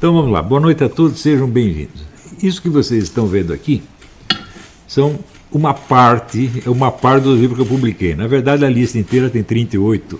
Então 0.00 0.14
vamos 0.14 0.32
lá, 0.32 0.40
boa 0.40 0.62
noite 0.62 0.82
a 0.82 0.88
todos, 0.88 1.20
sejam 1.20 1.46
bem-vindos. 1.46 2.00
Isso 2.42 2.62
que 2.62 2.70
vocês 2.70 3.04
estão 3.04 3.26
vendo 3.26 3.52
aqui 3.52 3.82
são 4.88 5.18
uma 5.52 5.74
parte, 5.74 6.62
é 6.64 6.70
uma 6.70 6.90
parte 6.90 7.24
do 7.24 7.36
livro 7.36 7.54
que 7.54 7.60
eu 7.60 7.66
publiquei. 7.66 8.14
Na 8.14 8.26
verdade, 8.26 8.64
a 8.64 8.70
lista 8.70 8.98
inteira 8.98 9.28
tem 9.28 9.42
38 9.42 10.18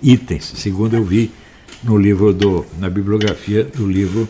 itens, 0.00 0.52
segundo 0.54 0.94
eu 0.94 1.02
vi 1.02 1.32
no 1.82 1.98
livro 1.98 2.32
do, 2.32 2.64
na 2.78 2.88
bibliografia 2.88 3.64
do 3.64 3.90
livro 3.90 4.28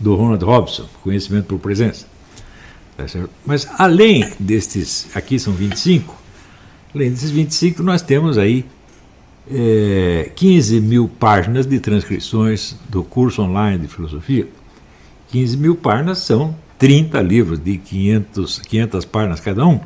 do 0.00 0.16
Ronald 0.16 0.44
Robson, 0.44 0.88
Conhecimento 1.04 1.46
por 1.46 1.60
Presença. 1.60 2.08
Tá 2.96 3.04
Mas 3.46 3.68
além 3.78 4.28
destes, 4.40 5.06
aqui 5.14 5.38
são 5.38 5.52
25, 5.52 6.20
além 6.92 7.10
desses 7.10 7.30
25, 7.30 7.80
nós 7.84 8.02
temos 8.02 8.36
aí 8.36 8.64
é, 9.50 10.30
15 10.34 10.80
mil 10.80 11.08
páginas 11.08 11.66
de 11.66 11.80
transcrições 11.80 12.76
do 12.88 13.02
curso 13.02 13.42
online 13.42 13.78
de 13.78 13.88
filosofia. 13.88 14.46
15 15.30 15.56
mil 15.56 15.74
páginas 15.74 16.18
são 16.18 16.54
30 16.78 17.20
livros 17.22 17.58
de 17.58 17.78
500, 17.78 18.58
500 18.60 19.04
páginas 19.04 19.40
cada 19.40 19.66
um. 19.66 19.80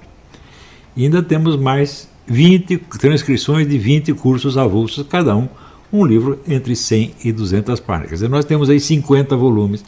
E 0.97 1.05
ainda 1.05 1.23
temos 1.23 1.57
mais 1.57 2.09
20 2.27 2.79
transcrições 2.99 3.69
de 3.69 3.79
20 3.79 4.15
cursos 4.15 4.59
avulsos 4.59 5.07
cada 5.09 5.37
um, 5.37 5.49
um 5.93 6.05
livro 6.05 6.41
entre 6.49 6.75
100 6.75 7.15
e 7.25 7.33
200 7.33 7.79
páginas. 7.81 8.09
Quer 8.09 8.15
dizer, 8.15 8.29
nós 8.29 8.45
temos 8.45 8.69
aí 8.69 8.81
50 8.81 9.37
volumes 9.37 9.85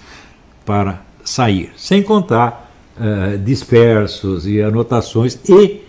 para 0.65 1.03
sair, 1.25 1.71
sem 1.77 2.03
contar 2.03 2.71
uh, 2.97 3.39
dispersos 3.39 4.47
e 4.47 4.63
anotações 4.63 5.39
e 5.49 5.88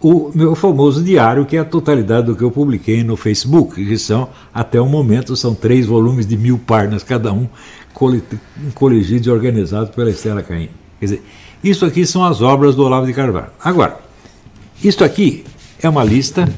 o 0.00 0.30
meu 0.34 0.54
famoso 0.54 1.02
diário, 1.02 1.44
que 1.44 1.56
é 1.56 1.60
a 1.60 1.64
totalidade 1.64 2.26
do 2.26 2.36
que 2.36 2.42
eu 2.42 2.50
publiquei 2.50 3.04
no 3.04 3.16
Facebook, 3.16 3.84
que 3.84 3.98
são, 3.98 4.30
até 4.52 4.80
o 4.80 4.86
momento, 4.86 5.36
são 5.36 5.54
três 5.54 5.86
volumes 5.86 6.26
de 6.26 6.36
mil 6.36 6.58
páginas 6.58 7.02
cada 7.02 7.32
um, 7.32 7.46
coligidos 8.74 9.26
e 9.26 9.30
organizados 9.30 9.94
pela 9.94 10.10
Estela 10.10 10.42
Caim. 10.42 10.70
Quer 10.98 11.06
dizer, 11.06 11.22
isso 11.62 11.84
aqui 11.84 12.06
são 12.06 12.24
as 12.24 12.40
obras 12.40 12.74
do 12.74 12.82
Olavo 12.82 13.06
de 13.06 13.12
Carvalho. 13.12 13.50
Agora, 13.62 14.00
isto 14.82 15.04
aqui 15.04 15.44
é 15.82 15.88
uma 15.88 16.02
lista 16.02 16.48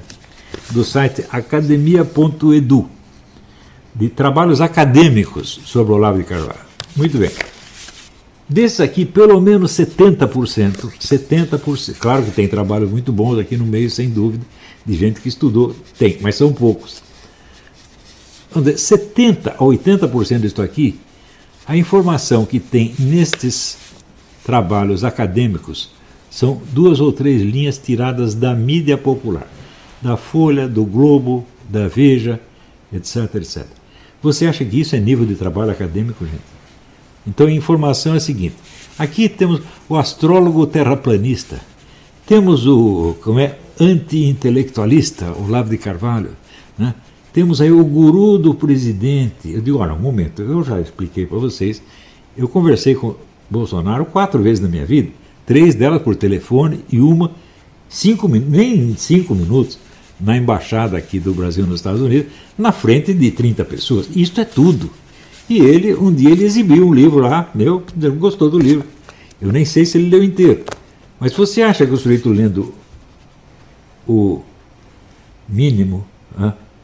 do 0.70 0.84
site 0.84 1.24
academia.edu, 1.30 2.88
de 3.94 4.08
trabalhos 4.08 4.60
acadêmicos 4.60 5.60
sobre 5.64 5.92
Olavo 5.92 6.18
de 6.18 6.24
Carvalho. 6.24 6.60
Muito 6.96 7.18
bem. 7.18 7.30
Desses 8.48 8.80
aqui, 8.80 9.04
pelo 9.04 9.40
menos 9.40 9.72
70%, 9.72 10.92
70%, 11.00 11.94
claro 11.98 12.24
que 12.24 12.32
tem 12.32 12.48
trabalhos 12.48 12.90
muito 12.90 13.12
bons 13.12 13.38
aqui 13.38 13.56
no 13.56 13.64
meio, 13.64 13.90
sem 13.90 14.10
dúvida, 14.10 14.44
de 14.84 14.94
gente 14.94 15.20
que 15.20 15.28
estudou, 15.28 15.74
tem, 15.98 16.18
mas 16.20 16.34
são 16.34 16.52
poucos. 16.52 17.02
70 18.76 19.50
a 19.52 19.58
80% 19.58 20.40
disso 20.40 20.60
aqui, 20.60 20.98
a 21.66 21.76
informação 21.76 22.44
que 22.44 22.60
tem 22.60 22.94
nestes 22.98 23.78
trabalhos 24.44 25.04
acadêmicos 25.04 25.90
são 26.30 26.60
duas 26.72 27.00
ou 27.00 27.12
três 27.12 27.42
linhas 27.42 27.78
tiradas 27.78 28.34
da 28.34 28.54
mídia 28.54 28.98
popular, 28.98 29.46
da 30.00 30.16
Folha, 30.16 30.68
do 30.68 30.84
Globo, 30.84 31.46
da 31.68 31.88
Veja, 31.88 32.40
etc, 32.92 33.34
etc. 33.36 33.66
Você 34.22 34.46
acha 34.46 34.64
que 34.64 34.80
isso 34.80 34.96
é 34.96 35.00
nível 35.00 35.24
de 35.24 35.34
trabalho 35.34 35.70
acadêmico, 35.70 36.24
gente? 36.24 36.51
Então 37.26 37.46
a 37.46 37.52
informação 37.52 38.14
é 38.14 38.16
a 38.16 38.20
seguinte: 38.20 38.56
aqui 38.98 39.28
temos 39.28 39.60
o 39.88 39.96
astrólogo 39.96 40.66
terraplanista, 40.66 41.60
temos 42.26 42.66
o 42.66 43.16
como 43.22 43.38
é 43.38 43.58
anti-intelectualista, 43.80 45.32
Olavo 45.32 45.70
de 45.70 45.78
Carvalho, 45.78 46.30
né? 46.78 46.94
temos 47.32 47.60
aí 47.60 47.72
o 47.72 47.84
guru 47.84 48.38
do 48.38 48.54
presidente. 48.54 49.50
Eu 49.50 49.60
digo, 49.60 49.78
olha, 49.78 49.94
um 49.94 49.98
momento, 49.98 50.42
eu 50.42 50.62
já 50.62 50.80
expliquei 50.80 51.26
para 51.26 51.38
vocês, 51.38 51.82
eu 52.36 52.48
conversei 52.48 52.94
com 52.94 53.14
Bolsonaro 53.48 54.04
quatro 54.04 54.42
vezes 54.42 54.60
na 54.60 54.68
minha 54.68 54.86
vida, 54.86 55.10
três 55.46 55.74
delas 55.74 56.02
por 56.02 56.14
telefone 56.16 56.80
e 56.90 57.00
uma 57.00 57.32
cinco 57.88 58.28
nem 58.28 58.96
cinco 58.96 59.34
minutos 59.34 59.78
na 60.18 60.36
embaixada 60.36 60.96
aqui 60.96 61.18
do 61.18 61.34
Brasil 61.34 61.66
nos 61.66 61.80
Estados 61.80 62.00
Unidos, 62.00 62.32
na 62.56 62.70
frente 62.70 63.12
de 63.12 63.30
30 63.30 63.64
pessoas. 63.64 64.08
Isto 64.14 64.40
é 64.40 64.44
tudo. 64.44 64.90
E 65.48 65.58
ele, 65.58 65.94
um 65.94 66.12
dia, 66.12 66.30
ele 66.30 66.44
exibiu 66.44 66.86
um 66.86 66.94
livro 66.94 67.18
lá, 67.18 67.50
meu, 67.54 67.84
gostou 68.18 68.48
do 68.48 68.58
livro. 68.58 68.86
Eu 69.40 69.52
nem 69.52 69.64
sei 69.64 69.84
se 69.84 69.98
ele 69.98 70.08
leu 70.08 70.22
inteiro. 70.22 70.64
Mas 71.18 71.32
você 71.32 71.62
acha 71.62 71.86
que 71.86 71.92
o 71.92 71.96
sujeito 71.96 72.28
lendo 72.28 72.72
o 74.06 74.42
mínimo, 75.48 76.06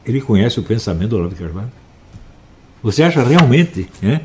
ele 0.05 0.21
conhece 0.21 0.59
o 0.59 0.63
pensamento 0.63 1.09
do 1.09 1.17
Olavo 1.17 1.33
de 1.33 1.41
Carvalho? 1.41 1.71
Você 2.81 3.03
acha 3.03 3.23
realmente? 3.23 3.87
Hein? 4.01 4.21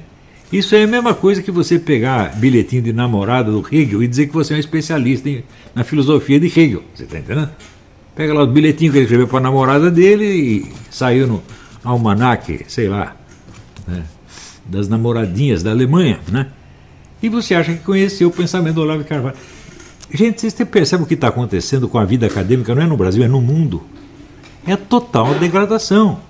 Isso 0.53 0.75
é 0.77 0.85
a 0.85 0.87
mesma 0.87 1.15
coisa 1.15 1.43
que 1.43 1.51
você 1.51 1.79
pegar 1.79 2.37
bilhetinho 2.37 2.83
de 2.83 2.93
namorada 2.93 3.51
do 3.51 3.65
Hegel 3.71 4.03
e 4.03 4.07
dizer 4.07 4.29
que 4.29 4.33
você 4.33 4.53
é 4.53 4.57
um 4.57 4.61
especialista 4.61 5.29
em, 5.29 5.43
na 5.75 5.83
filosofia 5.83 6.39
de 6.39 6.47
Hegel. 6.47 6.83
Você 6.95 7.05
está 7.05 7.19
entendendo? 7.19 7.51
Pega 8.15 8.33
lá 8.33 8.45
o 8.45 8.47
bilhetinho 8.47 8.93
que 8.93 8.99
ele 8.99 9.05
escreveu 9.05 9.27
para 9.27 9.39
a 9.39 9.43
namorada 9.43 9.91
dele 9.91 10.25
e 10.25 10.73
saiu 10.91 11.27
no 11.27 11.43
almanaque, 11.83 12.65
sei 12.69 12.89
lá. 12.89 13.17
Né? 13.89 14.05
Das 14.65 14.89
namoradinhas 14.89 15.63
da 15.63 15.71
Alemanha, 15.71 16.21
né? 16.31 16.49
E 17.23 17.29
você 17.29 17.55
acha 17.55 17.73
que 17.73 17.81
conheceu 17.81 18.29
o 18.29 18.31
pensamento 18.31 18.75
do 18.75 18.83
Olavo 18.83 19.05
Carvalho. 19.05 19.37
Gente, 20.13 20.41
vocês 20.41 20.55
percebem 20.69 21.05
o 21.05 21.09
que 21.09 21.15
está 21.15 21.29
acontecendo 21.29 21.89
com 21.89 21.99
a 21.99 22.05
vida 22.05 22.27
acadêmica, 22.27 22.75
não 22.75 22.83
é 22.83 22.87
no 22.87 22.97
Brasil, 22.97 23.25
é 23.25 23.29
no 23.29 23.41
mundo. 23.41 23.83
É 24.67 24.77
total 24.77 25.35
degradação. 25.35 26.21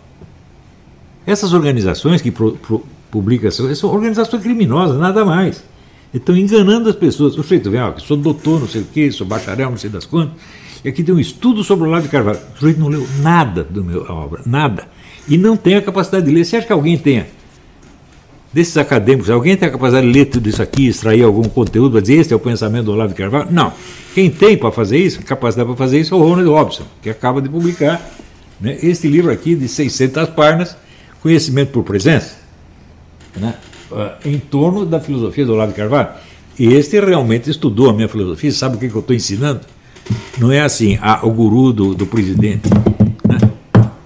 Essas 1.26 1.52
organizações 1.52 2.22
que 2.22 2.30
pro, 2.30 2.52
pro, 2.52 2.84
publicam, 3.10 3.50
são 3.50 3.90
organizações 3.90 4.42
criminosas, 4.42 4.98
nada 4.98 5.24
mais. 5.24 5.64
Estão 6.12 6.36
enganando 6.36 6.88
as 6.88 6.96
pessoas. 6.96 7.36
O 7.36 7.42
sujeito 7.42 7.70
vem, 7.70 7.80
ó, 7.80 7.96
sou 7.98 8.16
doutor, 8.16 8.60
não 8.60 8.68
sei 8.68 8.82
o 8.82 8.84
quê, 8.84 9.10
sou 9.10 9.26
bacharel, 9.26 9.70
não 9.70 9.76
sei 9.76 9.90
das 9.90 10.06
quantas. 10.06 10.34
E 10.84 10.88
aqui 10.88 11.02
tem 11.02 11.14
um 11.14 11.18
estudo 11.18 11.64
sobre 11.64 11.84
o 11.84 11.88
Olavo 11.88 12.04
de 12.04 12.08
Carvalho. 12.08 12.38
O 12.54 12.58
sujeito 12.58 12.78
não 12.78 12.88
leu 12.88 13.06
nada 13.20 13.64
da 13.64 13.80
minha 13.80 14.00
obra, 14.12 14.42
nada. 14.46 14.86
E 15.28 15.36
não 15.36 15.56
tem 15.56 15.76
a 15.76 15.82
capacidade 15.82 16.26
de 16.26 16.32
ler. 16.32 16.44
Você 16.44 16.56
acha 16.56 16.66
que 16.66 16.72
alguém 16.72 16.96
tenha 16.98 17.26
desses 18.54 18.76
acadêmicos, 18.76 19.28
alguém 19.28 19.56
tem 19.56 19.68
a 19.68 19.72
capacidade 19.72 20.06
de 20.06 20.12
ler 20.12 20.26
tudo 20.26 20.48
isso 20.48 20.62
aqui, 20.62 20.86
extrair 20.86 21.24
algum 21.24 21.42
conteúdo 21.42 21.90
para 21.92 22.00
dizer 22.00 22.14
este 22.14 22.32
é 22.32 22.36
o 22.36 22.38
pensamento 22.38 22.84
do 22.84 22.92
Olavo 22.92 23.08
de 23.08 23.16
Carvalho? 23.16 23.48
Não. 23.50 23.72
Quem 24.14 24.30
tem 24.30 24.56
para 24.56 24.70
fazer 24.70 24.96
isso, 24.96 25.20
capacidade 25.22 25.66
para 25.66 25.76
fazer 25.76 25.98
isso, 25.98 26.14
é 26.14 26.16
o 26.16 26.20
Ronald 26.20 26.48
Robson, 26.48 26.84
que 27.02 27.10
acaba 27.10 27.42
de 27.42 27.48
publicar 27.48 28.00
né, 28.60 28.78
este 28.80 29.08
livro 29.08 29.32
aqui 29.32 29.56
de 29.56 29.66
600 29.66 30.28
páginas, 30.28 30.76
Conhecimento 31.20 31.72
por 31.72 31.82
Presença, 31.82 32.36
né, 33.36 33.56
ah, 33.90 34.18
em 34.24 34.38
torno 34.38 34.86
da 34.86 35.00
filosofia 35.00 35.44
do 35.44 35.54
Olavo 35.54 35.72
de 35.72 35.76
Carvalho. 35.76 36.10
E 36.56 36.74
este 36.74 37.00
realmente 37.00 37.50
estudou 37.50 37.90
a 37.90 37.92
minha 37.92 38.08
filosofia, 38.08 38.52
sabe 38.52 38.76
o 38.76 38.78
que, 38.78 38.88
que 38.88 38.94
eu 38.94 39.00
estou 39.00 39.16
ensinando? 39.16 39.62
Não 40.38 40.52
é 40.52 40.60
assim, 40.60 40.96
ah, 41.02 41.18
o 41.24 41.30
guru 41.32 41.72
do, 41.72 41.92
do 41.92 42.06
presidente. 42.06 42.68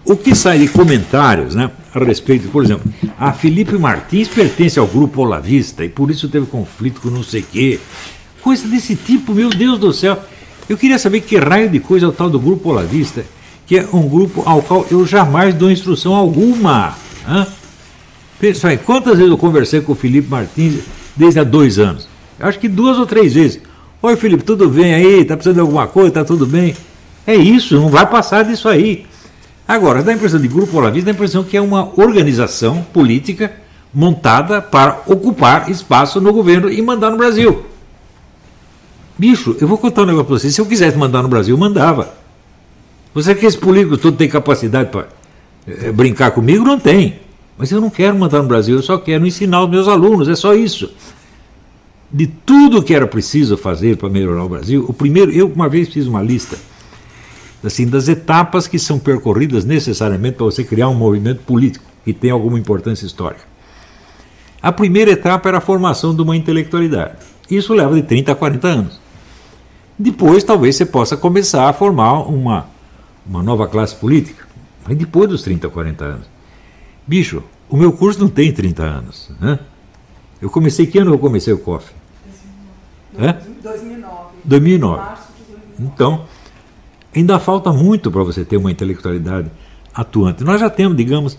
O 0.09 0.17
que 0.17 0.35
sai 0.35 0.59
de 0.59 0.69
comentários, 0.69 1.55
né? 1.55 1.71
a 1.95 1.99
respeito, 2.03 2.49
por 2.49 2.65
exemplo, 2.65 2.91
a 3.19 3.31
Felipe 3.31 3.77
Martins 3.77 4.27
pertence 4.27 4.79
ao 4.79 4.87
grupo 4.87 5.21
Olavista 5.21 5.85
e 5.85 5.89
por 5.91 6.11
isso 6.11 6.31
teve 6.31 6.47
conflito 6.47 7.01
com 7.03 7.11
não 7.11 7.23
sei 7.23 7.43
quê. 7.43 7.79
Coisa 8.41 8.67
desse 8.67 8.97
tipo, 8.97 9.35
meu 9.35 9.51
Deus 9.51 9.79
do 9.79 9.93
céu. 9.93 10.19
Eu 10.67 10.79
queria 10.79 10.99
saber 10.99 11.21
que 11.21 11.37
raio 11.37 11.69
de 11.69 11.79
coisa 11.79 12.07
é 12.07 12.09
o 12.09 12.13
tal 12.13 12.31
do 12.31 12.41
grupo 12.41 12.71
Olavista, 12.71 13.23
que 13.67 13.77
é 13.77 13.87
um 13.93 14.09
grupo 14.09 14.43
ao 14.47 14.63
qual 14.63 14.87
eu 14.91 15.07
jamais 15.07 15.55
dou 15.55 15.71
instrução 15.71 16.15
alguma. 16.15 16.97
Hã? 17.29 17.47
Pensa 18.41 18.69
aí, 18.69 18.79
quantas 18.79 19.19
vezes 19.19 19.31
eu 19.31 19.37
conversei 19.37 19.83
com 19.83 19.93
o 19.93 19.95
Felipe 19.95 20.31
Martins 20.31 20.85
desde 21.15 21.41
há 21.41 21.45
dois 21.45 21.79
anos? 21.79 22.09
Eu 22.39 22.47
acho 22.47 22.59
que 22.59 22.69
duas 22.69 22.97
ou 22.97 23.05
três 23.05 23.35
vezes. 23.35 23.61
Oi, 24.01 24.17
Felipe, 24.17 24.43
tudo 24.43 24.71
bem 24.71 24.95
aí? 24.95 25.25
Tá 25.25 25.37
precisando 25.37 25.57
de 25.57 25.61
alguma 25.61 25.87
coisa? 25.87 26.11
Tá 26.13 26.25
tudo 26.25 26.47
bem? 26.47 26.75
É 27.27 27.35
isso, 27.35 27.75
não 27.75 27.91
vai 27.91 28.07
passar 28.07 28.45
disso 28.45 28.69
aí. 28.71 29.05
Agora, 29.69 30.03
dá 30.03 30.13
a 30.13 30.15
impressão 30.15 30.41
de 30.41 30.49
Grupo 30.49 30.79
Olavista, 30.79 31.05
dá 31.05 31.11
a 31.11 31.15
impressão 31.15 31.45
que 31.45 31.55
é 31.55 31.61
uma 31.61 31.93
organização 32.01 32.83
política 32.91 33.53
montada 33.93 34.63
para 34.63 35.03
ocupar 35.07 35.71
espaço 35.71 36.23
no 36.23 36.33
governo 36.33 36.73
e 36.73 36.81
mandar 36.81 37.11
no 37.11 37.19
Brasil. 37.19 37.67
Bicho, 39.19 39.55
eu 39.61 39.69
vou 39.69 39.77
contar 39.77 40.03
um 40.03 40.07
negócio 40.07 40.27
para 40.27 40.39
você. 40.39 40.51
Se 40.51 40.59
eu 40.59 40.65
quisesse 40.65 40.97
mandar 40.97 41.23
no 41.23 41.29
Brasil, 41.29 41.55
mandava. 41.59 42.15
Você 43.13 43.35
que 43.35 43.45
esse 43.45 43.59
político 43.59 43.99
todo 43.99 44.17
tem 44.17 44.29
capacidade 44.29 44.91
para 44.91 45.09
é, 45.67 45.93
brincar 45.93 46.31
comigo? 46.31 46.65
Não 46.65 46.79
tem. 46.79 47.19
Mas 47.59 47.71
eu 47.71 47.79
não 47.79 47.91
quero 47.91 48.17
mandar 48.17 48.41
no 48.41 48.49
Brasil, 48.49 48.77
eu 48.77 48.83
só 48.83 48.97
quero 48.97 49.27
ensinar 49.27 49.65
os 49.65 49.69
meus 49.69 49.87
alunos, 49.87 50.29
é 50.29 50.35
só 50.35 50.55
isso. 50.55 50.91
De 52.11 52.27
tudo 52.27 52.83
que 52.83 52.95
era 52.95 53.07
preciso 53.07 53.59
fazer 53.59 53.99
para 53.99 54.09
melhorar 54.09 54.45
o 54.45 54.49
Brasil, 54.49 54.87
o 54.89 54.95
primeiro, 54.95 55.31
eu 55.31 55.47
uma 55.49 55.69
vez 55.69 55.89
fiz 55.89 56.07
uma 56.07 56.23
lista 56.23 56.57
assim, 57.65 57.87
das 57.87 58.09
etapas 58.09 58.67
que 58.67 58.79
são 58.79 58.99
percorridas 58.99 59.65
necessariamente 59.65 60.37
para 60.37 60.47
você 60.47 60.65
criar 60.65 60.89
um 60.89 60.95
movimento 60.95 61.43
político 61.43 61.85
que 62.05 62.13
tem 62.13 62.31
alguma 62.31 62.59
importância 62.59 63.07
histórica. 63.07 63.43
A 64.61 64.73
primeira 64.73 65.11
etapa 65.11 65.49
era 65.49 65.59
a 65.59 65.61
formação 65.61 66.15
de 66.15 66.23
uma 66.23 66.37
intelectualidade. 66.37 67.17
Isso 67.51 67.73
leva 67.75 67.95
de 67.95 68.03
30 68.03 68.33
a 68.33 68.35
40 68.35 68.69
anos. 68.69 69.01
Depois, 69.99 70.45
talvez 70.45 70.77
você 70.77 70.87
possa 70.87 71.17
começar 71.17 71.69
a 71.69 71.73
formar 71.73 72.29
uma, 72.29 72.67
uma 73.27 73.43
nova 73.43 73.67
classe 73.67 73.95
política. 73.95 74.47
Mas 74.87 74.97
depois 74.97 75.29
dos 75.29 75.43
30 75.43 75.67
a 75.67 75.71
40 75.71 76.05
anos. 76.05 76.27
Bicho, 77.07 77.43
o 77.69 77.77
meu 77.77 77.93
curso 77.93 78.21
não 78.21 78.29
tem 78.29 78.53
30 78.53 78.83
anos. 78.83 79.31
Né? 79.41 79.59
Eu 80.41 80.51
comecei, 80.51 80.87
que 80.87 80.99
ano 80.99 81.13
eu 81.13 81.19
comecei 81.19 81.53
o 81.53 81.59
COF? 81.59 81.93
2009. 83.63 84.09
2009. 84.45 84.97
Março 84.97 85.23
de 85.37 85.53
2009. 85.53 85.93
Então, 85.93 86.25
ainda 87.19 87.39
falta 87.39 87.73
muito 87.73 88.11
para 88.11 88.23
você 88.23 88.45
ter 88.45 88.57
uma 88.57 88.71
intelectualidade 88.71 89.51
atuante. 89.95 90.45
Nós 90.45 90.61
já 90.61 90.71
temos, 90.71 90.97
digamos, 90.97 91.39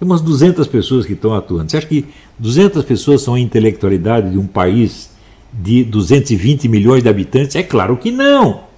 umas 0.00 0.20
200 0.20 0.66
pessoas 0.66 1.06
que 1.06 1.12
estão 1.12 1.34
atuando. 1.34 1.70
Você 1.70 1.76
acha 1.76 1.86
que 1.86 2.06
200 2.38 2.84
pessoas 2.84 3.22
são 3.22 3.34
a 3.34 3.40
intelectualidade 3.40 4.30
de 4.30 4.38
um 4.38 4.46
país 4.46 5.10
de 5.52 5.84
220 5.84 6.68
milhões 6.68 7.02
de 7.02 7.08
habitantes? 7.08 7.56
É 7.56 7.62
claro 7.62 7.96
que 7.96 8.10
não. 8.10 8.68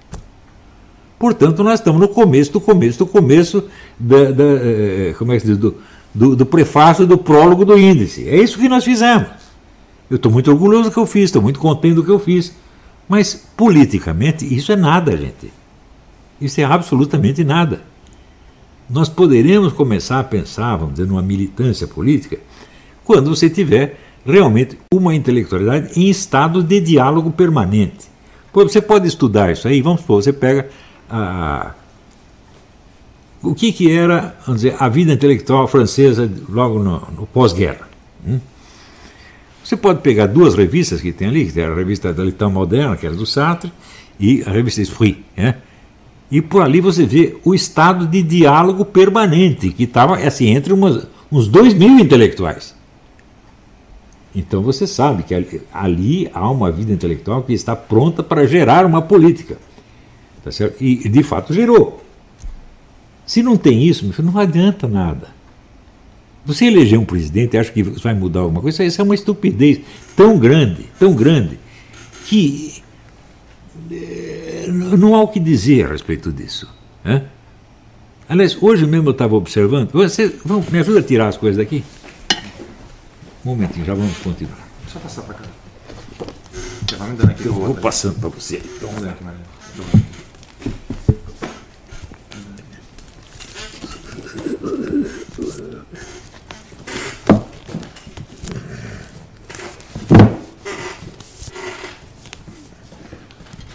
Portanto, 1.19 1.63
nós 1.63 1.81
estamos 1.81 2.01
no 2.01 2.09
começo 2.09 2.53
do 2.53 2.61
começo 2.61 2.99
do 2.99 3.07
começo 3.07 3.65
da, 3.99 4.31
da, 4.31 4.45
eh, 4.45 5.15
como 5.19 5.33
é 5.33 5.39
que 5.39 5.47
diz? 5.47 5.59
Do, 5.59 5.77
do, 6.15 6.35
do 6.35 6.47
prefácio 6.47 7.07
do 7.07 7.19
prólogo 7.19 7.65
do 7.65 7.79
índice. 7.79 8.27
É 8.27 8.37
isso 8.37 8.59
que 8.59 8.69
nós 8.69 8.85
fizemos. 8.85 9.29
Eu 10.09 10.17
estou 10.17 10.33
muito 10.33 10.51
orgulhoso 10.51 10.89
do 10.89 10.93
que 10.93 10.99
eu 10.99 11.07
fiz, 11.07 11.25
estou 11.25 11.43
muito 11.43 11.61
contente 11.61 11.95
do 11.95 12.05
que 12.05 12.11
eu 12.11 12.19
fiz. 12.19 12.55
Mas, 13.07 13.35
politicamente, 13.57 14.47
isso 14.53 14.73
é 14.73 14.77
nada, 14.77 15.17
gente. 15.17 15.53
Isso 16.41 16.61
é 16.61 16.65
absolutamente 16.65 17.45
nada. 17.45 17.83
Nós 18.89 19.09
poderemos 19.09 19.73
começar 19.73 20.19
a 20.19 20.25
pensar, 20.25 20.77
vamos 20.77 20.95
dizer, 20.95 21.07
numa 21.07 21.23
militância 21.23 21.87
política, 21.87 22.39
quando 23.05 23.35
você 23.35 23.49
tiver 23.49 23.99
realmente 24.25 24.79
uma 24.93 25.15
intelectualidade 25.15 25.99
em 25.99 26.09
estado 26.09 26.63
de 26.63 26.81
diálogo 26.81 27.31
permanente. 27.31 28.09
Você 28.53 28.81
pode 28.81 29.07
estudar 29.07 29.53
isso 29.53 29.69
aí, 29.69 29.81
vamos 29.81 30.01
supor, 30.01 30.23
você 30.23 30.33
pega 30.33 30.69
a, 31.09 31.73
o 33.43 33.55
que, 33.55 33.73
que 33.73 33.91
era 33.91 34.35
vamos 34.45 34.63
dizer, 34.63 34.77
a 34.79 34.89
vida 34.89 35.13
intelectual 35.13 35.67
francesa 35.69 36.31
logo 36.49 36.79
no, 36.79 37.01
no 37.17 37.27
pós-guerra. 37.27 37.89
hum? 38.27 38.41
Você 39.65 39.77
pode 39.77 40.01
pegar 40.01 40.27
duas 40.27 40.57
revistas 40.57 41.01
que 41.01 41.13
tem 41.13 41.29
ali, 41.29 41.47
que 41.47 41.53
tem 41.53 41.65
a 41.65 41.73
revista 41.73 42.13
da 42.13 42.25
Litan 42.25 42.49
Moderna, 42.49 42.97
que 42.97 43.07
era 43.07 43.15
do 43.15 43.25
Sartre, 43.25 43.73
e 44.19 44.43
a 44.45 44.51
revista 44.51 44.83
Esprit. 44.83 45.25
Né? 45.37 45.55
E 46.31 46.41
por 46.41 46.63
ali 46.63 46.81
você 46.81 47.05
vê 47.05 47.37
o 47.45 47.55
estado 47.55 48.07
de 48.07 48.23
diálogo 48.23 48.85
permanente, 48.85 49.71
que 49.71 49.83
estava 49.83 50.17
assim, 50.17 50.49
entre 50.49 50.73
umas, 50.73 51.07
uns 51.31 51.49
dois 51.49 51.75
mil 51.75 51.99
intelectuais. 51.99 52.75
Então 54.35 54.63
você 54.63 54.87
sabe 54.87 55.25
que 55.25 55.61
ali, 55.73 56.31
há 56.33 56.49
uma 56.49 56.71
vida 56.71 56.93
intelectual 56.93 57.43
que 57.43 57.53
está 57.53 57.75
pronta 57.75 58.23
para 58.23 58.47
gerar 58.47 58.87
uma 58.87 59.03
política. 59.03 59.59
Tá 60.45 60.53
certo? 60.53 60.83
E 60.83 61.09
de 61.09 61.23
fato 61.23 61.53
gerou. 61.53 62.03
Se 63.27 63.43
não 63.43 63.57
tem 63.57 63.83
isso, 63.83 64.11
não 64.23 64.39
adianta 64.39 64.87
nada. 64.87 65.29
Você 66.47 66.67
eleger 66.67 66.99
um 66.99 67.05
presidente 67.05 67.59
acha 67.59 67.71
que 67.71 67.83
vai 67.83 68.15
mudar 68.15 68.41
alguma 68.41 68.63
coisa, 68.63 68.85
isso 68.85 69.01
é 69.01 69.05
uma 69.05 69.15
estupidez 69.15 69.81
tão 70.17 70.39
grande, 70.39 70.87
tão 70.99 71.13
grande, 71.13 71.59
que 72.25 72.83
não 74.71 75.15
há 75.15 75.23
o 75.23 75.29
que 75.29 75.41
dizer 75.41 75.87
a 75.87 75.89
respeito 75.91 76.31
disso. 76.33 76.69
né? 77.05 77.25
Aliás, 78.29 78.57
hoje 78.61 78.87
mesmo 78.87 79.09
eu 79.09 79.13
estava 79.13 79.35
observando. 79.35 79.91
Você, 79.93 80.29
vamos, 80.45 80.69
me 80.69 80.79
ajuda 80.79 81.01
a 81.01 81.03
tirar 81.03 81.29
as 81.29 81.37
coisas 81.37 81.57
daqui? 81.57 81.83
Um 83.45 83.51
momentinho, 83.51 83.85
já 83.85 83.95
vamos 83.95 84.17
continuar. 84.19 84.69
Só 84.87 84.99
passar 85.01 85.23
pra 85.23 85.35
cá. 85.35 85.45
Vai 86.99 87.11
me 87.11 87.17
dando 87.17 87.31
aqui. 87.31 87.47
Eu 87.47 87.55
vou 87.55 87.75
passando 87.75 88.21
para 88.21 88.29
você. 88.29 88.63
Vamos 88.81 89.03
ver 89.03 89.09
aqui, 89.11 89.25
Maria. 89.25 89.41
Deixa 89.75 89.91
eu 89.93 89.99
ver. 89.99 90.05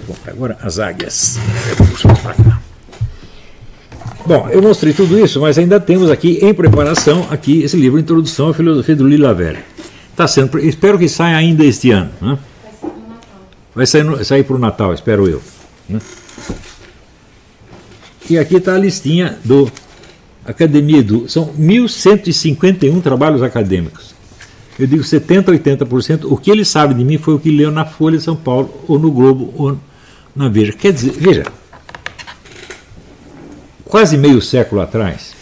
Bom, 0.07 0.15
agora 0.35 0.57
as 0.61 0.79
águias. 0.79 1.39
Bom, 4.25 4.49
eu 4.49 4.61
mostrei 4.61 4.93
tudo 4.93 5.17
isso, 5.17 5.39
mas 5.39 5.57
ainda 5.57 5.79
temos 5.79 6.11
aqui 6.11 6.39
em 6.41 6.53
preparação 6.53 7.25
aqui 7.29 7.61
esse 7.63 7.77
livro 7.77 7.99
Introdução 7.99 8.49
à 8.49 8.53
Filosofia 8.53 8.95
do 8.95 9.07
Lila 9.07 9.33
Velha. 9.33 9.63
Tá 10.15 10.27
sendo, 10.27 10.59
espero 10.59 10.97
que 10.97 11.07
saia 11.07 11.37
ainda 11.37 11.63
este 11.63 11.91
ano. 11.91 12.09
né? 12.21 12.37
Vai 13.73 13.85
sair, 13.85 14.25
sair 14.25 14.43
para 14.43 14.55
o 14.55 14.59
Natal, 14.59 14.93
espero 14.93 15.27
eu. 15.27 15.41
né? 15.87 15.99
E 18.29 18.37
aqui 18.37 18.55
está 18.55 18.73
a 18.73 18.77
listinha 18.79 19.37
do 19.45 19.71
Academia 20.43 20.97
Edu. 20.97 21.29
São 21.29 21.53
1.151 21.53 23.01
trabalhos 23.01 23.43
acadêmicos. 23.43 24.15
Eu 24.79 24.87
digo 24.87 25.03
70%, 25.03 25.45
80%. 25.45 26.21
O 26.25 26.35
que 26.35 26.49
ele 26.49 26.65
sabe 26.65 26.93
de 26.95 27.03
mim 27.05 27.17
foi 27.17 27.35
o 27.35 27.39
que 27.39 27.51
leu 27.51 27.69
na 27.71 27.85
Folha 27.85 28.17
de 28.17 28.23
São 28.23 28.35
Paulo, 28.35 28.73
ou 28.87 28.97
no 28.97 29.11
Globo, 29.11 29.53
ou 29.55 29.77
na 30.35 30.49
Veja. 30.49 30.73
Quer 30.73 30.91
dizer, 30.91 31.11
veja, 31.11 31.45
quase 33.85 34.17
meio 34.17 34.41
século 34.41 34.81
atrás, 34.81 35.33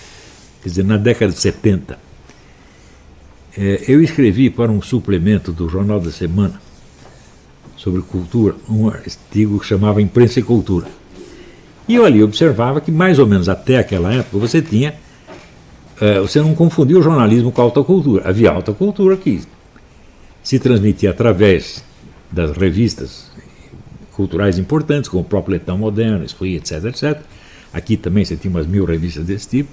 quer 0.62 0.70
dizer, 0.70 0.84
na 0.84 0.98
década 0.98 1.32
de 1.32 1.40
70, 1.40 1.98
eh, 3.58 3.84
eu 3.88 4.02
escrevi 4.02 4.50
para 4.50 4.72
um 4.72 4.82
suplemento 4.82 5.52
do 5.52 5.68
Jornal 5.68 6.00
da 6.00 6.12
Semana 6.12 6.62
sobre 7.76 8.02
cultura, 8.02 8.56
um 8.70 8.88
artigo 8.88 9.60
que 9.60 9.66
chamava 9.66 10.02
Imprensa 10.02 10.40
e 10.40 10.44
Cultura. 10.44 10.88
E 11.88 11.96
eu 11.96 12.06
ali 12.06 12.24
observava 12.24 12.80
que, 12.80 12.92
mais 12.92 13.20
ou 13.20 13.28
menos 13.28 13.50
até 13.50 13.78
aquela 13.78 14.14
época, 14.14 14.38
você 14.38 14.62
tinha. 14.62 14.96
eh, 16.00 16.20
você 16.20 16.40
não 16.40 16.56
confundia 16.56 16.98
o 16.98 17.02
jornalismo 17.02 17.52
com 17.52 17.62
a 17.62 17.66
alta 17.66 17.84
cultura. 17.84 18.28
Havia 18.28 18.52
alta 18.52 18.74
cultura 18.74 19.18
que 19.18 19.42
se 20.42 20.60
transmitia 20.60 21.10
através 21.10 21.84
das 22.32 22.56
revistas 22.56 23.33
culturais 24.16 24.58
importantes, 24.58 25.10
como 25.10 25.24
o 25.24 25.26
próprio 25.26 25.54
Letão 25.54 25.78
Moderno, 25.78 26.24
Esprit, 26.24 26.58
etc, 26.58 26.86
etc. 26.86 27.22
Aqui 27.74 27.98
também 27.98 28.24
você 28.24 28.36
tinha 28.36 28.52
umas 28.52 28.68
mil 28.68 28.86
revistas 28.86 29.26
desse 29.26 29.48
tipo. 29.48 29.70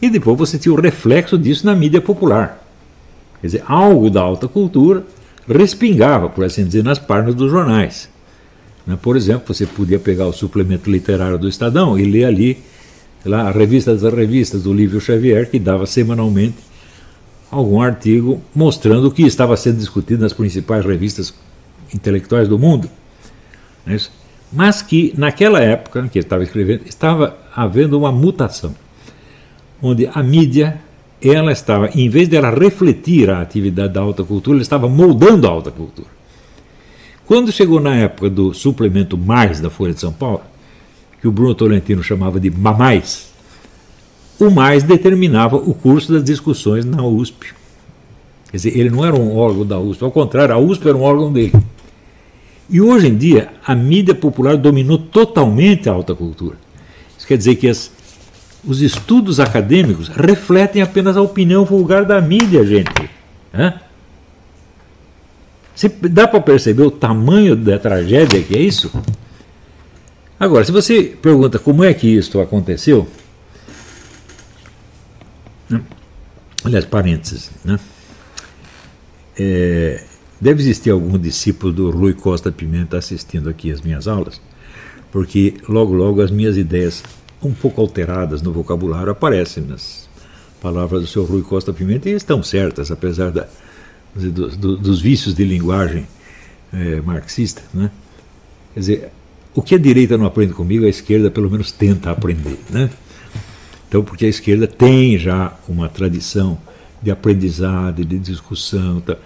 E 0.00 0.10
depois 0.10 0.36
você 0.36 0.58
tinha 0.58 0.72
o 0.72 0.80
reflexo 0.80 1.38
disso 1.38 1.64
na 1.64 1.74
mídia 1.74 2.00
popular. 2.00 2.60
Quer 3.40 3.46
dizer, 3.46 3.64
algo 3.66 4.10
da 4.10 4.20
alta 4.20 4.48
cultura 4.48 5.04
respingava, 5.48 6.28
por 6.28 6.44
assim 6.44 6.64
dizer, 6.64 6.82
nas 6.82 6.98
páginas 6.98 7.34
dos 7.34 7.50
jornais. 7.50 8.08
Né? 8.86 8.98
Por 9.00 9.16
exemplo, 9.16 9.54
você 9.54 9.66
podia 9.66 9.98
pegar 9.98 10.26
o 10.26 10.32
suplemento 10.32 10.90
literário 10.90 11.38
do 11.38 11.48
Estadão 11.48 11.98
e 11.98 12.04
ler 12.04 12.24
ali 12.24 12.58
lá, 13.24 13.48
a 13.48 13.50
revista 13.52 13.94
das 13.94 14.12
revistas 14.12 14.62
do 14.62 14.72
Lívio 14.72 15.00
Xavier, 15.00 15.48
que 15.48 15.58
dava 15.58 15.86
semanalmente 15.86 16.56
algum 17.50 17.80
artigo 17.80 18.42
mostrando 18.54 19.08
o 19.08 19.10
que 19.10 19.22
estava 19.22 19.56
sendo 19.56 19.78
discutido 19.78 20.22
nas 20.22 20.32
principais 20.32 20.84
revistas 20.84 21.34
intelectuais 21.94 22.48
do 22.48 22.58
mundo. 22.58 22.88
É 23.86 23.94
isso? 23.94 24.10
Mas 24.52 24.82
que 24.82 25.14
naquela 25.16 25.60
época 25.60 26.08
que 26.08 26.18
ele 26.18 26.26
estava 26.26 26.42
escrevendo, 26.42 26.82
estava 26.86 27.36
havendo 27.54 27.98
uma 27.98 28.12
mutação, 28.12 28.74
onde 29.80 30.06
a 30.12 30.22
mídia, 30.22 30.78
ela 31.20 31.50
estava, 31.52 31.88
em 31.94 32.08
vez 32.08 32.28
de 32.28 32.36
ela 32.36 32.50
refletir 32.50 33.30
a 33.30 33.40
atividade 33.40 33.94
da 33.94 34.00
alta 34.00 34.22
cultura, 34.22 34.56
ela 34.56 34.62
estava 34.62 34.88
moldando 34.88 35.46
a 35.46 35.50
alta 35.50 35.70
cultura. 35.70 36.08
Quando 37.24 37.50
chegou 37.50 37.80
na 37.80 37.94
época 37.94 38.28
do 38.28 38.52
suplemento 38.52 39.16
Mais 39.16 39.60
da 39.60 39.70
Folha 39.70 39.94
de 39.94 40.00
São 40.00 40.12
Paulo, 40.12 40.42
que 41.20 41.26
o 41.26 41.32
Bruno 41.32 41.54
Tolentino 41.54 42.02
chamava 42.02 42.38
de 42.38 42.50
Mamais, 42.50 43.32
o 44.38 44.50
Mais 44.50 44.82
determinava 44.82 45.56
o 45.56 45.72
curso 45.72 46.12
das 46.12 46.24
discussões 46.24 46.84
na 46.84 47.02
USP. 47.02 47.54
Quer 48.50 48.56
dizer, 48.56 48.76
ele 48.78 48.90
não 48.90 49.04
era 49.04 49.16
um 49.16 49.34
órgão 49.36 49.64
da 49.64 49.78
USP, 49.78 50.04
ao 50.04 50.10
contrário, 50.10 50.54
a 50.54 50.58
USP 50.58 50.88
era 50.88 50.96
um 50.96 51.02
órgão 51.02 51.32
dele. 51.32 51.52
E 52.72 52.80
hoje 52.80 53.08
em 53.08 53.16
dia, 53.18 53.52
a 53.62 53.74
mídia 53.74 54.14
popular 54.14 54.56
dominou 54.56 54.96
totalmente 54.96 55.90
a 55.90 55.92
alta 55.92 56.14
cultura. 56.14 56.56
Isso 57.18 57.26
quer 57.26 57.36
dizer 57.36 57.56
que 57.56 57.68
as, 57.68 57.92
os 58.64 58.80
estudos 58.80 59.38
acadêmicos 59.38 60.08
refletem 60.08 60.80
apenas 60.80 61.14
a 61.14 61.20
opinião 61.20 61.66
vulgar 61.66 62.06
da 62.06 62.18
mídia, 62.18 62.64
gente. 62.64 63.10
Hã? 63.52 63.74
Você 65.74 65.86
dá 65.90 66.26
para 66.26 66.40
perceber 66.40 66.82
o 66.82 66.90
tamanho 66.90 67.54
da 67.54 67.78
tragédia 67.78 68.42
que 68.42 68.56
é 68.56 68.60
isso? 68.60 68.90
Agora, 70.40 70.64
se 70.64 70.72
você 70.72 71.02
pergunta 71.02 71.58
como 71.58 71.84
é 71.84 71.92
que 71.92 72.08
isso 72.08 72.40
aconteceu, 72.40 73.06
né? 75.68 75.82
aliás, 76.64 76.86
parênteses, 76.86 77.50
né? 77.62 77.78
É, 79.38 80.04
deve 80.42 80.60
existir 80.60 80.90
algum 80.90 81.16
discípulo 81.16 81.72
do 81.72 81.90
Rui 81.90 82.14
Costa 82.14 82.50
Pimenta 82.50 82.98
assistindo 82.98 83.48
aqui 83.48 83.70
as 83.70 83.80
minhas 83.80 84.08
aulas, 84.08 84.40
porque 85.12 85.54
logo 85.68 85.92
logo 85.92 86.20
as 86.20 86.32
minhas 86.32 86.56
ideias 86.56 87.04
um 87.40 87.52
pouco 87.52 87.80
alteradas 87.80 88.42
no 88.42 88.52
vocabulário 88.52 89.12
aparecem 89.12 89.62
nas 89.62 90.08
palavras 90.60 91.02
do 91.02 91.06
seu 91.06 91.24
Rui 91.24 91.42
Costa 91.42 91.72
Pimenta 91.72 92.10
e 92.10 92.14
estão 92.14 92.42
certas, 92.42 92.90
apesar 92.90 93.30
da, 93.30 93.46
do, 94.16 94.48
do, 94.48 94.76
dos 94.76 95.00
vícios 95.00 95.32
de 95.32 95.44
linguagem 95.44 96.08
é, 96.72 97.00
marxista. 97.00 97.62
Né? 97.72 97.88
Quer 98.74 98.80
dizer, 98.80 99.08
o 99.54 99.62
que 99.62 99.76
a 99.76 99.78
direita 99.78 100.18
não 100.18 100.26
aprende 100.26 100.52
comigo, 100.54 100.84
a 100.84 100.88
esquerda 100.88 101.30
pelo 101.30 101.48
menos 101.48 101.70
tenta 101.70 102.10
aprender. 102.10 102.58
Né? 102.68 102.90
Então, 103.88 104.02
porque 104.02 104.26
a 104.26 104.28
esquerda 104.28 104.66
tem 104.66 105.16
já 105.16 105.56
uma 105.68 105.88
tradição 105.88 106.58
de 107.00 107.12
aprendizado, 107.12 108.04
de 108.04 108.18
discussão. 108.18 109.00
Tá? 109.00 109.16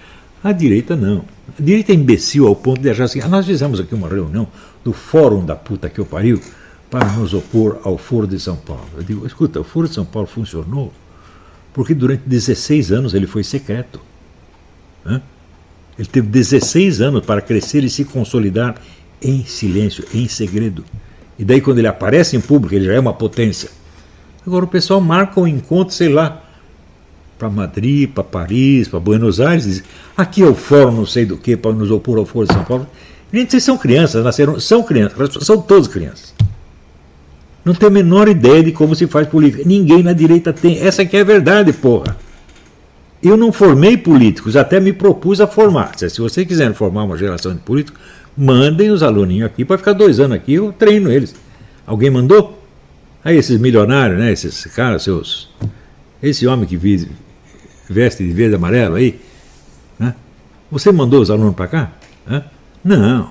A 0.47 0.53
direita 0.53 0.95
não. 0.95 1.25
A 1.59 1.61
direita 1.61 1.91
é 1.91 1.97
imbecil 1.97 2.47
ao 2.47 2.55
ponto 2.55 2.81
de 2.81 2.89
achar 2.89 3.03
assim: 3.03 3.21
ah, 3.21 3.27
nós 3.27 3.45
fizemos 3.45 3.81
aqui 3.81 3.93
uma 3.97 4.09
reunião 4.09 4.47
do 4.85 4.93
Fórum 4.93 5.45
da 5.45 5.57
puta 5.57 5.91
que 5.91 5.99
eu 5.99 6.07
pariu 6.07 6.41
para 6.89 7.05
nos 7.15 7.35
opor 7.35 7.81
ao 7.83 7.99
Foro 7.99 8.29
de 8.29 8.39
São 8.39 8.55
Paulo. 8.55 8.87
Eu 8.97 9.03
digo: 9.03 9.27
escuta, 9.27 9.59
o 9.59 9.65
Foro 9.65 9.89
de 9.89 9.95
São 9.95 10.05
Paulo 10.05 10.29
funcionou 10.29 10.93
porque 11.75 11.95
durante 11.95 12.23
16 12.27 12.93
anos 12.93 13.13
ele 13.13 13.27
foi 13.27 13.43
secreto. 13.43 14.01
Ele 15.99 16.09
teve 16.09 16.29
16 16.29 17.01
anos 17.01 17.27
para 17.27 17.41
crescer 17.41 17.83
e 17.83 17.91
se 17.91 18.05
consolidar 18.05 18.77
em 19.21 19.45
silêncio, 19.45 20.05
em 20.15 20.29
segredo. 20.29 20.85
E 21.37 21.45
daí, 21.45 21.61
quando 21.61 21.79
ele 21.79 21.89
aparece 21.89 22.37
em 22.37 22.41
público, 22.41 22.73
ele 22.73 22.85
já 22.85 22.93
é 22.93 23.01
uma 23.01 23.15
potência. 23.15 23.69
Agora 24.47 24.65
o 24.65 24.69
pessoal 24.69 25.01
marca 25.01 25.41
um 25.41 25.47
encontro, 25.47 25.93
sei 25.93 26.09
lá, 26.09 26.46
para 27.39 27.51
Madrid, 27.51 28.09
para 28.09 28.25
Paris, 28.25 28.89
para 28.89 29.01
Buenos 29.01 29.41
Aires, 29.41 29.65
diz, 29.65 29.85
aqui 30.17 30.43
é 30.43 30.47
o 30.47 30.55
fórum 30.55 30.93
não 30.93 31.07
sei 31.07 31.25
do 31.25 31.37
que, 31.37 31.57
para 31.57 31.73
nos 31.73 31.91
opor 31.91 32.19
ao 32.19 32.27
Foro 32.27 32.47
de 32.47 32.55
São 32.55 32.65
Paulo. 32.65 32.87
Gente, 33.33 33.51
vocês 33.51 33.65
são 33.65 33.77
crianças, 33.77 34.25
nasceram, 34.25 34.59
são 34.59 34.83
crianças, 34.83 35.45
são 35.45 35.61
todos 35.61 35.89
crianças. 35.89 36.35
Não 37.65 37.75
tem 37.75 37.89
a 37.89 37.91
menor 37.91 38.29
ideia 38.29 38.63
de 38.63 38.71
como 38.71 38.95
se 38.95 39.09
faz 39.09 39.27
política. 39.27 39.65
Ninguém 39.67 40.01
na 40.01 40.13
direita 40.13 40.53
tem. 40.53 40.79
Essa 40.79 41.03
aqui 41.03 41.17
é 41.17 41.21
a 41.21 41.25
verdade, 41.25 41.73
porra. 41.73 42.17
Eu 43.21 43.37
não 43.37 43.51
formei 43.51 43.97
políticos, 43.97 44.57
até 44.57 44.79
me 44.79 44.93
propus 44.93 45.41
a 45.41 45.49
formar. 45.49 45.99
Se 45.99 46.21
vocês 46.21 46.47
quiserem 46.47 46.75
formar 46.75 47.03
uma 47.03 47.19
geração 47.19 47.53
de 47.53 47.59
políticos, 47.59 48.01
mandem 48.37 48.91
os 48.91 49.03
aluninhos 49.03 49.47
aqui 49.47 49.65
para 49.65 49.79
ficar 49.79 49.95
dois 49.95 50.21
anos 50.21 50.37
aqui, 50.37 50.55
eu 50.55 50.73
treino 50.73 51.11
eles. 51.11 51.35
Alguém 51.85 52.09
mandou? 52.09 52.63
Aí 53.25 53.37
esses 53.37 53.59
milionários, 53.59 54.21
né? 54.21 54.31
Esses 54.31 54.65
caras, 54.67 55.03
seus. 55.03 55.51
Esse 56.23 56.47
homem 56.47 56.67
que 56.67 56.77
veste 57.89 58.25
de 58.25 58.33
verde 58.33 58.55
e 58.55 58.57
amarelo 58.57 58.97
aí, 58.97 59.21
né? 59.99 60.15
Você 60.71 60.91
mandou 60.93 61.21
os 61.21 61.31
alunos 61.31 61.55
para 61.55 61.69
cá? 61.69 61.93
Né? 62.27 62.45
Não. 62.85 63.31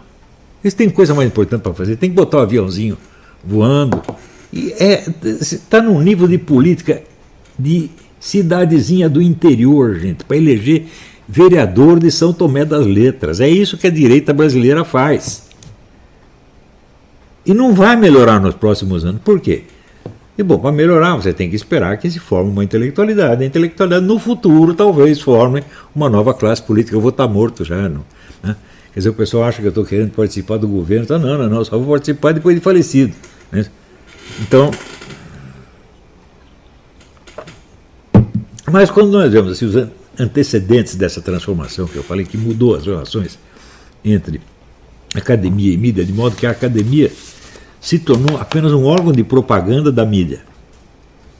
Eles 0.63 0.73
têm 0.73 0.89
coisa 0.89 1.13
mais 1.13 1.27
importante 1.27 1.61
para 1.61 1.73
fazer. 1.73 1.95
Tem 1.97 2.09
que 2.09 2.15
botar 2.15 2.37
o 2.37 2.39
um 2.39 2.43
aviãozinho 2.43 2.97
voando. 3.43 4.01
E 4.51 4.71
é, 4.73 5.03
está 5.23 5.81
num 5.81 6.01
nível 6.01 6.27
de 6.27 6.37
política 6.37 7.03
de 7.57 7.89
cidadezinha 8.19 9.07
do 9.07 9.21
interior, 9.21 9.95
gente, 9.99 10.23
para 10.23 10.37
eleger 10.37 10.87
vereador 11.27 11.99
de 11.99 12.09
São 12.09 12.33
Tomé 12.33 12.65
das 12.65 12.85
Letras. 12.85 13.39
É 13.39 13.47
isso 13.47 13.77
que 13.77 13.87
a 13.87 13.91
direita 13.91 14.33
brasileira 14.33 14.83
faz. 14.83 15.45
E 17.45 17.53
não 17.53 17.73
vai 17.73 17.95
melhorar 17.95 18.39
nos 18.39 18.55
próximos 18.55 19.05
anos. 19.05 19.21
Por 19.21 19.39
quê? 19.39 19.63
E 20.37 20.43
bom, 20.43 20.59
para 20.59 20.71
melhorar, 20.71 21.15
você 21.15 21.31
tem 21.31 21.49
que 21.49 21.55
esperar 21.55 21.97
que 21.97 22.09
se 22.11 22.19
forme 22.19 22.51
uma 22.51 22.63
intelectualidade. 22.63 23.43
A 23.43 23.47
intelectualidade 23.47 24.05
no 24.05 24.19
futuro 24.19 24.73
talvez 24.73 25.21
forme 25.21 25.63
uma 25.95 26.09
nova 26.09 26.33
classe 26.33 26.61
política. 26.61 26.95
Eu 26.95 27.01
vou 27.01 27.09
estar 27.09 27.27
morto 27.27 27.63
já. 27.63 27.87
Não, 27.87 28.05
né? 28.43 28.55
Quer 28.93 28.99
dizer, 28.99 29.09
o 29.09 29.13
pessoal 29.13 29.45
acha 29.45 29.59
que 29.61 29.67
eu 29.67 29.69
estou 29.69 29.85
querendo 29.85 30.11
participar 30.11 30.57
do 30.57 30.67
governo. 30.67 31.05
Então, 31.05 31.19
não, 31.19 31.37
não, 31.37 31.49
não, 31.49 31.65
só 31.65 31.77
vou 31.77 31.93
participar 31.93 32.33
depois 32.33 32.55
de 32.55 32.61
falecido. 32.61 33.13
Né? 33.51 33.65
Então, 34.41 34.71
mas 38.71 38.89
quando 38.89 39.11
nós 39.11 39.31
vemos 39.31 39.53
assim, 39.53 39.65
os 39.65 39.87
antecedentes 40.19 40.95
dessa 40.95 41.21
transformação 41.21 41.87
que 41.87 41.95
eu 41.95 42.03
falei, 42.03 42.25
que 42.25 42.37
mudou 42.37 42.75
as 42.75 42.85
relações 42.85 43.39
entre 44.03 44.41
academia 45.13 45.73
e 45.73 45.77
mídia, 45.77 46.03
de 46.03 46.11
modo 46.11 46.35
que 46.35 46.45
a 46.45 46.51
academia 46.51 47.11
se 47.85 47.99
tornou 47.99 48.39
apenas 48.39 48.73
um 48.73 48.83
órgão 48.83 49.11
de 49.11 49.23
propaganda 49.23 49.91
da 49.91 50.03
mídia. 50.03 50.41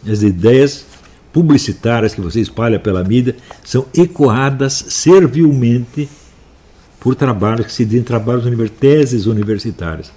As 0.07 0.21
ideias 0.21 0.85
publicitárias 1.33 2.13
que 2.13 2.21
você 2.21 2.39
espalha 2.39 2.79
pela 2.79 3.03
mídia 3.03 3.35
são 3.63 3.87
ecoadas 3.97 4.73
servilmente 4.89 6.07
por 6.99 7.15
trabalhos 7.15 7.65
que 7.65 7.73
se 7.73 7.83
dizem 7.83 8.03
trabalhos 8.03 8.45
universitários, 8.45 8.79
teses 8.79 9.25
universitárias. 9.25 10.11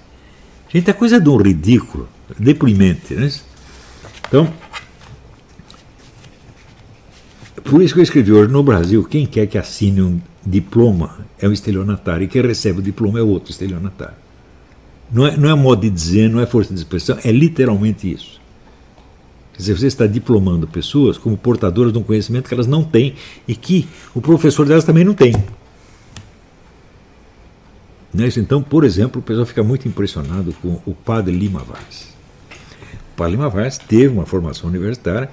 Gente, 0.71 0.91
a 0.91 0.93
coisa 0.93 1.15
é 1.15 1.19
de 1.19 1.29
um 1.29 1.37
ridículo, 1.37 2.07
deprimente. 2.37 3.15
Né? 3.15 3.31
Então, 4.27 4.53
por 7.63 7.81
isso 7.81 7.95
que 7.95 8.01
eu 8.01 8.03
escrevi 8.03 8.31
hoje, 8.31 8.51
no 8.51 8.61
Brasil, 8.61 9.03
quem 9.03 9.25
quer 9.25 9.47
que 9.47 9.57
assine 9.57 10.03
um 10.03 10.21
diploma 10.45 11.25
é 11.39 11.49
um 11.49 11.51
estelionatário, 11.51 12.25
e 12.25 12.27
quem 12.27 12.43
recebe 12.43 12.77
o 12.77 12.83
diploma 12.83 13.17
é 13.17 13.23
outro 13.23 13.49
estelionatário. 13.49 14.28
Não 15.11 15.25
é, 15.25 15.35
não 15.35 15.49
é 15.49 15.55
modo 15.55 15.81
de 15.81 15.89
dizer, 15.89 16.29
não 16.29 16.39
é 16.39 16.45
força 16.45 16.73
de 16.73 16.79
expressão, 16.79 17.17
é 17.23 17.31
literalmente 17.31 18.11
isso. 18.11 18.39
Quer 19.53 19.59
dizer, 19.59 19.77
você 19.77 19.87
está 19.87 20.07
diplomando 20.07 20.67
pessoas 20.67 21.17
como 21.17 21.35
portadoras 21.37 21.91
de 21.91 21.99
um 21.99 22.03
conhecimento 22.03 22.47
que 22.47 22.53
elas 22.53 22.67
não 22.67 22.83
têm 22.83 23.15
e 23.47 23.55
que 23.55 23.87
o 24.13 24.21
professor 24.21 24.65
delas 24.65 24.83
também 24.83 25.03
não 25.03 25.13
tem. 25.13 25.33
Né? 28.13 28.29
Então, 28.37 28.61
por 28.61 28.83
exemplo, 28.83 29.19
o 29.19 29.23
pessoal 29.23 29.45
fica 29.45 29.63
muito 29.63 29.87
impressionado 29.87 30.53
com 30.61 30.79
o 30.85 30.93
padre 30.93 31.35
Lima 31.35 31.59
Vaz. 31.59 32.13
O 33.13 33.17
padre 33.17 33.33
Lima 33.33 33.49
Vaz 33.49 33.77
teve 33.77 34.07
uma 34.07 34.25
formação 34.25 34.69
universitária 34.69 35.29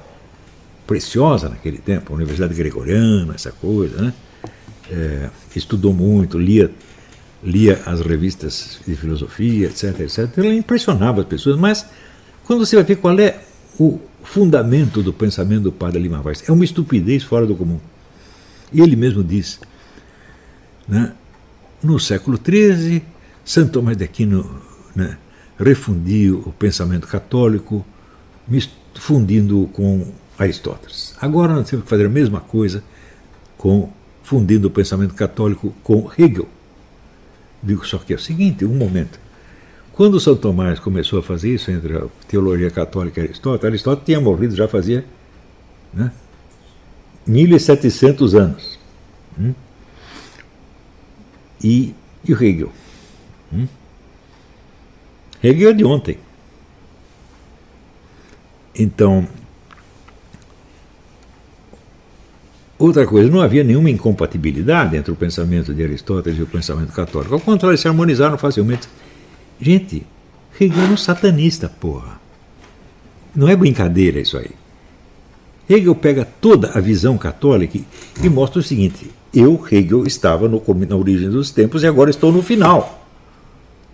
preciosa 0.87 1.49
naquele 1.49 1.79
tempo, 1.79 2.13
a 2.13 2.17
Universidade 2.17 2.55
Gregoriana, 2.55 3.35
essa 3.35 3.51
coisa, 3.51 4.01
né? 4.01 4.15
É, 4.89 5.31
estudou 5.55 5.93
muito, 5.93 6.39
lia, 6.39 6.71
lia 7.47 7.81
as 7.87 8.01
revistas 8.01 8.81
de 8.87 8.97
filosofia, 8.97 9.69
etc, 9.69 10.01
etc. 10.01 10.39
Ele 10.39 10.57
impressionava 10.57 11.21
as 11.21 11.27
pessoas, 11.27 11.57
mas 11.57 11.87
quando 12.45 12.67
você 12.67 12.75
vai 12.75 12.85
ver 12.85 12.97
qual 12.97 13.19
é 13.21 13.41
o 13.79 14.01
fundamento 14.25 15.03
do 15.03 15.13
pensamento 15.13 15.63
do 15.63 15.73
padre 15.73 16.03
Lima 16.03 16.21
Vaz, 16.21 16.43
é 16.49 16.53
uma 16.53 16.65
estupidez 16.65 17.23
fora 17.23 17.47
do 17.47 17.55
comum. 17.55 17.79
E 18.73 18.81
ele 18.81 18.97
mesmo 18.97 19.23
diz, 19.23 19.61
né? 20.89 21.13
No 21.83 22.01
século 22.01 22.39
XIII, 22.43 23.03
Santo 23.45 23.73
Tomás 23.73 23.97
de 23.97 24.03
Aquino 24.03 24.61
né, 24.95 25.17
refundiu 25.59 26.43
o 26.45 26.53
pensamento 26.53 27.07
católico, 27.07 27.87
fundindo 28.95 29.71
com 29.73 30.13
Aristóteles. 30.39 31.15
Agora 31.21 31.55
nós 31.55 31.69
temos 31.69 31.85
que 31.85 31.91
fazer 31.91 32.07
a 32.07 32.09
mesma 32.09 32.41
coisa 32.41 32.83
com 33.57 33.93
fundindo 34.23 34.67
o 34.67 34.71
pensamento 34.71 35.15
católico 35.15 35.73
com 35.85 36.11
Hegel. 36.19 36.49
Digo 37.67 37.85
só 37.85 37.99
que 37.99 38.13
é 38.13 38.17
o 38.17 38.21
seguinte, 38.21 38.65
um 38.65 38.77
momento. 38.77 39.19
Quando 39.93 40.21
São 40.21 40.37
Tomás 40.37 40.79
começou 40.79 41.19
a 41.19 41.23
fazer 41.23 41.53
isso 41.53 41.69
entre 41.71 41.99
a 41.99 42.07
teologia 42.29 42.71
católica 42.71 43.21
e 43.21 43.25
Aristóteles, 43.25 43.65
Aristóteles 43.65 44.07
tinha 44.07 44.21
morrido 44.21 44.55
já 44.55 44.69
fazia 44.69 45.05
né, 45.93 46.13
1700 47.27 48.35
anos. 48.37 48.79
Hum? 49.39 49.53
e, 51.63 51.93
e 52.25 52.33
Hegel. 52.33 52.71
Hum? 53.53 53.67
Hegel 55.43 55.71
é 55.71 55.73
de 55.73 55.85
ontem. 55.85 56.19
Então, 58.75 59.27
outra 62.79 63.07
coisa, 63.07 63.31
não 63.31 63.41
havia 63.41 63.65
nenhuma 63.65 63.91
incompatibilidade 63.91 64.97
entre 64.97 65.11
o 65.11 65.17
pensamento 65.17 65.73
de 65.73 65.83
Aristóteles 65.83 66.39
e 66.39 66.43
o 66.43 66.47
pensamento 66.47 66.93
católico. 66.93 67.35
Ao 67.35 67.41
contrário, 67.41 67.79
se 67.79 67.89
harmonizaram 67.89 68.37
facilmente. 68.39 68.89
Gente, 69.61 70.07
Hegel 70.59 70.85
é 70.85 70.89
um 70.89 70.97
satanista, 70.97 71.69
porra. 71.69 72.21
Não 73.35 73.49
é 73.49 73.57
brincadeira 73.57 74.21
isso 74.21 74.37
aí. 74.37 74.51
Hegel 75.69 75.95
pega 75.95 76.25
toda 76.25 76.71
a 76.75 76.81
visão 76.81 77.19
católica 77.19 77.79
e 78.23 78.29
mostra 78.29 78.61
o 78.61 78.63
seguinte: 78.63 79.11
eu, 79.35 79.63
Hegel, 79.71 80.07
estava 80.07 80.49
no, 80.49 80.63
na 80.89 80.97
origem 80.97 81.29
dos 81.29 81.51
tempos 81.51 81.83
e 81.83 81.87
agora 81.87 82.11
estou 82.11 82.33
no 82.33 82.43
final. 82.43 83.05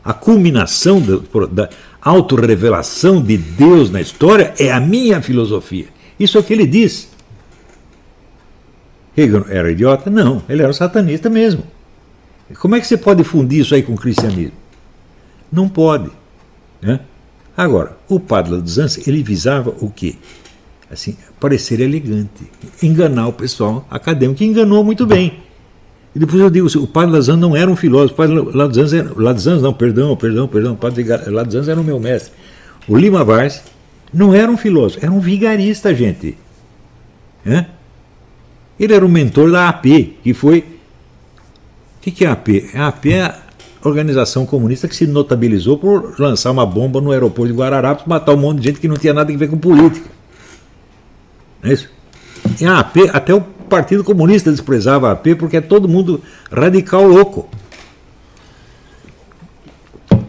A 0.05 0.13
culminação 0.13 1.01
da, 1.01 1.47
da 1.47 1.71
autorrevelação 2.01 3.23
de 3.23 3.37
Deus 3.37 3.91
na 3.91 4.01
história 4.01 4.53
é 4.59 4.71
a 4.71 4.81
minha 4.81 5.23
filosofia. 5.23 5.87
Isso 6.19 6.37
é 6.37 6.41
o 6.41 6.45
que 6.45 6.53
ele 6.53 6.67
diz. 6.67 7.09
Hegel 9.17 9.47
era 9.49 9.71
idiota? 9.71 10.11
Não, 10.11 10.43
ele 10.49 10.63
era 10.63 10.71
um 10.71 10.75
satanista 10.75 11.29
mesmo. 11.29 11.63
Como 12.61 12.75
é 12.75 12.81
que 12.81 12.87
você 12.87 12.97
pode 12.97 13.25
fundir 13.25 13.61
isso 13.61 13.75
aí 13.75 13.83
com 13.83 13.95
o 13.95 13.99
cristianismo? 13.99 14.57
Não 15.51 15.69
pode. 15.69 16.11
Né? 16.81 17.01
Agora, 17.57 17.97
o 18.09 18.19
padre 18.19 18.53
Laduzança, 18.53 19.01
ele 19.07 19.23
visava 19.23 19.71
o 19.81 19.91
quê? 19.91 20.17
assim, 20.93 21.17
parecer 21.41 21.81
elegante, 21.81 22.43
enganar 22.83 23.29
o 23.29 23.33
pessoal 23.33 23.87
acadêmico, 23.91 24.39
que 24.39 24.45
enganou 24.45 24.85
muito 24.85 25.07
bem. 25.07 25.41
E 26.15 26.19
depois 26.19 26.39
eu 26.39 26.51
digo, 26.51 26.69
o 26.79 26.87
padre 26.87 27.13
Lazan 27.13 27.37
não 27.37 27.57
era 27.57 27.71
um 27.71 27.75
filósofo, 27.75 28.13
o 28.13 28.17
padre 28.17 28.35
Lazan, 28.55 28.99
era, 28.99 29.13
Lazan 29.17 29.59
não, 29.61 29.73
perdão, 29.73 30.15
perdão, 30.15 30.47
perdão, 30.47 30.75
o 30.75 30.77
padre 30.77 31.03
Lazan 31.03 31.71
era 31.71 31.81
o 31.81 31.85
meu 31.85 31.99
mestre. 31.99 32.33
O 32.87 32.95
Lima 32.95 33.25
Vaz 33.25 33.63
não 34.13 34.35
era 34.35 34.53
um 34.53 34.57
filósofo, 34.59 35.03
era 35.03 35.11
um 35.11 35.21
vigarista, 35.21 35.95
gente. 35.95 36.37
É? 37.47 37.65
Ele 38.83 38.95
era 38.95 39.07
o 39.07 39.09
mentor 39.09 39.53
da 39.53 39.69
AP, 39.69 39.85
que 40.25 40.35
foi. 40.35 40.59
O 40.59 40.65
que, 42.01 42.11
que 42.11 42.25
é 42.25 42.29
a 42.29 42.33
AP? 42.33 42.49
A 42.75 42.89
AP 42.89 43.07
é 43.07 43.23
a 43.23 43.39
organização 43.85 44.45
comunista 44.45 44.89
que 44.89 44.97
se 44.97 45.07
notabilizou 45.07 45.79
por 45.79 46.19
lançar 46.19 46.51
uma 46.51 46.67
bomba 46.67 47.01
no 47.01 47.13
aeroporto 47.13 47.53
de 47.53 47.57
Guararapes, 47.57 48.05
matar 48.09 48.33
um 48.33 48.39
monte 48.39 48.59
de 48.59 48.65
gente 48.65 48.81
que 48.81 48.89
não 48.89 48.97
tinha 48.97 49.15
nada 49.15 49.33
a 49.33 49.37
ver 49.37 49.49
com 49.49 49.57
política. 49.57 50.11
Não 51.63 51.71
é 51.71 51.75
isso? 51.75 51.89
E 52.61 52.67
a 52.67 52.81
AP, 52.81 52.97
até 53.13 53.33
o 53.33 53.41
Partido 53.41 54.03
Comunista 54.03 54.51
desprezava 54.51 55.11
a 55.11 55.13
AP 55.13 55.37
porque 55.39 55.59
é 55.59 55.61
todo 55.61 55.89
mundo 55.89 56.21
radical 56.51 57.07
louco. 57.07 57.49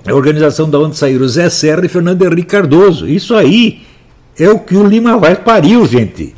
A 0.06 0.14
organização 0.14 0.70
da 0.70 0.78
onde 0.78 0.96
saíram 0.96 1.28
Zé 1.28 1.50
Serra 1.50 1.84
e 1.84 1.90
Fernando 1.90 2.24
Henrique 2.24 2.50
Cardoso. 2.50 3.08
Isso 3.08 3.34
aí 3.34 3.82
é 4.38 4.48
o 4.48 4.60
que 4.60 4.76
o 4.76 4.86
Lima 4.86 5.18
Vaz 5.18 5.40
pariu, 5.40 5.88
gente. 5.88 6.36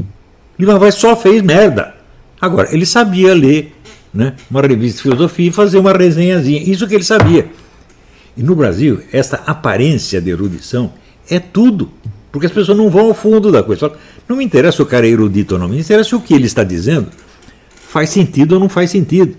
Lima 0.57 0.79
Vaz 0.79 0.95
só 0.95 1.13
fez 1.13 1.41
merda. 1.41 1.94
Agora, 2.45 2.69
ele 2.71 2.85
sabia 2.85 3.33
ler 3.33 3.73
né, 4.13 4.33
uma 4.51 4.61
revista 4.61 4.97
de 4.97 5.01
filosofia 5.01 5.49
e 5.49 5.51
fazer 5.51 5.79
uma 5.79 5.91
resenhazinha. 5.91 6.61
Isso 6.61 6.87
que 6.87 6.93
ele 6.93 7.03
sabia. 7.03 7.47
E 8.37 8.43
no 8.43 8.55
Brasil, 8.55 9.01
essa 9.11 9.37
aparência 9.47 10.21
de 10.21 10.29
erudição 10.29 10.93
é 11.27 11.39
tudo. 11.39 11.89
Porque 12.31 12.45
as 12.45 12.51
pessoas 12.51 12.77
não 12.77 12.87
vão 12.87 13.07
ao 13.07 13.13
fundo 13.15 13.51
da 13.51 13.63
coisa. 13.63 13.91
Não 14.29 14.37
me 14.37 14.45
interessa 14.45 14.83
o 14.83 14.85
cara 14.85 15.07
é 15.07 15.09
erudito 15.09 15.55
ou 15.55 15.59
não, 15.59 15.67
me 15.67 15.79
interessa 15.79 16.15
o 16.15 16.21
que 16.21 16.35
ele 16.35 16.45
está 16.45 16.63
dizendo. 16.63 17.07
Faz 17.87 18.11
sentido 18.11 18.53
ou 18.53 18.59
não 18.59 18.69
faz 18.69 18.91
sentido. 18.91 19.35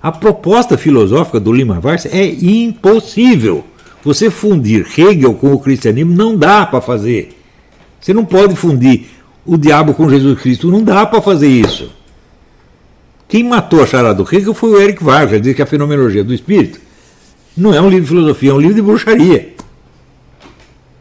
A 0.00 0.10
proposta 0.10 0.78
filosófica 0.78 1.38
do 1.38 1.52
Lima 1.52 1.80
Vars 1.80 2.06
é 2.06 2.24
impossível. 2.24 3.62
Você 4.02 4.30
fundir 4.30 4.86
Hegel 4.98 5.34
com 5.34 5.52
o 5.52 5.58
cristianismo 5.58 6.14
não 6.14 6.34
dá 6.34 6.64
para 6.64 6.80
fazer. 6.80 7.36
Você 8.00 8.14
não 8.14 8.24
pode 8.24 8.56
fundir 8.56 9.06
o 9.44 9.58
diabo 9.58 9.92
com 9.92 10.08
Jesus 10.08 10.40
Cristo, 10.40 10.70
não 10.70 10.82
dá 10.82 11.04
para 11.04 11.20
fazer 11.20 11.48
isso. 11.48 12.01
Quem 13.32 13.44
matou 13.44 13.82
a 13.82 13.86
charada 13.86 14.22
do 14.22 14.28
Hegel 14.30 14.52
foi 14.52 14.70
o 14.72 14.78
Eric 14.78 15.02
Vargas, 15.02 15.40
diz 15.40 15.56
que 15.56 15.62
a 15.62 15.64
fenomenologia 15.64 16.22
do 16.22 16.34
espírito 16.34 16.78
não 17.56 17.72
é 17.72 17.80
um 17.80 17.88
livro 17.88 18.02
de 18.02 18.08
filosofia, 18.08 18.50
é 18.50 18.52
um 18.52 18.60
livro 18.60 18.74
de 18.74 18.82
bruxaria. 18.82 19.54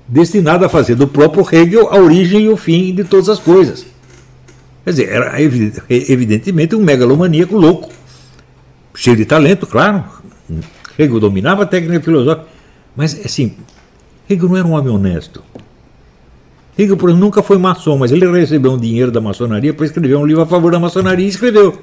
Destinado 0.07 0.63
a 0.63 0.69
fazer 0.69 0.95
do 0.95 1.09
próprio 1.09 1.45
Hegel 1.51 1.89
a 1.89 1.97
origem 1.97 2.43
e 2.43 2.47
o 2.47 2.55
fim 2.55 2.95
de 2.95 3.03
todas 3.03 3.27
as 3.27 3.38
coisas. 3.38 3.85
Quer 4.85 4.91
dizer, 4.91 5.09
era 5.09 5.41
evidentemente 5.41 6.73
um 6.73 6.81
megalomaníaco 6.81 7.57
louco 7.57 7.89
cheio 8.95 9.17
de 9.17 9.25
talento, 9.25 9.67
claro. 9.67 10.01
Hegel 10.97 11.19
dominava 11.19 11.63
a 11.63 11.65
técnica 11.65 12.00
filosófica. 12.00 12.47
Mas, 12.95 13.25
assim, 13.25 13.57
Hegel 14.29 14.47
não 14.47 14.55
era 14.55 14.65
um 14.65 14.71
homem 14.71 14.93
honesto. 14.93 15.43
Hegel, 16.79 16.95
por 16.95 17.09
exemplo, 17.09 17.25
nunca 17.25 17.43
foi 17.43 17.57
maçom, 17.57 17.97
mas 17.97 18.09
ele 18.09 18.25
recebeu 18.31 18.71
um 18.71 18.77
dinheiro 18.77 19.11
da 19.11 19.19
maçonaria 19.19 19.73
para 19.73 19.85
escrever 19.85 20.15
um 20.15 20.25
livro 20.25 20.43
a 20.43 20.47
favor 20.47 20.71
da 20.71 20.79
maçonaria 20.79 21.25
e 21.25 21.29
escreveu. 21.29 21.77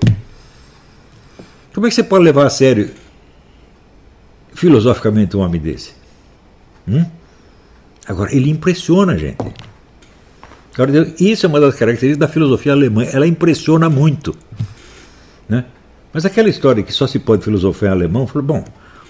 Como 1.78 1.86
é 1.86 1.90
que 1.90 1.94
você 1.94 2.02
pode 2.02 2.24
levar 2.24 2.44
a 2.44 2.50
sério, 2.50 2.90
filosoficamente, 4.52 5.36
um 5.36 5.40
homem 5.40 5.60
desse? 5.60 5.92
Hum? 6.88 7.04
Agora, 8.04 8.34
ele 8.34 8.50
impressiona 8.50 9.12
a 9.12 9.16
gente. 9.16 9.46
Agora, 10.74 11.14
isso 11.20 11.46
é 11.46 11.48
uma 11.48 11.60
das 11.60 11.76
características 11.76 12.18
da 12.18 12.26
filosofia 12.26 12.72
alemã. 12.72 13.04
Ela 13.04 13.28
impressiona 13.28 13.88
muito. 13.88 14.36
Né? 15.48 15.66
Mas 16.12 16.26
aquela 16.26 16.48
história 16.48 16.82
que 16.82 16.92
só 16.92 17.06
se 17.06 17.20
pode 17.20 17.44
filosofar 17.44 17.90
em 17.90 17.92
alemão, 17.92 18.26
falou, 18.26 18.42
bom, 18.42 18.64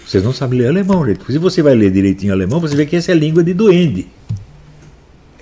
vocês 0.05 0.23
não 0.23 0.31
sabem 0.31 0.59
ler 0.59 0.67
alemão, 0.67 1.03
gente. 1.07 1.25
Se 1.25 1.39
você 1.39 1.63
vai 1.63 1.73
ler 1.73 1.89
direitinho 1.89 2.33
alemão, 2.33 2.59
você 2.59 2.75
vê 2.75 2.85
que 2.85 2.95
essa 2.95 3.11
é 3.11 3.15
a 3.15 3.17
língua 3.17 3.43
de 3.43 3.55
duende. 3.55 4.07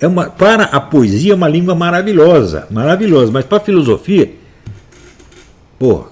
É 0.00 0.06
uma, 0.06 0.30
para 0.30 0.64
a 0.64 0.80
poesia 0.80 1.32
é 1.32 1.36
uma 1.36 1.46
língua 1.46 1.74
maravilhosa, 1.74 2.66
maravilhosa, 2.70 3.30
mas 3.30 3.44
para 3.44 3.58
a 3.58 3.60
filosofia, 3.60 4.32
pô, 5.78 6.06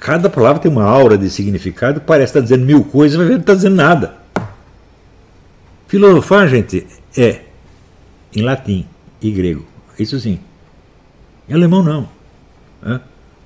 cada 0.00 0.30
palavra 0.30 0.62
tem 0.62 0.70
uma 0.70 0.82
aura 0.82 1.18
de 1.18 1.28
significado, 1.28 2.00
parece 2.00 2.30
estar 2.30 2.40
dizendo 2.40 2.64
mil 2.64 2.82
coisas, 2.82 3.18
mas 3.18 3.28
não 3.28 3.36
está 3.36 3.54
dizendo 3.54 3.76
nada. 3.76 4.16
Filosofar, 5.86 6.48
gente, 6.48 6.86
é 7.16 7.42
em 8.34 8.40
latim 8.40 8.86
e 9.20 9.30
grego, 9.30 9.66
isso 9.98 10.18
sim. 10.18 10.40
Em 11.46 11.52
alemão 11.52 11.82
não. 11.82 12.08
É? 12.82 12.98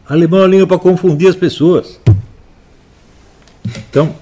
Alemão 0.08 0.40
é 0.40 0.42
uma 0.42 0.48
língua 0.48 0.66
para 0.68 0.78
confundir 0.78 1.28
as 1.28 1.34
pessoas. 1.34 1.98
Então, 3.90 4.14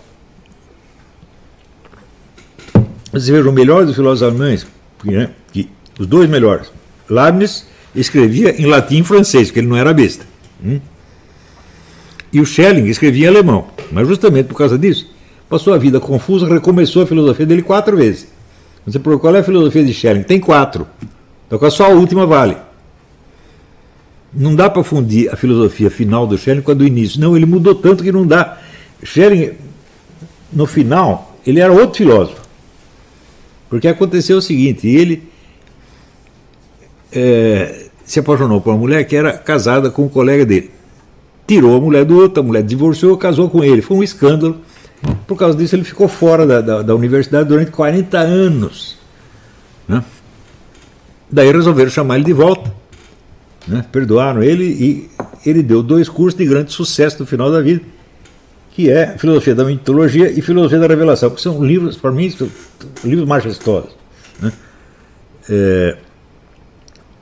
você 3.12 3.30
veja, 3.30 3.48
o 3.48 3.52
melhor 3.52 3.85
dos 3.85 3.94
filósofos 3.94 4.22
alemães, 4.22 4.66
né, 5.04 5.30
que, 5.52 5.68
os 5.98 6.07
dois 6.07 6.30
melhores, 6.30 6.72
Leibniz 7.11 7.66
escrevia 7.94 8.59
em 8.59 8.64
latim 8.64 9.00
e 9.00 9.04
francês, 9.04 9.48
porque 9.48 9.61
ele 9.61 9.66
não 9.66 9.76
era 9.76 9.92
besta. 9.92 10.24
Hum? 10.64 10.80
E 12.33 12.40
o 12.40 12.47
Schelling 12.47 12.87
escrevia 12.87 13.27
em 13.27 13.29
alemão. 13.29 13.66
Mas 13.90 14.09
justamente 14.09 14.47
por 14.47 14.57
causa 14.57 14.79
disso, 14.79 15.11
passou 15.49 15.75
a 15.75 15.79
vida 15.79 16.01
confusa, 16.01 16.47
recomeçou 16.47 17.03
a 17.03 17.07
filosofia 17.07 17.45
dele 17.45 17.62
quatro 17.62 17.97
vezes. 17.97 18.29
Você 18.87 18.99
pergunta 18.99 19.21
qual 19.21 19.37
é 19.37 19.40
a 19.40 19.45
filosofia 19.45 19.85
de 19.85 19.92
Schelling? 19.92 20.23
Tem 20.23 20.40
quatro. 20.40 20.87
Então 21.47 21.71
só 21.71 21.87
a 21.87 21.95
última 21.95 22.27
vale. 22.27 22.57
Não 24.33 24.55
dá 24.55 24.71
para 24.71 24.83
fundir 24.83 25.31
a 25.31 25.37
filosofia 25.37 25.90
final 25.90 26.27
do 26.27 26.38
Schelling 26.38 26.62
com 26.62 26.71
a 26.71 26.75
do 26.75 26.87
início. 26.87 27.21
Não, 27.21 27.37
ele 27.37 27.45
mudou 27.45 27.75
tanto 27.75 28.03
que 28.03 28.11
não 28.11 28.27
dá. 28.27 28.59
Schelling, 29.05 29.53
no 30.53 30.66
final, 30.66 31.37
ele 31.47 31.61
era 31.61 31.73
outro 31.73 31.99
filósofo. 31.99 32.40
Porque 33.68 33.88
aconteceu 33.88 34.38
o 34.38 34.42
seguinte: 34.42 34.88
ele 34.88 35.23
é, 37.12 37.87
se 38.05 38.21
apaixonou 38.21 38.61
por 38.61 38.71
uma 38.71 38.79
mulher 38.79 39.05
que 39.05 39.14
era 39.14 39.33
casada 39.35 39.90
com 39.90 40.05
um 40.05 40.09
colega 40.09 40.47
dele. 40.47 40.71
Tirou 41.46 41.76
a 41.76 41.81
mulher 41.81 42.05
do 42.05 42.16
outro, 42.16 42.40
a 42.40 42.42
mulher 42.42 42.62
divorciou, 42.62 43.16
casou 43.16 43.50
com 43.50 43.62
ele. 43.62 43.83
Foi 43.83 43.96
um 43.96 44.02
escândalo. 44.02 44.59
Por 45.26 45.37
causa 45.37 45.57
disso, 45.57 45.74
ele 45.74 45.85
ficou 45.85 46.07
fora 46.07 46.46
da, 46.46 46.61
da, 46.61 46.83
da 46.83 46.94
universidade 46.94 47.48
durante 47.48 47.70
40 47.70 48.18
anos. 48.18 48.96
Né? 49.88 50.02
Daí 51.31 51.50
resolveram 51.50 51.90
chamar 51.90 52.16
ele 52.16 52.24
de 52.24 52.33
volta 52.33 52.83
né? 53.66 53.85
perdoaram 53.90 54.42
ele 54.42 54.64
e 54.64 55.11
ele 55.44 55.62
deu 55.62 55.83
dois 55.83 56.09
cursos 56.09 56.38
de 56.38 56.46
grande 56.46 56.72
sucesso 56.72 57.20
no 57.20 57.26
final 57.26 57.50
da 57.50 57.61
vida, 57.61 57.83
que 58.70 58.90
é 58.90 59.18
Filosofia 59.18 59.55
da 59.55 59.64
Mitologia 59.64 60.31
e 60.31 60.40
Filosofia 60.40 60.78
da 60.78 60.87
Revelação, 60.87 61.31
que 61.31 61.40
são 61.40 61.64
livros, 61.64 61.96
para 61.96 62.11
mim, 62.11 62.33
livros 63.05 63.28
majestosos. 63.28 63.90
Né? 64.40 64.52
É, 65.48 65.96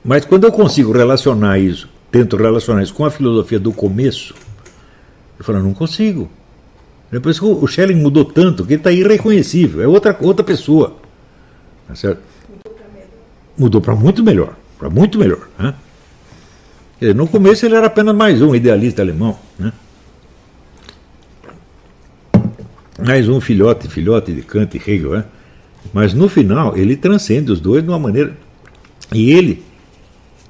mas 0.03 0.25
quando 0.25 0.45
eu 0.45 0.51
consigo 0.51 0.91
relacionar 0.91 1.59
isso, 1.59 1.89
tento 2.11 2.35
relacionar 2.35 2.83
isso 2.83 2.93
com 2.93 3.05
a 3.05 3.11
filosofia 3.11 3.59
do 3.59 3.71
começo, 3.71 4.35
eu 5.39 5.45
falo, 5.45 5.63
não 5.63 5.73
consigo. 5.73 6.29
Depois 7.11 7.39
que 7.39 7.45
o 7.45 7.67
Schelling 7.67 7.95
mudou 7.95 8.23
tanto 8.23 8.65
que 8.65 8.73
ele 8.73 8.79
está 8.79 8.91
irreconhecível, 8.91 9.81
é 9.81 9.87
outra, 9.87 10.15
outra 10.21 10.43
pessoa. 10.43 10.95
Tá 11.87 11.95
certo? 11.95 12.21
Mudou 13.57 13.81
para 13.81 13.95
muito 13.95 14.23
melhor, 14.23 14.55
para 14.77 14.89
muito 14.89 15.17
melhor. 15.17 15.47
Né? 15.57 15.73
no 17.15 17.27
começo 17.27 17.65
ele 17.65 17.75
era 17.75 17.87
apenas 17.87 18.15
mais 18.15 18.41
um 18.41 18.53
idealista 18.53 19.01
alemão. 19.01 19.37
Né? 19.57 19.73
Mais 23.03 23.27
um 23.27 23.41
filhote, 23.41 23.87
filhote 23.87 24.31
de 24.31 24.43
Kant 24.43 24.77
e 24.77 24.91
Hegel. 24.91 25.11
Né? 25.11 25.25
Mas 25.91 26.13
no 26.13 26.29
final 26.29 26.77
ele 26.77 26.95
transcende 26.95 27.51
os 27.51 27.59
dois 27.59 27.83
de 27.83 27.89
uma 27.89 27.99
maneira. 27.99 28.37
E 29.11 29.31
ele. 29.31 29.63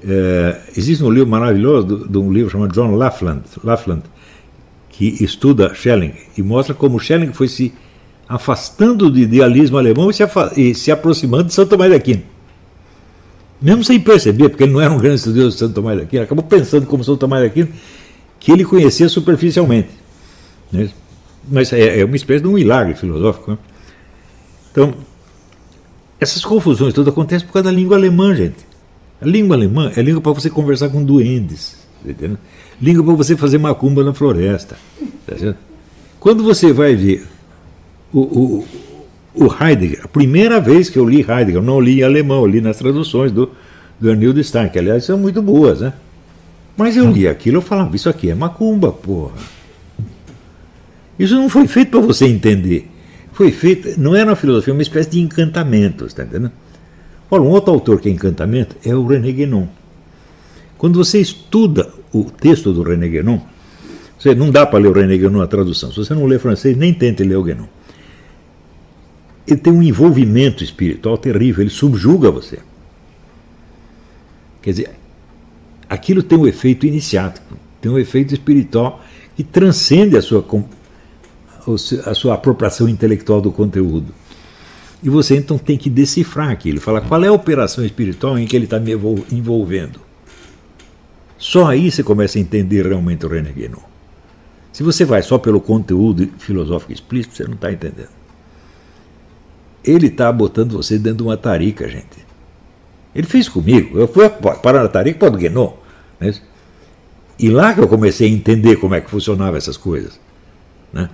É, 0.06 0.60
existe 0.76 1.02
um 1.04 1.10
livro 1.10 1.28
maravilhoso 1.28 2.08
de 2.08 2.18
um 2.18 2.32
livro 2.32 2.50
chamado 2.50 2.72
John 2.72 2.96
Lafland, 2.96 3.42
Lafland, 3.62 4.02
que 4.88 5.22
estuda 5.22 5.74
Schelling 5.74 6.14
e 6.36 6.42
mostra 6.42 6.74
como 6.74 6.98
Schelling 6.98 7.32
foi 7.32 7.48
se 7.48 7.72
afastando 8.28 9.10
do 9.10 9.18
idealismo 9.18 9.78
alemão 9.78 10.10
e 10.10 10.14
se, 10.14 10.24
e 10.56 10.74
se 10.74 10.90
aproximando 10.90 11.44
de 11.44 11.54
Santo 11.54 11.70
Tomás 11.70 11.90
de 11.90 11.96
Aquino 11.96 12.22
mesmo 13.62 13.84
sem 13.84 14.00
perceber, 14.00 14.48
porque 14.48 14.64
ele 14.64 14.72
não 14.72 14.80
era 14.80 14.92
um 14.92 14.98
grande 14.98 15.16
estudioso 15.16 15.50
de 15.50 15.58
Santo 15.58 15.74
Tomás 15.74 15.96
de 15.96 16.02
Aquino, 16.02 16.24
acabou 16.24 16.44
pensando 16.44 16.84
como 16.84 17.04
Santo 17.04 17.18
Tomás 17.18 17.42
de 17.42 17.46
Aquino, 17.46 17.68
que 18.40 18.50
ele 18.50 18.64
conhecia 18.64 19.08
superficialmente. 19.08 19.90
Né? 20.72 20.90
Mas 21.48 21.72
é, 21.72 22.00
é, 22.00 22.04
uma 22.04 22.16
espécie 22.16 22.42
de 22.42 22.48
um 22.48 22.54
milagre 22.54 22.94
filosófico. 22.94 23.52
Né? 23.52 23.58
Então, 24.72 24.94
essas 26.18 26.44
confusões 26.44 26.92
todas 26.92 27.12
acontecem 27.12 27.46
por 27.46 27.52
causa 27.52 27.70
da 27.70 27.70
língua 27.70 27.96
alemã, 27.96 28.34
gente. 28.34 28.71
A 29.22 29.26
língua 29.26 29.56
alemã 29.56 29.92
é 29.96 30.02
língua 30.02 30.20
para 30.20 30.32
você 30.32 30.50
conversar 30.50 30.88
com 30.88 31.02
duendes, 31.04 31.76
entendeu? 32.04 32.38
língua 32.80 33.04
para 33.04 33.14
você 33.14 33.36
fazer 33.36 33.58
macumba 33.58 34.02
na 34.02 34.12
floresta. 34.12 34.76
Tá 35.26 35.54
Quando 36.18 36.42
você 36.42 36.72
vai 36.72 36.96
ver 36.96 37.26
o, 38.12 38.20
o 38.20 38.66
o 39.34 39.46
Heidegger, 39.46 40.00
a 40.04 40.08
primeira 40.08 40.60
vez 40.60 40.90
que 40.90 40.98
eu 40.98 41.08
li 41.08 41.20
Heidegger, 41.20 41.56
eu 41.56 41.62
não 41.62 41.80
li 41.80 42.00
em 42.00 42.02
alemão, 42.02 42.42
eu 42.42 42.46
li 42.46 42.60
nas 42.60 42.76
traduções 42.76 43.32
do, 43.32 43.50
do 43.98 44.10
Arnildo 44.10 44.42
Stein, 44.42 44.68
que 44.68 44.78
aliás 44.78 45.04
são 45.04 45.16
muito 45.16 45.40
boas, 45.40 45.80
né? 45.80 45.94
Mas 46.76 46.96
eu 46.96 47.10
li 47.10 47.26
aquilo 47.26 47.58
e 47.58 47.62
falava, 47.62 47.94
isso 47.94 48.08
aqui 48.08 48.30
é 48.30 48.34
macumba, 48.34 48.92
porra. 48.92 49.36
Isso 51.18 51.34
não 51.34 51.48
foi 51.48 51.66
feito 51.66 51.90
para 51.90 52.00
você 52.00 52.26
entender. 52.26 52.88
Foi 53.32 53.50
feito, 53.50 53.98
não 53.98 54.14
era 54.14 54.30
uma 54.30 54.36
filosofia, 54.36 54.72
uma 54.72 54.82
espécie 54.82 55.10
de 55.10 55.20
encantamento, 55.20 56.04
está 56.04 56.24
entendendo? 56.24 56.52
Olha, 57.32 57.42
um 57.42 57.48
outro 57.48 57.72
autor 57.72 58.00
que 58.00 58.08
é 58.08 58.12
encantamento 58.12 58.76
é 58.84 58.94
o 58.94 59.04
René 59.04 59.32
Guénon. 59.32 59.66
Quando 60.78 61.02
você 61.02 61.18
estuda 61.18 61.88
o 62.12 62.24
texto 62.24 62.72
do 62.72 62.82
René 62.82 63.08
Guénon, 63.08 63.40
você 64.16 64.34
não 64.34 64.50
dá 64.50 64.64
para 64.64 64.78
ler 64.78 64.88
o 64.88 64.92
René 64.92 65.16
Guénon 65.16 65.40
a 65.40 65.48
tradução. 65.48 65.90
Se 65.90 65.96
você 65.96 66.14
não 66.14 66.26
lê 66.26 66.38
francês, 66.38 66.76
nem 66.76 66.94
tente 66.94 67.24
ler 67.24 67.36
o 67.36 67.42
Guénon 67.42 67.66
ele 69.46 69.60
tem 69.60 69.72
um 69.72 69.82
envolvimento 69.82 70.62
espiritual 70.62 71.18
terrível, 71.18 71.62
ele 71.62 71.70
subjuga 71.70 72.30
você. 72.30 72.58
Quer 74.60 74.70
dizer, 74.70 74.90
aquilo 75.88 76.22
tem 76.22 76.38
um 76.38 76.46
efeito 76.46 76.86
iniciático, 76.86 77.56
tem 77.80 77.90
um 77.90 77.98
efeito 77.98 78.32
espiritual 78.32 79.02
que 79.36 79.42
transcende 79.42 80.16
a 80.16 80.22
sua, 80.22 80.44
a 82.06 82.14
sua 82.14 82.34
apropriação 82.34 82.88
intelectual 82.88 83.40
do 83.40 83.50
conteúdo. 83.50 84.14
E 85.02 85.10
você 85.10 85.36
então 85.36 85.58
tem 85.58 85.76
que 85.76 85.90
decifrar 85.90 86.50
aquilo, 86.50 86.80
falar 86.80 87.00
qual 87.00 87.22
é 87.24 87.28
a 87.28 87.32
operação 87.32 87.84
espiritual 87.84 88.38
em 88.38 88.46
que 88.46 88.54
ele 88.54 88.66
está 88.66 88.78
me 88.78 88.92
envolvendo. 89.32 90.00
Só 91.36 91.66
aí 91.66 91.90
você 91.90 92.04
começa 92.04 92.38
a 92.38 92.40
entender 92.40 92.86
realmente 92.86 93.26
o 93.26 93.28
René 93.28 93.50
Guénon. 93.50 93.82
Se 94.72 94.82
você 94.82 95.04
vai 95.04 95.22
só 95.22 95.38
pelo 95.38 95.60
conteúdo 95.60 96.28
filosófico 96.38 96.92
explícito, 96.92 97.36
você 97.36 97.44
não 97.44 97.54
está 97.54 97.72
entendendo. 97.72 98.10
Ele 99.84 100.06
está 100.06 100.30
botando 100.30 100.72
você 100.72 100.98
dentro 100.98 101.18
de 101.18 101.22
uma 101.24 101.36
tarica, 101.36 101.88
gente. 101.88 102.24
Ele 103.12 103.26
fez 103.26 103.48
comigo. 103.48 103.98
Eu 103.98 104.06
fui 104.06 104.28
parar 104.28 104.82
na 104.82 104.88
tarica 104.88 105.18
para 105.18 105.34
o 105.34 105.36
Guénon. 105.36 105.74
Né? 106.20 106.32
E 107.38 107.50
lá 107.50 107.74
que 107.74 107.80
eu 107.80 107.88
comecei 107.88 108.28
a 108.28 108.32
entender 108.32 108.76
como 108.76 108.94
é 108.94 109.00
que 109.00 109.10
funcionavam 109.10 109.56
essas 109.56 109.76
coisas. 109.76 110.18
Né? 110.92 111.10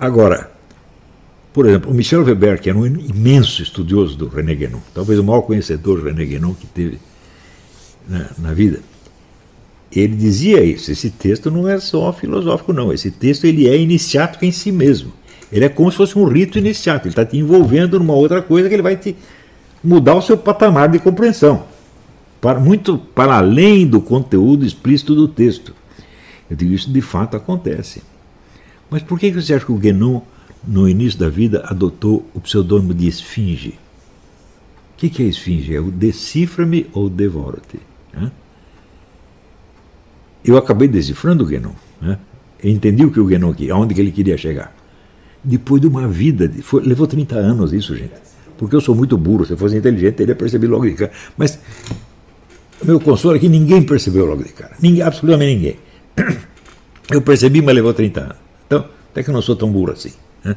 Agora, 0.00 0.50
por 1.52 1.66
exemplo, 1.66 1.90
o 1.90 1.94
Michel 1.94 2.24
Weber, 2.24 2.58
que 2.58 2.70
era 2.70 2.78
um 2.78 2.86
imenso 2.86 3.62
estudioso 3.62 4.16
do 4.16 4.28
René 4.28 4.54
Guénon, 4.54 4.78
talvez 4.94 5.18
o 5.18 5.24
maior 5.24 5.42
conhecedor 5.42 6.00
do 6.00 6.06
René 6.06 6.24
Guénon 6.24 6.54
que 6.54 6.66
teve 6.66 6.98
na, 8.08 8.30
na 8.38 8.54
vida, 8.54 8.80
ele 9.92 10.16
dizia 10.16 10.64
isso. 10.64 10.90
Esse 10.90 11.10
texto 11.10 11.50
não 11.50 11.68
é 11.68 11.78
só 11.78 12.14
filosófico, 12.14 12.72
não. 12.72 12.90
Esse 12.90 13.10
texto 13.10 13.44
ele 13.44 13.68
é 13.68 13.76
iniciático 13.76 14.42
em 14.46 14.50
si 14.50 14.72
mesmo. 14.72 15.12
Ele 15.52 15.66
é 15.66 15.68
como 15.68 15.90
se 15.90 15.98
fosse 15.98 16.18
um 16.18 16.24
rito 16.24 16.56
iniciático. 16.56 17.08
Ele 17.08 17.12
está 17.12 17.24
te 17.26 17.36
envolvendo 17.36 17.98
numa 17.98 18.14
outra 18.14 18.40
coisa 18.40 18.68
que 18.68 18.74
ele 18.74 18.82
vai 18.82 18.96
te 18.96 19.14
mudar 19.84 20.14
o 20.14 20.22
seu 20.22 20.38
patamar 20.38 20.88
de 20.88 20.98
compreensão. 20.98 21.64
Para, 22.40 22.58
muito 22.58 22.96
para 22.96 23.36
além 23.36 23.86
do 23.86 24.00
conteúdo 24.00 24.64
explícito 24.64 25.14
do 25.14 25.28
texto. 25.28 25.74
Eu 26.48 26.56
digo, 26.56 26.72
isso 26.72 26.90
de 26.90 27.02
fato 27.02 27.36
acontece. 27.36 28.00
Mas 28.90 29.02
por 29.02 29.18
que 29.18 29.30
você 29.30 29.54
acha 29.54 29.64
que 29.64 29.72
o 29.72 29.76
Guénon, 29.76 30.20
no 30.66 30.88
início 30.88 31.18
da 31.18 31.28
vida, 31.28 31.64
adotou 31.66 32.26
o 32.34 32.40
pseudônimo 32.40 32.92
de 32.92 33.06
Esfinge? 33.06 33.78
O 34.92 34.96
que, 34.96 35.22
é 35.22 35.26
Esfinge? 35.26 35.74
É 35.74 35.80
o 35.80 35.90
decifra-me 35.90 36.86
ou 36.92 37.08
devora-te. 37.08 37.78
Né? 38.12 38.30
Eu 40.44 40.56
acabei 40.56 40.88
decifrando 40.88 41.44
o 41.44 41.46
Guénon. 41.46 41.72
Né? 42.02 42.18
Eu 42.62 42.70
entendi 42.70 43.04
o 43.04 43.10
que 43.10 43.20
o 43.20 43.24
Guénon 43.24 43.54
queria, 43.54 43.74
aonde 43.74 43.94
que 43.94 44.00
ele 44.00 44.12
queria 44.12 44.36
chegar. 44.36 44.74
Depois 45.42 45.80
de 45.80 45.86
uma 45.86 46.06
vida, 46.06 46.50
foi, 46.62 46.82
levou 46.82 47.06
30 47.06 47.36
anos 47.36 47.72
isso, 47.72 47.96
gente. 47.96 48.12
Porque 48.58 48.76
eu 48.76 48.80
sou 48.80 48.94
muito 48.94 49.16
burro, 49.16 49.46
se 49.46 49.52
eu 49.52 49.56
fosse 49.56 49.76
inteligente, 49.76 50.16
teria 50.16 50.34
percebido 50.34 50.72
logo 50.72 50.84
de 50.84 50.92
cara. 50.92 51.12
Mas 51.38 51.58
meu 52.84 53.00
consolo 53.00 53.36
é 53.36 53.38
que 53.38 53.48
ninguém 53.48 53.82
percebeu 53.82 54.26
logo 54.26 54.42
de 54.42 54.52
cara. 54.52 54.72
Ninguém, 54.82 55.02
absolutamente 55.02 55.54
ninguém. 55.54 55.76
Eu 57.10 57.22
percebi, 57.22 57.62
mas 57.62 57.74
levou 57.74 57.94
30 57.94 58.20
anos. 58.20 58.49
Então, 58.70 58.88
até 59.10 59.24
que 59.24 59.30
eu 59.30 59.34
não 59.34 59.42
sou 59.42 59.56
tão 59.56 59.68
burro 59.68 59.90
assim. 59.90 60.12
Né? 60.44 60.56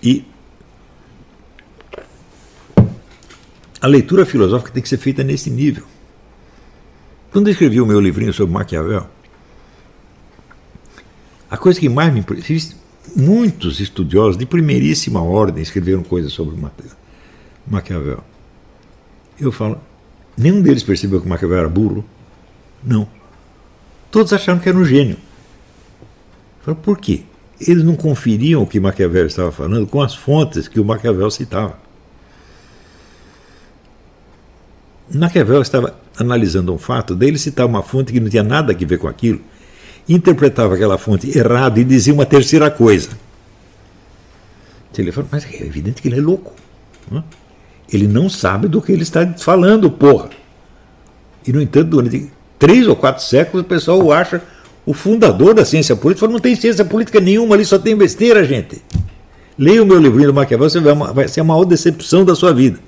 E 0.00 0.24
a 3.80 3.88
leitura 3.88 4.24
filosófica 4.24 4.70
tem 4.70 4.80
que 4.80 4.88
ser 4.88 4.96
feita 4.96 5.24
nesse 5.24 5.50
nível. 5.50 5.84
Quando 7.32 7.48
eu 7.48 7.50
escrevi 7.50 7.80
o 7.80 7.86
meu 7.86 7.98
livrinho 7.98 8.32
sobre 8.32 8.54
Maquiavel, 8.54 9.08
a 11.50 11.56
coisa 11.56 11.80
que 11.80 11.88
mais 11.88 12.14
me 12.14 12.24
muitos 13.16 13.80
estudiosos 13.80 14.36
de 14.36 14.46
primeiríssima 14.46 15.20
ordem 15.20 15.60
escreveram 15.60 16.04
coisas 16.04 16.32
sobre 16.32 16.56
Maquiavel. 17.66 18.22
Eu 19.40 19.50
falo, 19.50 19.80
nenhum 20.36 20.62
deles 20.62 20.84
percebeu 20.84 21.20
que 21.20 21.26
Maquiavel 21.26 21.58
era 21.58 21.68
burro. 21.68 22.04
Não. 22.84 23.08
Todos 24.12 24.32
acharam 24.32 24.60
que 24.60 24.68
era 24.68 24.78
um 24.78 24.84
gênio. 24.84 25.25
Falo, 26.66 26.76
por 26.78 26.98
quê? 26.98 27.22
Eles 27.60 27.84
não 27.84 27.94
conferiam 27.94 28.60
o 28.60 28.66
que 28.66 28.80
Maquiavel 28.80 29.26
estava 29.26 29.52
falando 29.52 29.86
com 29.86 30.02
as 30.02 30.16
fontes 30.16 30.66
que 30.66 30.80
o 30.80 30.84
Maquiavel 30.84 31.30
citava. 31.30 31.78
Maquiavel 35.14 35.62
estava 35.62 35.96
analisando 36.18 36.74
um 36.74 36.78
fato, 36.78 37.14
dele 37.14 37.38
citar 37.38 37.64
uma 37.66 37.84
fonte 37.84 38.12
que 38.12 38.18
não 38.18 38.28
tinha 38.28 38.42
nada 38.42 38.72
a 38.72 38.76
ver 38.76 38.98
com 38.98 39.06
aquilo, 39.06 39.40
interpretava 40.08 40.74
aquela 40.74 40.98
fonte 40.98 41.38
errado 41.38 41.78
e 41.78 41.84
dizia 41.84 42.12
uma 42.12 42.26
terceira 42.26 42.68
coisa. 42.68 43.10
Ele 44.98 45.12
falou, 45.12 45.28
mas 45.30 45.44
é 45.44 45.62
evidente 45.62 46.02
que 46.02 46.08
ele 46.08 46.18
é 46.18 46.22
louco. 46.22 46.52
Ele 47.92 48.08
não 48.08 48.28
sabe 48.28 48.66
do 48.66 48.82
que 48.82 48.90
ele 48.90 49.02
está 49.02 49.24
falando, 49.34 49.88
porra. 49.88 50.30
E, 51.46 51.52
no 51.52 51.62
entanto, 51.62 51.90
durante 51.90 52.32
três 52.58 52.88
ou 52.88 52.96
quatro 52.96 53.22
séculos, 53.22 53.64
o 53.64 53.68
pessoal 53.68 54.02
o 54.02 54.10
acha 54.10 54.42
o 54.86 54.94
fundador 54.94 55.52
da 55.52 55.64
ciência 55.64 55.96
política. 55.96 56.20
Falou, 56.20 56.34
não 56.34 56.40
tem 56.40 56.54
ciência 56.54 56.84
política 56.84 57.20
nenhuma 57.20 57.56
ali, 57.56 57.64
só 57.64 57.76
tem 57.76 57.96
besteira, 57.96 58.44
gente. 58.44 58.80
Leia 59.58 59.82
o 59.82 59.86
meu 59.86 59.98
livrinho 59.98 60.28
do 60.28 60.34
Maquiavel, 60.34 60.70
você 60.70 60.78
vai, 60.78 60.94
vai 60.94 61.28
ser 61.28 61.40
a 61.40 61.44
maior 61.44 61.64
decepção 61.64 62.24
da 62.24 62.36
sua 62.36 62.54
vida. 62.54 62.78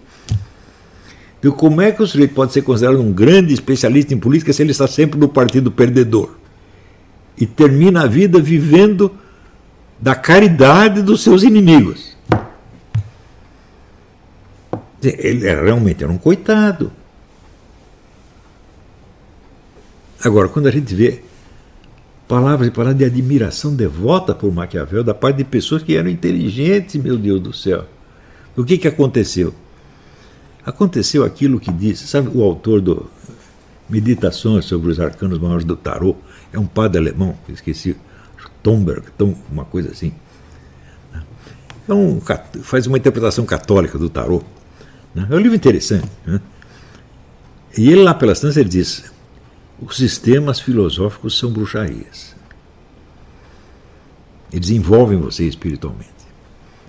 Então, 1.39 1.53
como 1.53 1.81
é 1.81 1.91
que 1.91 2.03
o 2.03 2.07
sujeito 2.07 2.35
pode 2.35 2.53
ser 2.53 2.63
considerado 2.63 3.01
um 3.01 3.13
grande 3.13 3.53
especialista 3.53 4.15
em 4.15 4.19
política 4.19 4.53
se 4.53 4.63
ele 4.63 4.71
está 4.71 4.87
sempre 4.87 5.19
no 5.19 5.29
partido 5.29 5.71
perdedor? 5.71 6.37
E 7.37 7.47
termina 7.47 8.03
a 8.03 8.07
vida 8.07 8.41
vivendo 8.41 9.11
da 10.01 10.15
caridade 10.15 11.03
dos 11.03 11.23
seus 11.23 11.43
inimigos. 11.43 12.17
Ele 15.03 15.47
era, 15.47 15.65
realmente 15.65 16.03
era 16.03 16.13
um 16.13 16.19
coitado. 16.19 16.91
Agora, 20.23 20.49
quando 20.49 20.67
a 20.67 20.73
gente 20.73 20.93
vê 20.93 21.23
palavras 22.29 22.69
e 22.69 22.71
palavras 22.71 22.99
de 22.99 23.05
admiração 23.05 23.75
devota 23.75 24.35
por 24.35 24.53
Maquiavel 24.53 25.03
da 25.03 25.15
parte 25.15 25.39
de 25.39 25.45
pessoas 25.45 25.83
que 25.83 25.97
eram 25.97 26.11
inteligentes, 26.11 27.03
meu 27.03 27.17
Deus 27.17 27.41
do 27.41 27.53
céu. 27.53 27.87
O 28.55 28.65
que, 28.65 28.77
que 28.77 28.87
aconteceu? 28.87 29.55
Aconteceu 30.65 31.25
aquilo 31.25 31.59
que 31.59 31.73
disse, 31.73 32.07
sabe 32.07 32.31
o 32.33 32.43
autor 32.43 32.81
do 32.81 33.11
Meditações 33.89 34.67
sobre 34.67 34.91
os 34.91 35.01
Arcanos 35.01 35.39
Maiores 35.39 35.65
do 35.65 35.75
Tarot? 35.75 36.19
É 36.53 36.59
um 36.59 36.67
padre 36.67 36.99
alemão, 36.99 37.37
esqueci, 37.49 37.97
Tomberg, 38.63 39.07
Tom, 39.17 39.35
uma 39.51 39.65
coisa 39.65 39.91
assim. 39.91 40.13
É 41.89 41.95
um, 41.95 42.21
faz 42.63 42.87
uma 42.87 42.99
interpretação 42.99 43.47
católica 43.47 43.97
do 43.99 44.11
tarot. 44.11 44.45
Né? 45.15 45.27
É 45.31 45.35
um 45.35 45.39
livro 45.39 45.57
interessante. 45.57 46.07
Né? 46.27 46.39
E 47.77 47.91
ele 47.91 48.03
lá 48.03 48.13
pelas 48.13 48.41
tantas 48.41 48.59
ele 48.59 48.69
diz: 48.69 49.11
os 49.81 49.97
sistemas 49.97 50.61
filosóficos 50.61 51.39
são 51.39 51.51
bruxarias. 51.51 52.37
Eles 54.53 54.71
envolvem 54.71 55.19
você 55.19 55.45
espiritualmente. 55.45 56.19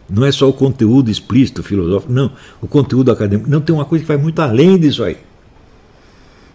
Não 0.09 0.25
é 0.25 0.31
só 0.31 0.49
o 0.49 0.53
conteúdo 0.53 1.11
explícito 1.11 1.61
filosófico, 1.61 2.11
não. 2.11 2.31
O 2.61 2.67
conteúdo 2.67 3.11
acadêmico. 3.11 3.49
Não, 3.49 3.61
tem 3.61 3.75
uma 3.75 3.85
coisa 3.85 4.03
que 4.03 4.07
vai 4.07 4.17
muito 4.17 4.41
além 4.41 4.77
disso 4.77 5.03
aí. 5.03 5.17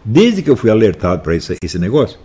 Desde 0.05 0.42
que 0.42 0.51
eu 0.51 0.57
fui 0.57 0.70
alertado 0.70 1.23
para 1.23 1.37
esse, 1.37 1.57
esse 1.62 1.79
negócio, 1.79 2.18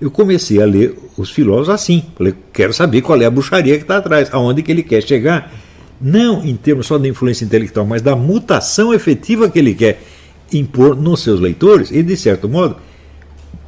eu 0.00 0.10
comecei 0.10 0.60
a 0.60 0.66
ler 0.66 0.96
os 1.16 1.30
filósofos 1.30 1.70
assim. 1.70 2.04
Falei, 2.16 2.34
quero 2.52 2.72
saber 2.72 3.00
qual 3.00 3.20
é 3.20 3.24
a 3.24 3.30
bruxaria 3.30 3.76
que 3.76 3.82
está 3.82 3.96
atrás, 3.96 4.28
aonde 4.32 4.62
que 4.62 4.70
ele 4.70 4.82
quer 4.82 5.02
chegar. 5.02 5.52
Não 6.00 6.44
em 6.44 6.54
termos 6.54 6.86
só 6.86 6.98
da 6.98 7.08
influência 7.08 7.44
intelectual, 7.44 7.86
mas 7.86 8.02
da 8.02 8.14
mutação 8.14 8.92
efetiva 8.92 9.48
que 9.48 9.58
ele 9.58 9.74
quer 9.74 10.02
impor 10.52 10.94
nos 10.94 11.22
seus 11.22 11.40
leitores 11.40 11.90
e, 11.90 12.02
de 12.02 12.16
certo 12.16 12.48
modo, 12.48 12.76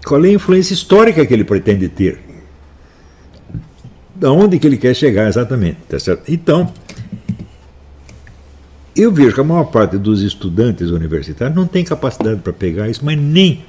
qual 0.07 0.25
é 0.25 0.29
a 0.29 0.33
influência 0.33 0.73
histórica 0.73 1.27
que 1.27 1.35
ele 1.35 1.43
pretende 1.43 1.89
ter. 1.89 2.21
Aonde 4.23 4.57
que 4.57 4.67
ele 4.67 4.77
quer 4.77 4.95
chegar 4.95 5.29
exatamente. 5.29 5.79
Tá 5.89 5.99
certo? 5.99 6.33
Então, 6.33 6.73
eu 8.95 9.13
vejo 9.13 9.35
que 9.35 9.41
a 9.41 9.45
maior 9.45 9.65
parte 9.65 9.99
dos 9.99 10.23
estudantes 10.23 10.91
universitários 10.91 11.57
não 11.57 11.67
tem 11.67 11.85
capacidade 11.85 12.41
para 12.41 12.53
pegar 12.53 12.89
isso, 12.89 13.05
mas 13.05 13.19
nem 13.19 13.65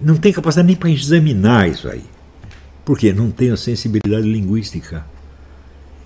não 0.00 0.16
tem 0.16 0.32
capacidade 0.32 0.66
nem 0.66 0.76
para 0.76 0.90
examinar 0.90 1.68
isso 1.68 1.86
aí. 1.86 2.04
Por 2.82 2.98
quê? 2.98 3.12
Não 3.12 3.30
tem 3.30 3.50
a 3.50 3.56
sensibilidade 3.56 4.26
linguística. 4.26 5.04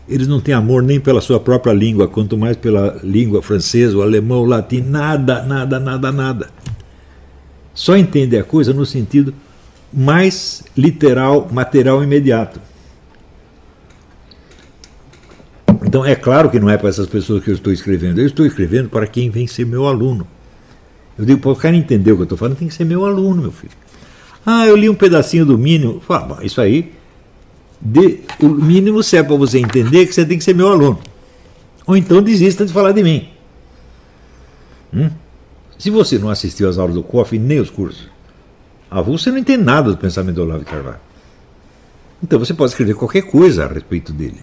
Eles 0.09 0.27
não 0.27 0.41
têm 0.41 0.53
amor 0.53 0.83
nem 0.83 0.99
pela 0.99 1.21
sua 1.21 1.39
própria 1.39 1.73
língua, 1.73 2.09
quanto 2.09 2.37
mais 2.37 2.57
pela 2.57 2.99
língua 3.05 3.41
francesa, 3.41 3.97
o 3.97 4.03
alemão, 4.03 4.43
o 4.43 4.45
latim, 4.45 4.81
nada, 4.81 5.45
nada, 5.45 5.79
nada, 5.79 6.11
nada. 6.11 6.51
Só 7.73 7.97
entendem 7.97 8.41
a 8.41 8.45
coisa 8.45 8.73
no 8.73 8.85
sentido 8.85 9.33
mais 9.95 10.65
literal, 10.77 11.49
material 11.53 12.03
imediato. 12.03 12.61
Então 15.85 16.05
é 16.05 16.17
claro 16.17 16.51
que 16.51 16.59
não 16.59 16.69
é 16.69 16.77
para 16.77 16.89
essas 16.89 17.07
pessoas 17.07 17.45
que 17.45 17.51
eu 17.51 17.55
estou 17.55 17.73
escrevendo. 17.73 18.21
Eu 18.21 18.27
estou 18.27 18.45
escrevendo 18.45 18.89
para 18.89 19.07
quem 19.07 19.31
vem 19.31 19.47
ser 19.47 19.65
meu 19.65 19.87
aluno. 19.87 20.27
Eu 21.17 21.25
digo, 21.25 21.41
para 21.41 21.53
o 21.53 21.57
cara 21.57 21.77
entender 21.77 22.11
o 22.11 22.17
que 22.17 22.23
eu 22.23 22.25
estou 22.25 22.39
falando, 22.39 22.57
tem 22.57 22.67
que 22.67 22.75
ser 22.75 22.85
meu 22.85 23.05
aluno, 23.05 23.43
meu 23.43 23.53
filho. 23.53 23.73
Ah, 24.45 24.67
eu 24.67 24.75
li 24.75 24.89
um 24.89 24.95
pedacinho 24.95 25.47
do 25.47 25.57
mínimo. 25.57 26.01
Fala, 26.01 26.45
isso 26.45 26.61
aí, 26.61 26.93
de, 27.81 28.21
o 28.41 28.49
mínimo 28.49 29.03
se 29.03 29.17
é 29.17 29.23
para 29.23 29.37
você 29.37 29.59
entender 29.59 30.07
que 30.07 30.13
você 30.13 30.25
tem 30.25 30.37
que 30.37 30.45
ser 30.45 30.55
meu 30.55 30.69
aluno. 30.69 30.99
Ou 31.87 31.97
então 31.97 32.21
desista 32.21 32.67
de 32.67 32.73
falar 32.73 32.93
de 32.93 33.03
mim. 33.03 33.29
Hum? 34.93 35.11
Se 35.79 35.91
você 35.91 36.19
não 36.19 36.31
assistiu 36.31 36.69
às 36.69 36.79
aulas 36.79 36.95
do 36.95 37.03
COF 37.03 37.39
nem 37.39 37.61
os 37.61 37.71
cursos, 37.71 38.09
avulso, 38.99 39.25
você 39.25 39.31
não 39.31 39.39
entende 39.39 39.63
nada 39.63 39.91
do 39.91 39.97
pensamento 39.97 40.37
do 40.37 40.43
Olavo 40.43 40.61
de 40.61 40.71
Carvalho. 40.71 41.01
Então 42.23 42.39
você 42.39 42.55
pode 42.55 42.71
escrever 42.71 42.95
qualquer 42.95 43.23
coisa 43.23 43.65
a 43.65 43.69
respeito 43.69 44.13
dele. 44.13 44.41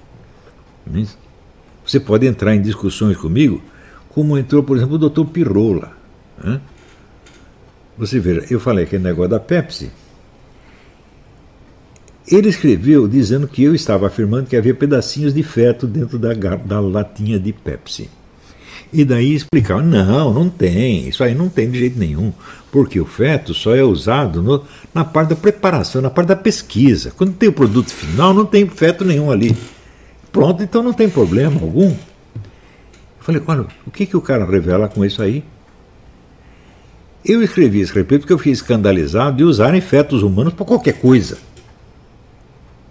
Você 1.85 1.99
pode 1.99 2.27
entrar 2.27 2.55
em 2.55 2.61
discussões 2.61 3.17
comigo, 3.17 3.61
como 4.09 4.37
entrou, 4.37 4.61
por 4.61 4.77
exemplo, 4.77 4.95
o 4.95 4.99
doutor 4.99 5.25
Pirrola. 5.25 5.93
Né? 6.43 6.59
Você 7.97 8.19
veja, 8.19 8.45
eu 8.49 8.59
falei 8.59 8.85
aquele 8.85 9.03
negócio 9.03 9.29
da 9.29 9.39
Pepsi. 9.39 9.91
Ele 12.27 12.49
escreveu 12.49 13.07
dizendo 13.07 13.47
que 13.47 13.63
eu 13.63 13.73
estava 13.73 14.07
afirmando 14.07 14.47
que 14.47 14.55
havia 14.55 14.75
pedacinhos 14.75 15.33
de 15.33 15.43
feto 15.43 15.87
dentro 15.87 16.19
da, 16.19 16.33
da 16.33 16.79
latinha 16.79 17.39
de 17.39 17.51
Pepsi. 17.51 18.09
E 18.91 19.05
daí 19.05 19.33
explicava, 19.33 19.81
não, 19.81 20.33
não 20.33 20.49
tem, 20.49 21.07
isso 21.07 21.23
aí 21.23 21.33
não 21.33 21.49
tem 21.49 21.69
de 21.69 21.79
jeito 21.79 21.97
nenhum, 21.97 22.33
porque 22.71 22.99
o 22.99 23.05
feto 23.05 23.53
só 23.53 23.75
é 23.75 23.83
usado 23.83 24.41
no, 24.41 24.63
na 24.93 25.05
parte 25.05 25.29
da 25.29 25.35
preparação, 25.35 26.01
na 26.01 26.09
parte 26.09 26.27
da 26.27 26.35
pesquisa. 26.35 27.11
Quando 27.15 27.33
tem 27.33 27.49
o 27.49 27.53
produto 27.53 27.89
final, 27.89 28.33
não 28.33 28.45
tem 28.45 28.67
feto 28.67 29.05
nenhum 29.05 29.31
ali. 29.31 29.55
Pronto, 30.31 30.63
então 30.63 30.81
não 30.81 30.93
tem 30.93 31.09
problema 31.09 31.59
algum. 31.61 31.89
Eu 31.89 31.97
falei, 33.19 33.41
olha, 33.45 33.67
o 33.85 33.91
que, 33.91 34.05
que 34.05 34.17
o 34.17 34.21
cara 34.21 34.45
revela 34.45 34.87
com 34.87 35.05
isso 35.05 35.21
aí? 35.21 35.43
Eu 37.23 37.43
escrevi 37.43 37.81
esse 37.81 37.93
respeito 37.93 38.21
porque 38.21 38.33
eu 38.33 38.37
fiquei 38.37 38.53
escandalizado 38.53 39.37
de 39.37 39.43
usarem 39.43 39.79
fetos 39.79 40.23
humanos 40.23 40.53
para 40.53 40.65
qualquer 40.65 40.93
coisa. 40.93 41.37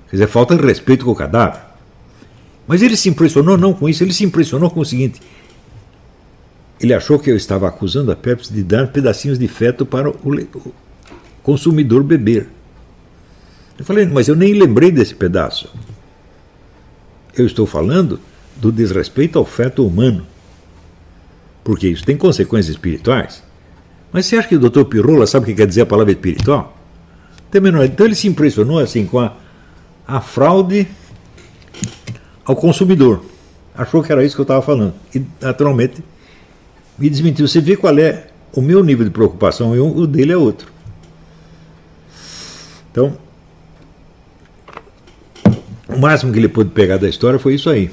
Quer 0.09 0.17
dizer, 0.17 0.27
falta 0.29 0.57
de 0.57 0.65
respeito 0.65 1.05
com 1.05 1.11
o 1.11 1.17
cadáver. 1.17 1.61
Mas 2.67 2.83
ele 2.83 2.97
se 2.97 3.09
impressionou 3.09 3.59
não 3.59 3.73
com 3.73 3.89
isso, 3.89 4.05
ele 4.05 4.13
se 4.13 4.25
impressionou 4.25 4.71
com 4.71 4.81
o 4.81 4.85
seguinte: 4.85 5.21
ele 6.81 6.95
achou 6.95 7.19
que 7.19 7.31
eu 7.31 7.37
estava 7.37 7.69
acusando 7.69 8.11
a 8.11 8.17
Pepsi 8.17 8.53
de 8.53 8.63
dar 8.63 8.89
pedacinhos 8.89 9.39
de 9.39 9.47
feto 9.47 9.85
para 9.85 10.09
o 10.09 10.15
consumidor 11.43 12.03
beber. 12.03 12.49
Eu 13.79 13.85
falei, 13.85 14.07
mas 14.07 14.29
eu 14.29 14.35
nem 14.35 14.55
lembrei 14.55 14.91
desse 14.91 15.15
pedaço. 15.15 15.71
Eu 17.37 17.45
estou 17.45 17.67
falando 17.67 18.19
do 18.57 18.73
desrespeito 18.73 19.39
ao 19.39 19.45
feto 19.45 19.87
humano. 19.87 20.27
Porque 21.63 21.87
isso 21.87 22.05
tem 22.05 22.17
consequências 22.17 22.75
espirituais. 22.75 23.43
Mas 24.11 24.27
você 24.27 24.37
acha 24.37 24.49
que 24.49 24.57
o 24.57 24.59
doutor 24.59 24.87
Pirrola 24.87 25.27
sabe 25.27 25.45
o 25.45 25.47
que 25.47 25.55
quer 25.55 25.67
dizer 25.67 25.83
a 25.83 25.87
palavra 25.87 26.13
espiritual? 26.13 26.77
Menor. 27.61 27.85
Então 27.85 28.07
ele 28.07 28.15
se 28.15 28.29
impressionou 28.29 28.79
assim 28.79 29.05
com 29.05 29.19
a, 29.19 29.37
a 30.07 30.21
fraude 30.21 30.87
ao 32.45 32.55
consumidor. 32.55 33.25
Achou 33.75 34.03
que 34.03 34.13
era 34.13 34.25
isso 34.25 34.37
que 34.37 34.41
eu 34.41 34.45
estava 34.45 34.63
falando. 34.63 34.95
E 35.15 35.23
naturalmente 35.41 36.03
me 37.01 37.09
desmentiu. 37.09 37.49
Você 37.49 37.61
vê 37.61 37.77
qual 37.77 37.99
é 37.99 38.27
o 38.55 38.61
meu 38.61 38.85
nível 38.85 39.05
de 39.05 39.11
preocupação 39.11 39.75
e 39.75 39.81
o 39.81 40.07
dele 40.07 40.33
é 40.33 40.37
outro. 40.37 40.69
Então, 42.91 43.17
o 45.89 45.99
máximo 45.99 46.33
que 46.33 46.39
ele 46.39 46.49
pôde 46.49 46.71
pegar 46.71 46.99
da 46.99 47.09
história 47.09 47.39
foi 47.39 47.55
isso 47.55 47.71
aí. 47.71 47.91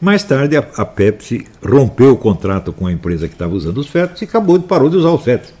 Mais 0.00 0.22
tarde, 0.24 0.56
a, 0.56 0.84
Pepsi 0.84 1.46
rompeu 1.62 2.12
o 2.12 2.16
contrato 2.16 2.72
com 2.72 2.86
a 2.86 2.92
empresa 2.92 3.28
que 3.28 3.34
estava 3.34 3.54
usando 3.54 3.78
os 3.78 3.86
fetos 3.86 4.20
e 4.20 4.24
acabou 4.24 4.60
parou 4.60 4.90
de 4.90 4.96
usar 4.96 5.10
os 5.10 5.22
fetos. 5.22 5.54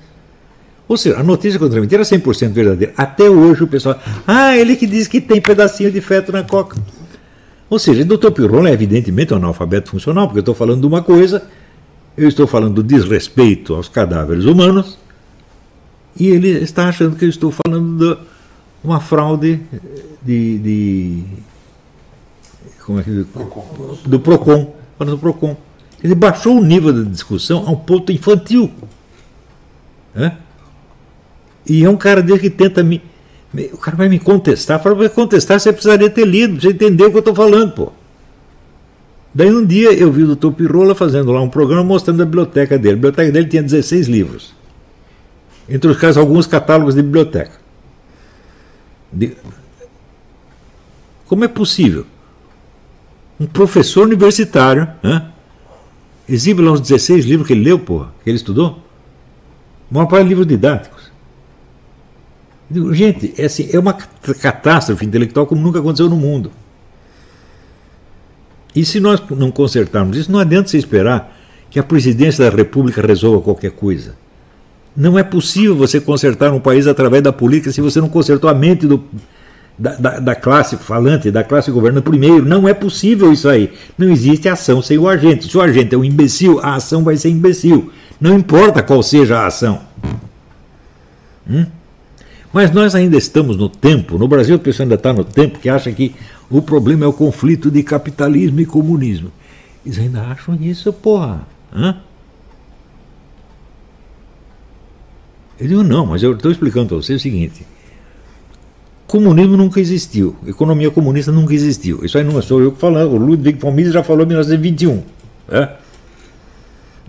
Ou 0.86 0.98
seja, 0.98 1.18
a 1.18 1.22
notícia 1.22 1.58
que 1.58 1.64
eu 1.64 1.70
transmiti 1.70 1.94
era 1.94 2.04
100% 2.04 2.50
verdadeira. 2.50 2.92
Até 2.96 3.30
hoje 3.30 3.64
o 3.64 3.66
pessoal. 3.66 3.98
Ah, 4.26 4.54
ele 4.56 4.76
que 4.76 4.86
diz 4.86 5.08
que 5.08 5.20
tem 5.20 5.40
pedacinho 5.40 5.90
de 5.90 6.00
feto 6.00 6.30
na 6.30 6.42
coca. 6.42 6.76
Ou 7.70 7.78
seja, 7.78 8.02
o 8.02 8.04
Dr. 8.04 8.32
Pirrone 8.32 8.68
é 8.68 8.72
evidentemente 8.72 9.32
um 9.32 9.38
analfabeto 9.38 9.90
funcional, 9.90 10.26
porque 10.26 10.40
eu 10.40 10.42
estou 10.42 10.54
falando 10.54 10.80
de 10.80 10.86
uma 10.86 11.02
coisa 11.02 11.42
eu 12.16 12.28
estou 12.28 12.46
falando 12.46 12.74
do 12.74 12.82
desrespeito 12.82 13.74
aos 13.74 13.88
cadáveres 13.88 14.44
humanos 14.44 14.98
e 16.18 16.28
ele 16.28 16.48
está 16.48 16.88
achando 16.88 17.16
que 17.16 17.24
eu 17.24 17.28
estou 17.28 17.50
falando 17.50 17.98
de 17.98 18.20
uma 18.82 19.00
fraude 19.00 19.60
de, 20.22 20.58
de 20.58 21.24
como 22.84 23.00
é 23.00 23.02
que 23.02 23.26
do 24.06 24.20
Procon, 24.20 24.74
falando 24.98 25.16
do 25.16 25.20
Procon. 25.20 25.56
Ele 26.02 26.14
baixou 26.14 26.58
o 26.58 26.62
nível 26.62 26.92
da 26.92 27.10
discussão 27.10 27.64
a 27.66 27.70
um 27.70 27.76
ponto 27.76 28.12
infantil. 28.12 28.70
Né? 30.14 30.36
E 31.66 31.82
é 31.82 31.88
um 31.88 31.96
cara 31.96 32.22
dele 32.22 32.38
que 32.38 32.50
tenta 32.50 32.82
me. 32.82 33.02
O 33.72 33.78
cara 33.78 33.96
vai 33.96 34.08
me 34.08 34.18
contestar. 34.18 34.82
Para 34.82 35.08
contestar, 35.08 35.58
você 35.58 35.72
precisaria 35.72 36.10
ter 36.10 36.26
lido, 36.26 36.60
você 36.60 36.68
entender 36.68 37.04
o 37.04 37.10
que 37.10 37.16
eu 37.16 37.20
estou 37.20 37.34
falando, 37.34 37.72
pô. 37.72 37.92
Daí 39.34 39.52
um 39.52 39.66
dia 39.66 39.92
eu 39.92 40.12
vi 40.12 40.22
o 40.22 40.26
doutor 40.28 40.52
Pirrola 40.52 40.94
fazendo 40.94 41.32
lá 41.32 41.40
um 41.40 41.48
programa 41.48 41.82
mostrando 41.82 42.22
a 42.22 42.24
biblioteca 42.24 42.78
dele. 42.78 42.92
A 42.92 42.96
biblioteca 42.96 43.32
dele 43.32 43.48
tinha 43.48 43.62
16 43.62 44.06
livros. 44.06 44.54
Entre 45.68 45.90
os 45.90 45.98
quais 45.98 46.16
alguns 46.16 46.46
catálogos 46.46 46.94
de 46.94 47.02
biblioteca. 47.02 47.58
De... 49.12 49.36
Como 51.26 51.44
é 51.44 51.48
possível? 51.48 52.06
Um 53.40 53.46
professor 53.46 54.06
universitário 54.06 54.88
hein, 55.02 55.22
exibe 56.28 56.62
lá 56.62 56.70
uns 56.70 56.80
16 56.80 57.24
livros 57.24 57.48
que 57.48 57.54
ele 57.54 57.64
leu, 57.64 57.78
porra, 57.78 58.12
que 58.22 58.30
ele 58.30 58.36
estudou. 58.36 58.78
Uma 59.90 60.06
parte 60.06 60.24
de 60.24 60.28
livros 60.28 60.46
didáticos. 60.46 61.12
Digo, 62.70 62.94
gente, 62.94 63.34
é, 63.36 63.46
assim, 63.46 63.68
é 63.72 63.78
uma 63.78 63.92
catástrofe 63.92 65.04
intelectual 65.04 65.46
como 65.46 65.60
nunca 65.60 65.80
aconteceu 65.80 66.08
no 66.08 66.16
mundo. 66.16 66.52
E 68.74 68.84
se 68.84 68.98
nós 68.98 69.22
não 69.30 69.50
consertarmos 69.50 70.16
isso, 70.16 70.32
não 70.32 70.38
adianta 70.38 70.68
você 70.68 70.78
esperar 70.78 71.36
que 71.70 71.78
a 71.78 71.82
presidência 71.82 72.48
da 72.48 72.56
República 72.56 73.06
resolva 73.06 73.40
qualquer 73.40 73.70
coisa. 73.70 74.14
Não 74.96 75.18
é 75.18 75.22
possível 75.22 75.76
você 75.76 76.00
consertar 76.00 76.52
um 76.52 76.60
país 76.60 76.86
através 76.86 77.22
da 77.22 77.32
política 77.32 77.72
se 77.72 77.80
você 77.80 78.00
não 78.00 78.08
consertou 78.08 78.48
a 78.48 78.54
mente 78.54 78.86
do, 78.86 79.02
da, 79.76 79.94
da, 79.96 80.20
da, 80.20 80.34
classe 80.34 80.76
falante, 80.76 81.30
da 81.30 81.42
classe 81.42 81.70
governante 81.70 82.04
primeiro. 82.04 82.44
Não 82.44 82.68
é 82.68 82.74
possível 82.74 83.32
isso 83.32 83.48
aí. 83.48 83.72
Não 83.98 84.08
existe 84.08 84.48
ação 84.48 84.80
sem 84.80 84.98
o 84.98 85.08
agente. 85.08 85.48
Se 85.48 85.56
o 85.56 85.60
agente 85.60 85.94
é 85.94 85.98
um 85.98 86.04
imbecil, 86.04 86.60
a 86.60 86.76
ação 86.76 87.02
vai 87.02 87.16
ser 87.16 87.30
imbecil. 87.30 87.92
Não 88.20 88.38
importa 88.38 88.82
qual 88.82 89.02
seja 89.02 89.40
a 89.40 89.46
ação. 89.46 89.80
Hum? 91.48 91.66
Mas 92.54 92.70
nós 92.70 92.94
ainda 92.94 93.16
estamos 93.16 93.56
no 93.56 93.68
tempo, 93.68 94.16
no 94.16 94.28
Brasil 94.28 94.54
a 94.54 94.58
pessoa 94.60 94.84
ainda 94.84 94.94
está 94.94 95.12
no 95.12 95.24
tempo 95.24 95.58
que 95.58 95.68
acha 95.68 95.90
que 95.90 96.14
o 96.48 96.62
problema 96.62 97.04
é 97.04 97.08
o 97.08 97.12
conflito 97.12 97.68
de 97.68 97.82
capitalismo 97.82 98.60
e 98.60 98.64
comunismo. 98.64 99.32
Eles 99.84 99.98
ainda 99.98 100.22
acham 100.22 100.54
isso, 100.60 100.92
porra. 100.92 101.48
Hã? 101.74 101.96
Eu 105.58 105.66
digo, 105.66 105.82
não, 105.82 106.06
mas 106.06 106.22
eu 106.22 106.32
estou 106.32 106.52
explicando 106.52 106.86
para 106.86 106.96
você 106.96 107.14
o 107.14 107.18
seguinte. 107.18 107.66
Comunismo 109.04 109.56
nunca 109.56 109.80
existiu. 109.80 110.36
Economia 110.46 110.92
comunista 110.92 111.32
nunca 111.32 111.54
existiu. 111.54 112.04
Isso 112.04 112.16
aí 112.16 112.22
não 112.22 112.40
sou 112.40 112.60
eu 112.62 112.70
que 112.70 112.78
falando. 112.78 113.14
O 113.14 113.16
Ludwig 113.16 113.58
von 113.58 113.72
Mises 113.72 113.92
já 113.92 114.04
falou 114.04 114.22
em 114.22 114.28
1921. 114.28 115.02
É? 115.48 115.70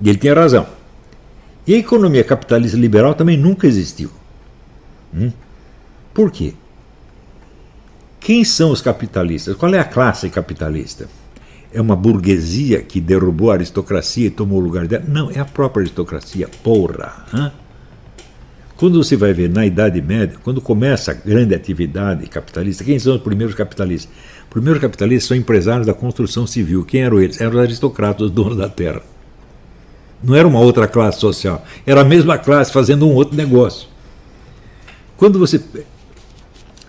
E 0.01 0.09
ele 0.09 0.17
tinha 0.17 0.33
razão. 0.33 0.65
E 1.67 1.75
a 1.75 1.77
economia 1.77 2.23
capitalista 2.23 2.75
liberal 2.75 3.13
também 3.13 3.37
nunca 3.37 3.67
existiu. 3.67 4.09
Hum? 5.15 5.31
Por 6.13 6.31
quê? 6.31 6.53
Quem 8.19 8.43
são 8.43 8.71
os 8.71 8.81
capitalistas? 8.81 9.55
Qual 9.55 9.73
é 9.73 9.79
a 9.79 9.83
classe 9.83 10.29
capitalista? 10.29 11.07
É 11.71 11.79
uma 11.79 11.95
burguesia 11.95 12.81
que 12.81 12.99
derrubou 12.99 13.51
a 13.51 13.55
aristocracia 13.55 14.27
e 14.27 14.31
tomou 14.31 14.59
o 14.59 14.63
lugar 14.63 14.87
dela? 14.87 15.03
Não, 15.07 15.29
é 15.29 15.39
a 15.39 15.45
própria 15.45 15.81
aristocracia, 15.81 16.49
porra. 16.63 17.25
Hã? 17.33 17.51
Quando 18.77 19.01
você 19.01 19.15
vai 19.15 19.31
ver 19.31 19.49
na 19.49 19.65
Idade 19.65 20.01
Média, 20.01 20.37
quando 20.43 20.59
começa 20.59 21.11
a 21.11 21.13
grande 21.13 21.55
atividade 21.55 22.27
capitalista, 22.27 22.83
quem 22.83 22.99
são 22.99 23.15
os 23.15 23.21
primeiros 23.21 23.55
capitalistas? 23.55 24.11
Os 24.43 24.49
primeiros 24.49 24.81
capitalistas 24.81 25.27
são 25.27 25.37
empresários 25.37 25.87
da 25.87 25.93
construção 25.93 26.45
civil. 26.45 26.83
Quem 26.83 27.01
eram 27.01 27.21
eles? 27.21 27.39
Eram 27.39 27.53
os 27.53 27.59
aristocratas, 27.59 28.23
os 28.23 28.31
donos 28.31 28.57
da 28.57 28.67
terra. 28.67 29.01
Não 30.23 30.35
era 30.35 30.47
uma 30.47 30.59
outra 30.59 30.87
classe 30.87 31.19
social, 31.19 31.63
era 31.85 32.01
a 32.01 32.05
mesma 32.05 32.37
classe 32.37 32.71
fazendo 32.71 33.07
um 33.07 33.13
outro 33.13 33.35
negócio. 33.35 33.87
Quando 35.17 35.39
você. 35.39 35.59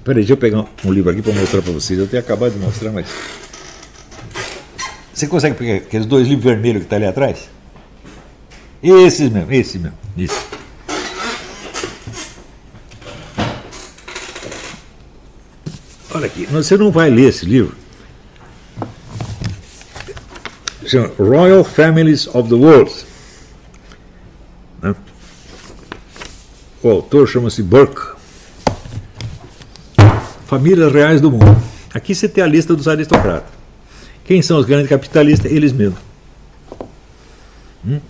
Peraí, 0.04 0.22
deixa 0.22 0.32
eu 0.32 0.36
pegar 0.36 0.64
um 0.84 0.92
livro 0.92 1.10
aqui 1.10 1.22
para 1.22 1.32
mostrar 1.32 1.62
para 1.62 1.72
vocês. 1.72 1.98
Eu 1.98 2.06
tenho 2.06 2.22
acabado 2.22 2.52
de 2.52 2.58
mostrar, 2.58 2.92
mas. 2.92 3.06
Você 5.12 5.26
consegue 5.26 5.56
pegar 5.56 5.76
aqueles 5.76 6.06
dois 6.06 6.28
livros 6.28 6.44
vermelhos 6.44 6.80
que 6.80 6.86
estão 6.86 6.98
tá 6.98 7.04
ali 7.04 7.06
atrás? 7.06 7.48
Esses 8.82 9.30
mesmo, 9.30 9.52
esse 9.52 9.78
mesmo. 9.78 9.98
Isso. 10.16 10.46
Olha 16.14 16.26
aqui, 16.26 16.46
você 16.46 16.76
não 16.76 16.90
vai 16.90 17.10
ler 17.10 17.28
esse 17.28 17.44
livro. 17.44 17.74
Chama 20.86 21.12
Royal 21.18 21.64
Families 21.64 22.26
of 22.28 22.48
the 22.48 22.54
World. 22.54 22.92
Né? 24.80 24.94
O 26.82 26.90
autor 26.90 27.26
chama-se 27.26 27.62
Burke. 27.62 28.15
Famílias 30.46 30.92
reais 30.92 31.20
do 31.20 31.30
mundo. 31.30 31.60
Aqui 31.92 32.14
você 32.14 32.28
tem 32.28 32.42
a 32.42 32.46
lista 32.46 32.74
dos 32.74 32.88
aristocratas. 32.88 33.50
Quem 34.24 34.42
são 34.42 34.58
os 34.58 34.66
grandes 34.66 34.88
capitalistas? 34.88 35.50
Eles 35.50 35.72
mesmos. 35.72 35.98
Hum? 37.86 38.00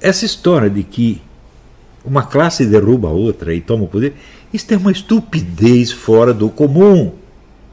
essa 0.00 0.24
história 0.24 0.70
de 0.70 0.82
que 0.82 1.20
uma 2.04 2.22
classe 2.22 2.64
derruba 2.64 3.08
a 3.08 3.12
outra 3.12 3.54
e 3.54 3.60
toma 3.60 3.84
o 3.84 3.88
poder, 3.88 4.14
isso 4.52 4.72
é 4.72 4.76
uma 4.76 4.90
estupidez 4.90 5.92
fora 5.92 6.32
do 6.32 6.48
comum. 6.48 7.12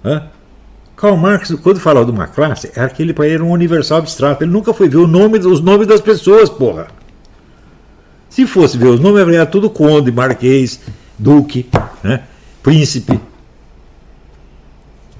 Né? 0.03 0.23
Karl 0.97 1.15
Marx, 1.15 1.51
quando 1.63 1.79
falava 1.79 2.05
de 2.05 2.11
uma 2.11 2.27
classe, 2.27 2.69
era 2.75 2.87
aquele 2.87 3.13
para 3.13 3.27
ele 3.27 3.43
um 3.43 3.51
universal 3.51 3.99
abstrato. 3.99 4.43
Ele 4.43 4.51
nunca 4.51 4.73
foi 4.73 4.89
ver 4.89 5.07
nome, 5.07 5.39
os 5.39 5.61
nomes 5.61 5.87
das 5.87 6.01
pessoas, 6.01 6.49
porra. 6.49 6.87
Se 8.29 8.45
fosse 8.45 8.77
ver 8.77 8.87
os 8.87 8.99
nomes, 8.99 9.25
era 9.33 9.45
tudo 9.45 9.69
conde, 9.69 10.11
marquês, 10.11 10.81
duque, 11.17 11.69
né? 12.03 12.23
Príncipe. 12.67 13.17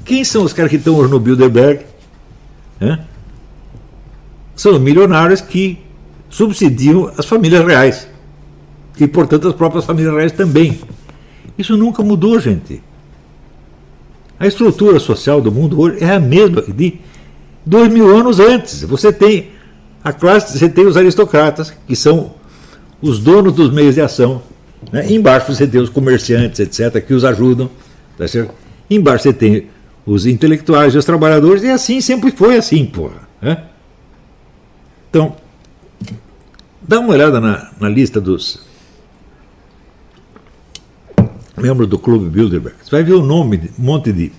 Quem 0.04 0.22
são 0.26 0.44
os 0.44 0.52
caras 0.52 0.70
que 0.70 0.76
estão 0.76 0.96
hoje 0.98 1.10
no 1.10 1.18
Bilderberg? 1.18 1.86
Né? 2.78 3.00
São 4.54 4.78
milionários 4.78 5.40
que 5.40 5.80
subsidiam 6.30 7.10
as 7.18 7.26
famílias 7.26 7.66
reais. 7.66 8.06
E, 9.00 9.08
portanto, 9.08 9.48
as 9.48 9.54
próprias 9.54 9.86
famílias 9.86 10.14
reais 10.14 10.34
também. 10.34 10.78
Isso 11.58 11.78
nunca 11.78 12.04
mudou, 12.04 12.38
gente. 12.38 12.84
A 14.38 14.46
estrutura 14.46 15.00
social 15.00 15.40
do 15.40 15.50
mundo 15.50 15.80
hoje 15.80 16.04
é 16.04 16.12
a 16.12 16.20
mesma 16.20 16.62
de 16.64 17.00
dois 17.66 17.90
mil 17.90 18.14
anos 18.14 18.42
antes. 18.42 18.84
Você 18.84 19.14
tem 19.14 19.52
a 20.04 20.12
classe, 20.12 20.60
você 20.60 20.68
tem 20.68 20.86
os 20.86 20.98
aristocratas, 20.98 21.74
que 21.88 21.96
são 21.96 22.34
os 23.02 23.20
donos 23.20 23.54
dos 23.54 23.72
meios 23.72 23.96
de 23.96 24.02
ação. 24.02 24.42
Né? 24.92 25.12
Embaixo 25.12 25.54
você 25.54 25.68
tem 25.68 25.82
os 25.82 25.90
comerciantes, 25.90 26.60
etc., 26.60 27.04
que 27.06 27.13
os 27.13 27.24
ajudam. 27.24 27.70
Tá 28.18 28.28
certo? 28.28 28.54
Embaixo 28.90 29.24
você 29.24 29.34
tem 29.34 29.68
os 30.06 30.26
intelectuais 30.26 30.96
e 30.96 30.98
os 30.98 31.06
trabalhadores, 31.06 31.63
e 31.63 31.70
assim 31.70 32.00
sempre 32.00 32.32
foi 32.32 32.58
assim, 32.58 32.86
porra. 32.86 33.28
Né? 33.42 33.63
Então, 35.10 35.36
dá 36.82 37.00
uma 37.00 37.10
olhada 37.10 37.42
na, 37.42 37.72
na 37.80 37.90
lista 37.90 38.22
dos 38.22 38.66
membros 41.58 41.90
do 41.90 41.98
Clube 41.98 42.30
Bilderberg. 42.30 42.78
Você 42.82 42.92
vai 42.92 43.04
ver 43.04 43.13
o 43.13 43.24
nome 43.24 43.70
um 43.78 43.84
monte 43.84 44.13
de 44.13 44.32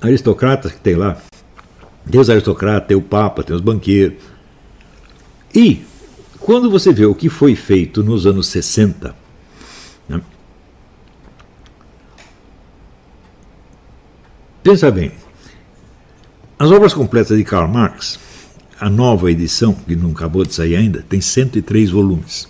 aristocratas 0.00 0.72
que 0.72 0.80
tem 0.80 0.94
lá. 0.94 1.18
Tem 2.10 2.20
os 2.20 2.30
aristocratas, 2.30 2.88
tem 2.88 2.96
o 2.96 3.02
Papa, 3.02 3.42
tem 3.42 3.54
os 3.54 3.60
banqueiros. 3.60 4.16
E 5.54 5.84
quando 6.48 6.70
você 6.70 6.94
vê 6.94 7.04
o 7.04 7.14
que 7.14 7.28
foi 7.28 7.54
feito 7.54 8.02
nos 8.02 8.24
anos 8.26 8.46
60, 8.46 9.14
né, 10.08 10.18
pensa 14.62 14.90
bem, 14.90 15.12
as 16.58 16.70
obras 16.70 16.94
completas 16.94 17.36
de 17.36 17.44
Karl 17.44 17.68
Marx, 17.68 18.18
a 18.80 18.88
nova 18.88 19.30
edição, 19.30 19.74
que 19.74 19.94
não 19.94 20.12
acabou 20.12 20.42
de 20.42 20.54
sair 20.54 20.76
ainda, 20.76 21.04
tem 21.06 21.20
103 21.20 21.90
volumes. 21.90 22.48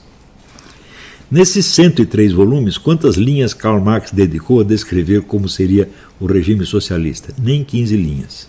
Nesses 1.28 1.66
103 1.66 2.32
volumes, 2.32 2.78
quantas 2.78 3.16
linhas 3.16 3.52
Karl 3.52 3.80
Marx 3.80 4.12
dedicou 4.12 4.61
a 4.61 4.64
descrever 4.64 5.22
como 5.22 5.48
seria 5.48 5.90
o 6.20 6.26
regime 6.26 6.64
socialista? 6.64 7.34
Nem 7.37 7.64
15 7.64 7.96
linhas. 7.96 8.48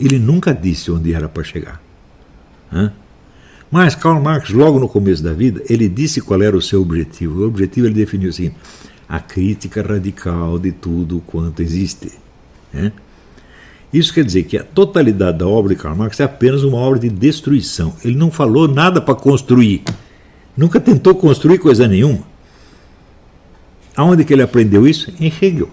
Ele 0.00 0.18
nunca 0.18 0.52
disse 0.52 0.90
onde 0.90 1.14
era 1.14 1.28
para 1.28 1.44
chegar. 1.44 1.80
Hã? 2.72 2.92
Mas 3.70 3.94
Karl 3.94 4.20
Marx, 4.20 4.50
logo 4.50 4.78
no 4.78 4.88
começo 4.88 5.22
da 5.22 5.32
vida, 5.32 5.62
ele 5.68 5.88
disse 5.88 6.20
qual 6.20 6.42
era 6.42 6.56
o 6.56 6.62
seu 6.62 6.80
objetivo. 6.80 7.42
O 7.42 7.46
objetivo 7.46 7.86
ele 7.86 7.94
definiu 7.94 8.30
assim: 8.30 8.52
a 9.08 9.20
crítica 9.20 9.82
radical 9.82 10.58
de 10.58 10.72
tudo 10.72 11.22
quanto 11.26 11.60
existe. 11.60 12.12
Né? 12.72 12.92
Isso 13.92 14.12
quer 14.12 14.24
dizer 14.24 14.44
que 14.44 14.56
a 14.56 14.64
totalidade 14.64 15.38
da 15.38 15.46
obra 15.46 15.74
de 15.74 15.80
Karl 15.80 15.96
Marx 15.96 16.18
é 16.20 16.24
apenas 16.24 16.62
uma 16.62 16.78
obra 16.78 16.98
de 16.98 17.08
destruição. 17.08 17.94
Ele 18.04 18.16
não 18.16 18.30
falou 18.30 18.68
nada 18.68 19.00
para 19.00 19.14
construir. 19.14 19.82
Nunca 20.56 20.80
tentou 20.80 21.14
construir 21.14 21.58
coisa 21.58 21.86
nenhuma. 21.86 22.22
Aonde 23.96 24.24
que 24.24 24.32
ele 24.32 24.42
aprendeu 24.42 24.86
isso? 24.86 25.12
Em 25.20 25.26
Hegel. 25.26 25.70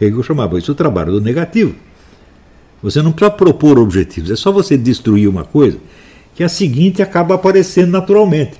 Hegel 0.00 0.22
chamava 0.22 0.58
isso 0.58 0.72
o 0.72 0.74
trabalho 0.74 1.12
do 1.12 1.20
negativo. 1.20 1.74
Você 2.82 3.00
não 3.00 3.12
precisa 3.12 3.30
propor 3.30 3.78
objetivos, 3.78 4.30
é 4.30 4.34
só 4.34 4.50
você 4.50 4.76
destruir 4.76 5.28
uma 5.28 5.44
coisa 5.44 5.78
que 6.34 6.42
a 6.42 6.48
seguinte 6.48 7.02
acaba 7.02 7.34
aparecendo 7.34 7.90
naturalmente. 7.90 8.56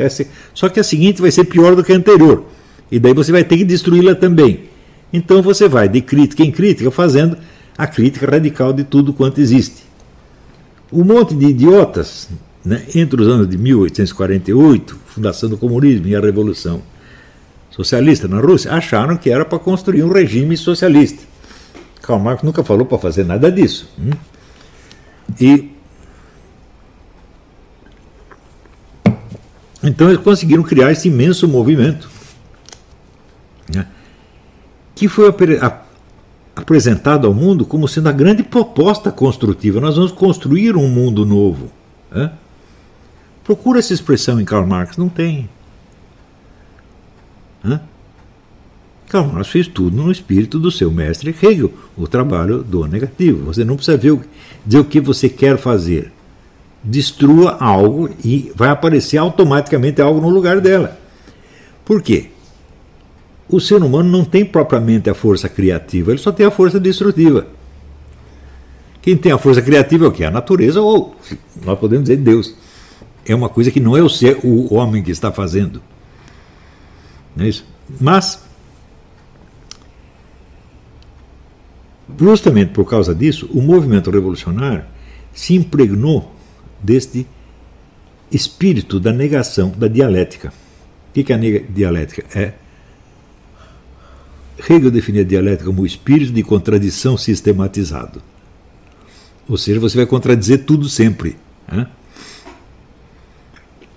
Só 0.53 0.69
que 0.69 0.81
a 0.81 0.85
seguinte 0.85 1.21
vai 1.21 1.31
ser 1.31 1.45
pior 1.45 1.75
do 1.75 1.83
que 1.83 1.93
a 1.93 1.97
anterior. 1.97 2.45
E 2.91 2.99
daí 2.99 3.15
você 3.15 3.33
vai 3.33 3.45
ter 3.45 3.57
que 3.57 3.65
destruí-la 3.65 4.15
também. 4.15 4.65
Então 5.13 5.43
você 5.43 5.69
vai 5.69 5.89
de 5.89 6.01
crítica 6.01 6.43
em 6.43 6.51
crítica 6.51 6.91
fazendo 6.91 7.37
a 7.77 7.87
crítica 7.87 8.31
radical 8.31 8.73
de 8.73 8.85
tudo 8.85 9.13
quanto 9.13 9.41
existe. 9.41 9.83
Um 10.93 11.05
monte 11.05 11.35
de 11.35 11.47
idiotas, 11.47 12.29
né, 12.65 12.83
entre 12.95 13.23
os 13.23 13.29
anos 13.29 13.49
de 13.49 13.57
1848, 13.57 14.99
fundação 15.07 15.49
do 15.49 15.57
comunismo 15.57 16.07
e 16.07 16.15
a 16.15 16.21
revolução 16.21 16.83
socialista 17.71 18.29
na 18.29 18.41
Rússia, 18.41 18.73
acharam 18.73 19.17
que 19.17 19.31
era 19.31 19.45
para 19.45 19.59
construir 19.59 20.03
um 20.03 20.13
regime 20.13 20.57
socialista. 20.57 21.23
Karl 22.03 22.19
Marx 22.19 22.43
nunca 22.43 22.63
falou 22.63 22.85
para 22.85 22.99
fazer 22.99 23.25
nada 23.25 23.51
disso. 23.51 23.89
Hum? 23.99 24.11
E 25.41 25.72
Então 29.83 30.09
eles 30.09 30.23
conseguiram 30.23 30.63
criar 30.63 30.93
esse 30.93 31.09
imenso 31.09 31.49
movimento, 31.49 32.09
né, 33.75 33.87
que 34.95 35.09
foi 35.09 35.29
ap 35.29 35.83
apresentado 36.55 37.27
ao 37.27 37.33
mundo 37.33 37.65
como 37.65 37.89
sendo 37.89 38.11
a 38.11 38.13
grande 38.13 38.43
proposta 38.43 39.11
construtiva. 39.11 39.81
Nós 39.81 39.97
vamos 39.97 40.13
construir 40.13 40.77
um 40.77 40.87
mundo 40.87 41.25
novo. 41.25 41.73
Né? 42.11 42.31
Procura 43.43 43.79
essa 43.79 43.95
expressão 43.95 44.39
em 44.39 44.45
Karl 44.45 44.67
Marx, 44.67 44.99
não 44.99 45.09
tem. 45.09 45.49
Né? 47.65 47.81
Karl 49.09 49.33
Marx 49.33 49.49
fez 49.49 49.67
tudo 49.67 49.97
no 49.97 50.13
espírito 50.13 50.59
do 50.59 50.71
seu 50.71 50.91
mestre 50.91 51.35
Hegel, 51.43 51.73
o 51.97 52.07
trabalho 52.07 52.63
do 52.63 52.87
negativo. 52.87 53.47
Você 53.47 53.65
não 53.65 53.77
precisa 53.77 53.97
ver 53.97 54.11
o, 54.11 54.23
dizer 54.65 54.81
o 54.81 54.85
que 54.85 55.01
você 55.01 55.31
quer 55.31 55.57
fazer 55.57 56.13
destrua 56.83 57.57
algo 57.61 58.11
e 58.25 58.53
vai 58.55 58.69
aparecer 58.69 59.19
automaticamente 59.19 60.01
algo 60.03 60.21
no 60.21 60.29
lugar 60.29 60.61
dela. 60.61 60.99
Por 61.85 62.03
quê? 62.03 62.31
O 63.49 63.61
ser 63.61 63.83
humano 63.83 64.09
não 64.09 64.25
tem 64.25 64.45
propriamente 64.45 65.11
a 65.11 65.15
força 65.15 65.49
criativa, 65.49 66.11
ele 66.11 66.19
só 66.19 66.33
tem 66.33 66.47
a 66.47 66.51
força 66.51 66.81
destrutiva. 66.81 67.47
Quem 69.01 69.17
tem 69.17 69.33
a 69.33 69.39
força 69.39 69.61
criativa 69.61 70.05
é 70.05 70.09
o 70.09 70.13
que? 70.13 70.25
A 70.25 70.31
natureza, 70.31 70.81
ou 70.81 71.17
nós 71.65 71.79
podemos 71.79 72.05
dizer 72.05 72.19
Deus. 72.19 72.55
É 73.27 73.35
uma 73.35 73.49
coisa 73.49 73.71
que 73.71 73.81
não 73.81 73.97
é 73.97 74.03
o 74.03 74.09
ser, 74.09 74.39
o 74.43 74.75
homem 74.75 75.03
que 75.03 75.11
está 75.11 75.31
fazendo. 75.31 75.83
Não 77.37 77.45
é 77.45 77.49
isso? 77.49 77.65
Mas, 78.01 78.45
justamente 82.19 82.71
por 82.71 82.85
causa 82.85 83.15
disso, 83.15 83.49
o 83.53 83.61
movimento 83.61 84.11
revolucionário 84.11 84.85
se 85.33 85.55
impregnou 85.55 86.33
deste 86.83 87.27
espírito 88.31 88.99
da 88.99 89.13
negação 89.13 89.71
da 89.71 89.89
dialética. 89.89 90.53
O 91.11 91.23
que 91.23 91.33
é 91.33 91.37
a 91.37 91.39
dialética? 91.39 92.25
É 92.35 92.55
Hegel 94.69 94.91
definia 94.91 95.23
a 95.23 95.25
dialética 95.25 95.65
como 95.65 95.83
o 95.83 95.87
espírito 95.87 96.33
de 96.33 96.43
contradição 96.43 97.17
sistematizado. 97.17 98.23
Ou 99.49 99.57
seja, 99.57 99.81
você 99.81 99.97
vai 99.97 100.07
contradizer 100.07 100.65
tudo 100.65 100.89
sempre. 100.89 101.37
Né? 101.71 101.87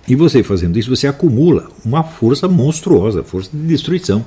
E 0.08 0.14
você 0.14 0.42
fazendo 0.42 0.78
isso, 0.78 0.94
você 0.94 1.06
acumula 1.06 1.70
uma 1.84 2.02
força 2.02 2.48
monstruosa, 2.48 3.22
força 3.22 3.50
de 3.52 3.62
destruição. 3.66 4.24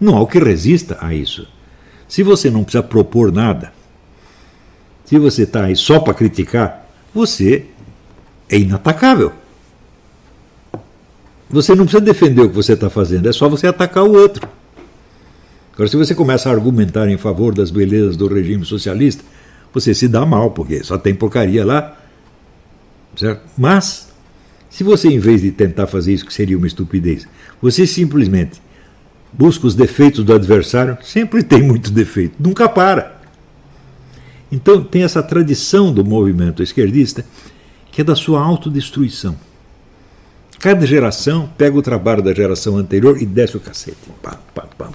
Não 0.00 0.16
há 0.16 0.20
o 0.20 0.26
que 0.26 0.38
resista 0.38 0.98
a 1.00 1.14
isso. 1.14 1.46
Se 2.08 2.22
você 2.22 2.50
não 2.50 2.64
precisa 2.64 2.82
propor 2.82 3.32
nada, 3.32 3.72
se 5.04 5.18
você 5.18 5.42
está 5.42 5.64
aí 5.64 5.76
só 5.76 6.00
para 6.00 6.14
criticar, 6.14 6.88
você 7.14 7.66
é 8.50 8.58
inatacável. 8.58 9.32
Você 11.48 11.74
não 11.74 11.84
precisa 11.84 12.04
defender 12.04 12.42
o 12.42 12.48
que 12.48 12.54
você 12.54 12.74
está 12.74 12.90
fazendo, 12.90 13.28
é 13.28 13.32
só 13.32 13.48
você 13.48 13.66
atacar 13.66 14.04
o 14.04 14.12
outro. 14.12 14.48
Agora, 15.72 15.88
se 15.88 15.96
você 15.96 16.14
começa 16.14 16.48
a 16.48 16.52
argumentar 16.52 17.08
em 17.08 17.16
favor 17.16 17.54
das 17.54 17.70
belezas 17.70 18.16
do 18.16 18.26
regime 18.28 18.64
socialista, 18.64 19.24
você 19.72 19.94
se 19.94 20.08
dá 20.08 20.26
mal, 20.26 20.50
porque 20.50 20.84
só 20.84 20.98
tem 20.98 21.14
porcaria 21.14 21.64
lá. 21.64 21.96
Certo? 23.16 23.42
Mas, 23.56 24.12
se 24.68 24.84
você, 24.84 25.08
em 25.08 25.18
vez 25.18 25.42
de 25.42 25.50
tentar 25.50 25.86
fazer 25.86 26.12
isso, 26.12 26.26
que 26.26 26.34
seria 26.34 26.56
uma 26.56 26.66
estupidez, 26.66 27.26
você 27.62 27.86
simplesmente 27.86 28.60
busca 29.32 29.66
os 29.66 29.74
defeitos 29.74 30.24
do 30.24 30.34
adversário, 30.34 30.98
sempre 31.02 31.42
tem 31.42 31.62
muito 31.62 31.90
defeito, 31.90 32.34
nunca 32.38 32.68
para. 32.68 33.20
Então, 34.52 34.82
tem 34.82 35.02
essa 35.02 35.22
tradição 35.22 35.92
do 35.92 36.04
movimento 36.04 36.62
esquerdista 36.62 37.24
que 37.90 38.00
é 38.00 38.04
da 38.04 38.14
sua 38.14 38.40
autodestruição. 38.40 39.36
Cada 40.58 40.86
geração 40.86 41.50
pega 41.56 41.76
o 41.78 41.82
trabalho 41.82 42.22
da 42.22 42.34
geração 42.34 42.76
anterior 42.76 43.20
e 43.20 43.24
desce 43.24 43.56
o 43.56 43.60
cacete. 43.60 43.96
Pá, 44.22 44.38
pá, 44.54 44.66
pá, 44.76 44.90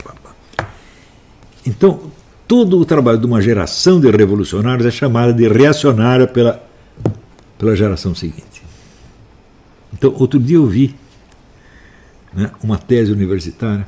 então, 1.65 2.11
todo 2.47 2.79
o 2.79 2.85
trabalho 2.85 3.17
de 3.17 3.25
uma 3.25 3.41
geração 3.41 3.99
de 3.99 4.09
revolucionários 4.11 4.85
é 4.85 4.91
chamada 4.91 5.33
de 5.33 5.47
reacionária 5.47 6.27
pela, 6.27 6.63
pela 7.57 7.75
geração 7.75 8.13
seguinte. 8.13 8.63
Então, 9.91 10.13
outro 10.17 10.39
dia 10.39 10.57
eu 10.57 10.67
vi 10.67 10.95
né, 12.33 12.51
uma 12.61 12.77
tese 12.77 13.11
universitária 13.11 13.87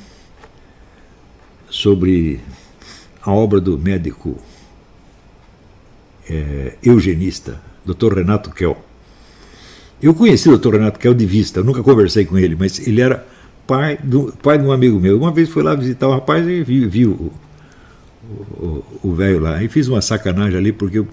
sobre 1.69 2.41
a 3.21 3.31
obra 3.31 3.61
do 3.61 3.77
médico 3.77 4.41
é, 6.27 6.77
eugenista, 6.81 7.61
Dr. 7.85 8.15
Renato 8.15 8.49
Kell. 8.51 8.86
Eu 10.01 10.13
conheci 10.13 10.49
o 10.49 10.57
Dr. 10.57 10.73
Renato 10.73 10.99
Kell 10.99 11.13
de 11.13 11.25
vista, 11.25 11.63
nunca 11.63 11.81
conversei 11.81 12.25
com 12.25 12.37
ele, 12.37 12.55
mas 12.55 12.85
ele 12.85 13.01
era 13.01 13.25
pai, 13.65 13.97
do, 14.03 14.33
pai 14.43 14.57
de 14.57 14.63
um 14.63 14.71
amigo 14.71 14.99
meu. 14.99 15.17
Uma 15.17 15.31
vez 15.31 15.49
fui 15.49 15.63
lá 15.63 15.75
visitar 15.75 16.07
um 16.07 16.11
rapaz 16.11 16.47
e 16.47 16.63
vi, 16.63 16.85
vi 16.85 17.05
o 17.05 17.31
velho 19.13 19.39
lá. 19.39 19.63
E 19.63 19.67
fiz 19.67 19.87
uma 19.87 20.01
sacanagem 20.01 20.57
ali, 20.57 20.71
porque 20.71 20.99
eu, 20.99 21.07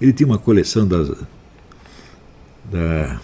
ele 0.00 0.12
tinha 0.12 0.26
uma 0.26 0.38
coleção 0.38 0.86
das. 0.86 1.10
Da, 2.70 3.20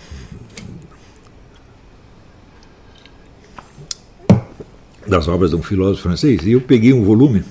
das 5.06 5.26
obras 5.26 5.50
de 5.50 5.56
um 5.56 5.62
filósofo 5.62 6.04
francês, 6.04 6.46
e 6.46 6.52
eu 6.52 6.60
peguei 6.60 6.92
um 6.92 7.02
volume 7.02 7.42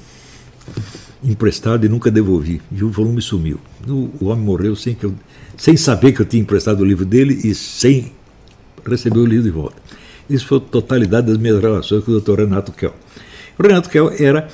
emprestado 1.22 1.86
e 1.86 1.90
nunca 1.90 2.10
devolvi. 2.10 2.62
E 2.72 2.84
o 2.84 2.90
volume 2.90 3.22
sumiu. 3.22 3.60
O, 3.86 4.10
o 4.22 4.26
homem 4.28 4.46
morreu 4.46 4.76
sem, 4.76 4.96
que 4.96 5.06
eu, 5.06 5.14
sem 5.60 5.76
saber 5.76 6.14
que 6.14 6.22
eu 6.22 6.26
tinha 6.26 6.42
emprestado 6.42 6.80
o 6.80 6.86
livro 6.86 7.06
dele 7.06 7.38
e 7.44 7.54
sem 7.54 8.14
receber 8.88 9.20
o 9.20 9.26
livro 9.26 9.44
de 9.44 9.50
volta. 9.52 9.76
Isso 10.30 10.48
foi 10.48 10.58
a 10.58 10.62
totalidade 10.62 11.28
das 11.28 11.38
minhas 11.38 11.62
relações 11.62 12.02
com 12.04 12.12
o 12.12 12.22
Dr. 12.22 12.40
Renato 12.40 12.72
Kell. 12.72 12.96
O 13.58 13.62
Renato 13.62 13.90
Kell 13.90 14.10
era 14.18 14.48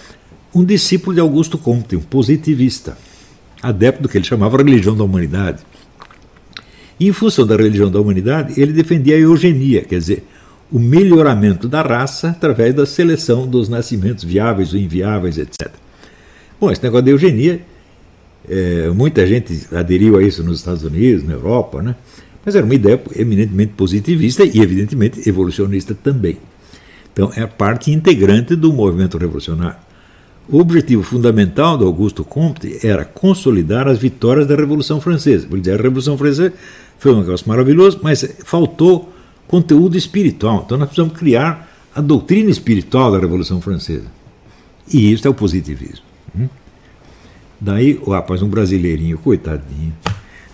um 0.53 0.65
discípulo 0.65 1.13
de 1.13 1.21
Augusto 1.21 1.59
Comte, 1.59 1.95
um 1.95 2.01
positivista, 2.01 2.97
adepto 3.61 4.01
do 4.01 4.09
que 4.09 4.17
ele 4.17 4.25
chamava 4.25 4.57
religião 4.57 4.97
da 4.97 5.03
humanidade. 5.03 5.61
E, 6.99 7.07
em 7.07 7.13
função 7.13 7.45
da 7.45 7.55
religião 7.55 7.91
da 7.91 7.99
humanidade, 7.99 8.59
ele 8.59 8.73
defendia 8.73 9.15
a 9.15 9.19
eugenia, 9.19 9.83
quer 9.83 9.99
dizer, 9.99 10.23
o 10.71 10.79
melhoramento 10.79 11.67
da 11.67 11.83
raça 11.83 12.29
através 12.29 12.73
da 12.73 12.85
seleção 12.85 13.45
dos 13.45 13.69
nascimentos 13.69 14.23
viáveis 14.23 14.73
ou 14.73 14.79
inviáveis, 14.79 15.37
etc. 15.37 15.69
Bom, 16.59 16.71
esse 16.71 16.81
negócio 16.81 17.05
de 17.05 17.11
eugenia, 17.11 17.61
é, 18.49 18.89
muita 18.89 19.25
gente 19.25 19.67
aderiu 19.73 20.17
a 20.17 20.23
isso 20.23 20.43
nos 20.43 20.59
Estados 20.59 20.83
Unidos, 20.83 21.23
na 21.23 21.33
Europa, 21.33 21.81
né? 21.81 21.95
mas 22.45 22.55
era 22.55 22.65
uma 22.65 22.75
ideia 22.75 23.01
eminentemente 23.15 23.73
positivista 23.73 24.43
e, 24.43 24.59
evidentemente, 24.59 25.27
evolucionista 25.27 25.95
também. 25.95 26.37
Então, 27.11 27.31
é 27.35 27.45
parte 27.47 27.91
integrante 27.91 28.55
do 28.55 28.71
movimento 28.71 29.17
revolucionário. 29.17 29.77
O 30.47 30.59
objetivo 30.59 31.01
fundamental 31.01 31.75
do 31.75 31.85
Augusto 31.85 32.23
Comte 32.23 32.85
era 32.85 33.03
consolidar 33.03 33.87
as 33.87 33.97
vitórias 33.97 34.45
da 34.45 34.55
Revolução 34.55 35.01
Francesa. 35.01 35.47
Por 35.47 35.59
dizer, 35.59 35.79
a 35.79 35.81
Revolução 35.81 36.17
Francesa 36.17 36.53
foi 36.99 37.13
um 37.13 37.21
negócio 37.21 37.47
maravilhoso, 37.49 37.99
mas 38.03 38.35
faltou 38.43 39.11
conteúdo 39.47 39.97
espiritual. 39.97 40.61
Então 40.63 40.77
nós 40.77 40.87
precisamos 40.87 41.17
criar 41.17 41.67
a 41.95 42.01
doutrina 42.01 42.51
espiritual 42.51 43.11
da 43.11 43.17
Revolução 43.17 43.59
Francesa. 43.59 44.05
E 44.91 45.11
isso 45.11 45.27
é 45.27 45.31
o 45.31 45.33
positivismo. 45.33 46.04
Daí, 47.59 47.99
o 48.01 48.11
rapaz, 48.11 48.41
um 48.41 48.49
brasileirinho, 48.49 49.17
coitadinho, 49.17 49.93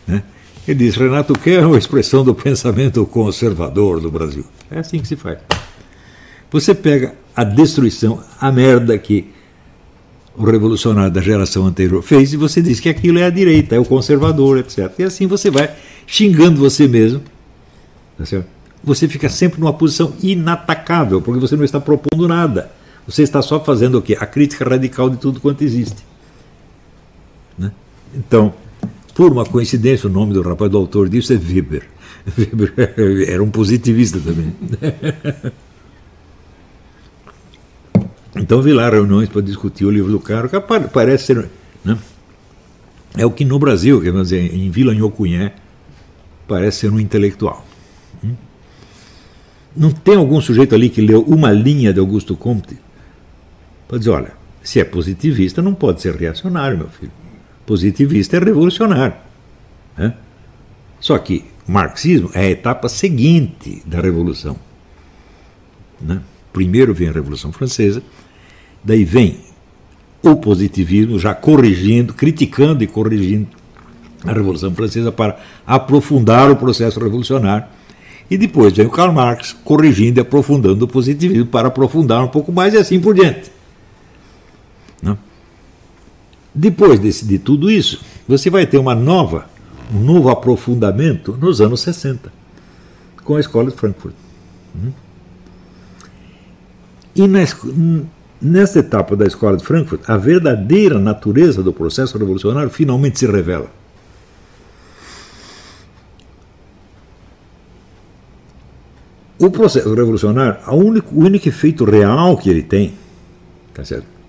né? 0.08 0.24
ele 0.68 0.86
diz: 0.86 0.95
Renato, 0.95 1.34
que 1.34 1.52
é 1.52 1.66
uma 1.66 1.78
expressão 1.78 2.24
do 2.24 2.36
pensamento 2.36 3.06
conservador 3.06 3.99
do 3.99 4.12
Brasil. 4.12 4.45
É 4.70 4.80
assim 4.80 4.99
que 4.99 5.08
se 5.08 5.16
faz. 5.16 5.39
Você 6.52 6.76
pega 6.76 7.16
a 7.36 7.43
destruição, 7.43 8.22
a 8.39 8.52
merda 8.52 8.97
que 8.97 9.32
o 10.36 10.43
revolucionário 10.43 11.12
da 11.12 11.22
geração 11.22 11.66
anterior 11.66 12.02
fez 12.02 12.34
e 12.34 12.38
você 12.38 12.62
diz 12.62 12.80
que 12.80 12.89
aquilo 12.89 13.20
é 13.20 13.24
a 13.24 13.30
direita, 13.30 13.76
é 13.76 13.80
o 13.80 13.86
conservador, 13.86 14.58
etc. 14.60 14.91
E 14.99 15.04
assim 15.04 15.28
você 15.28 15.49
vai 15.49 15.74
xingando 16.06 16.60
você 16.60 16.88
mesmo. 16.88 17.22
Tá? 18.18 18.43
Você 18.84 19.08
fica 19.08 19.30
sempre 19.30 19.60
numa 19.60 19.74
posição 19.74 20.14
inatacável, 20.24 21.22
porque 21.22 21.39
você 21.39 21.56
não 21.56 21.64
está 21.64 21.80
propondo 21.80 22.28
nada. 22.28 22.72
Você 23.06 23.24
está 23.24 23.41
só 23.41 23.60
fazendo 23.60 23.97
o 23.97 24.02
quê? 24.02 24.18
A 24.20 24.26
crítica 24.26 24.68
radical 24.68 25.10
de 25.10 25.18
tudo 25.18 25.39
quanto 25.39 25.64
existe. 25.64 26.11
Então, 28.14 28.53
por 29.14 29.32
uma 29.32 29.45
coincidência, 29.45 30.09
o 30.09 30.12
nome 30.12 30.34
do 30.34 30.41
rapaz 30.41 30.70
do 30.72 30.78
autor 30.78 31.09
disso 31.09 31.34
é 31.34 31.36
Weber. 31.36 31.88
Weber 32.38 32.74
era 33.30 33.43
um 33.43 33.49
positivista 33.49 34.20
também. 34.20 34.53
Então 38.36 38.62
vi 38.62 38.74
lá 38.74 38.89
reuniões 38.89 39.30
para 39.30 39.41
discutir 39.41 39.86
o 39.86 39.91
livro 39.91 40.12
do 40.12 40.20
cara, 40.20 40.47
que 40.47 40.59
parece 40.59 41.26
ser. 41.26 41.49
Né? 41.84 41.97
É 43.18 43.26
o 43.26 43.32
que 43.32 43.43
no 43.43 43.59
Brasil, 43.59 44.01
quer 44.01 44.14
dizer, 44.14 44.53
em 44.53 44.70
Vila 44.72 44.93
Nhocunhé, 44.93 45.53
parece 46.47 46.80
ser 46.80 46.91
um 46.91 46.99
intelectual. 46.99 47.66
Hum? 48.24 48.34
Não 49.76 49.91
tem 49.91 50.16
algum 50.16 50.39
sujeito 50.39 50.74
ali 50.74 50.89
que 50.89 51.01
leu 51.01 51.22
uma 51.22 51.51
linha 51.51 51.93
de 51.93 51.99
Augusto 51.99 52.36
Comte 52.36 52.78
para 53.88 53.97
dizer: 53.97 54.12
olha, 54.12 54.34
se 54.64 54.80
é 54.80 54.84
positivista, 54.84 55.62
não 55.62 55.74
pode 55.74 56.01
ser 56.01 56.16
reacionário, 56.16 56.78
meu 56.78 56.89
filho. 56.89 57.12
Positivista 57.66 58.38
é 58.38 58.39
revolucionário. 58.39 59.16
Né? 59.97 60.14
Só 60.99 61.18
que 61.18 61.45
marxismo 61.68 62.30
é 62.34 62.41
a 62.41 62.49
etapa 62.49 62.89
seguinte 62.89 63.82
da 63.86 63.99
revolução. 63.99 64.55
Né? 65.99 66.22
Primeiro 66.51 66.93
vem 66.93 67.07
a 67.07 67.12
Revolução 67.12 67.51
Francesa, 67.51 68.03
daí 68.84 69.05
vem 69.05 69.39
o 70.22 70.36
positivismo, 70.36 71.18
já 71.18 71.34
corrigindo, 71.34 72.14
criticando 72.14 72.84
e 72.84 72.88
corrigindo 72.88 73.47
a 74.24 74.34
Revolução 74.34 74.74
Francesa 74.74 75.12
para 75.12 75.39
aprofundar 75.66 76.51
o 76.51 76.55
processo 76.55 76.99
revolucionário. 76.99 77.66
E 78.30 78.38
depois 78.38 78.74
vem 78.74 78.86
o 78.86 78.89
Karl 78.89 79.12
Marx 79.12 79.53
corrigindo 79.64 80.20
e 80.20 80.22
aprofundando 80.22 80.86
o 80.86 80.88
positivismo 80.88 81.47
para 81.47 81.68
aprofundar 81.68 82.24
um 82.24 82.28
pouco 82.28 82.51
mais 82.51 82.74
e 82.74 82.78
assim 82.78 82.99
por 82.99 83.14
diante. 83.14 83.51
Depois 86.54 86.99
desse, 86.99 87.26
de 87.26 87.39
tudo 87.39 87.72
isso, 87.72 88.02
você 88.28 88.49
vai 88.49 88.66
ter 88.66 88.78
uma 88.78 88.93
nova, 88.93 89.45
um 89.93 89.99
novo 89.99 90.30
aprofundamento 90.30 91.38
nos 91.39 91.62
anos 91.62 91.82
60, 91.82 92.32
com 93.24 93.36
a 93.36 93.39
Escola 93.39 93.72
de 93.72 93.78
Frankfurt. 93.78 94.16
Hum? 94.76 94.91
E 97.16 97.28
nessa 98.41 98.80
etapa 98.80 99.16
da 99.16 99.26
escola 99.26 99.58
de 99.58 99.64
Frankfurt, 99.64 100.02
a 100.08 100.18
verdadeira 100.18 100.97
natureza 100.97 101.62
do 101.62 101.74
processo 101.74 102.18
revolucionário 102.18 102.70
finalmente 102.70 103.20
se 103.20 103.28
revela. 103.28 103.70
O 109.38 109.49
processo 109.49 109.93
revolucionário, 109.93 110.60
o 110.68 110.76
único, 110.76 111.16
o 111.16 111.20
único 111.20 111.47
efeito 111.49 111.84
real 111.84 112.38
que 112.38 112.49
ele 112.49 112.62
tem, 112.62 112.93
tá 113.74 113.84
certo? 113.84 114.21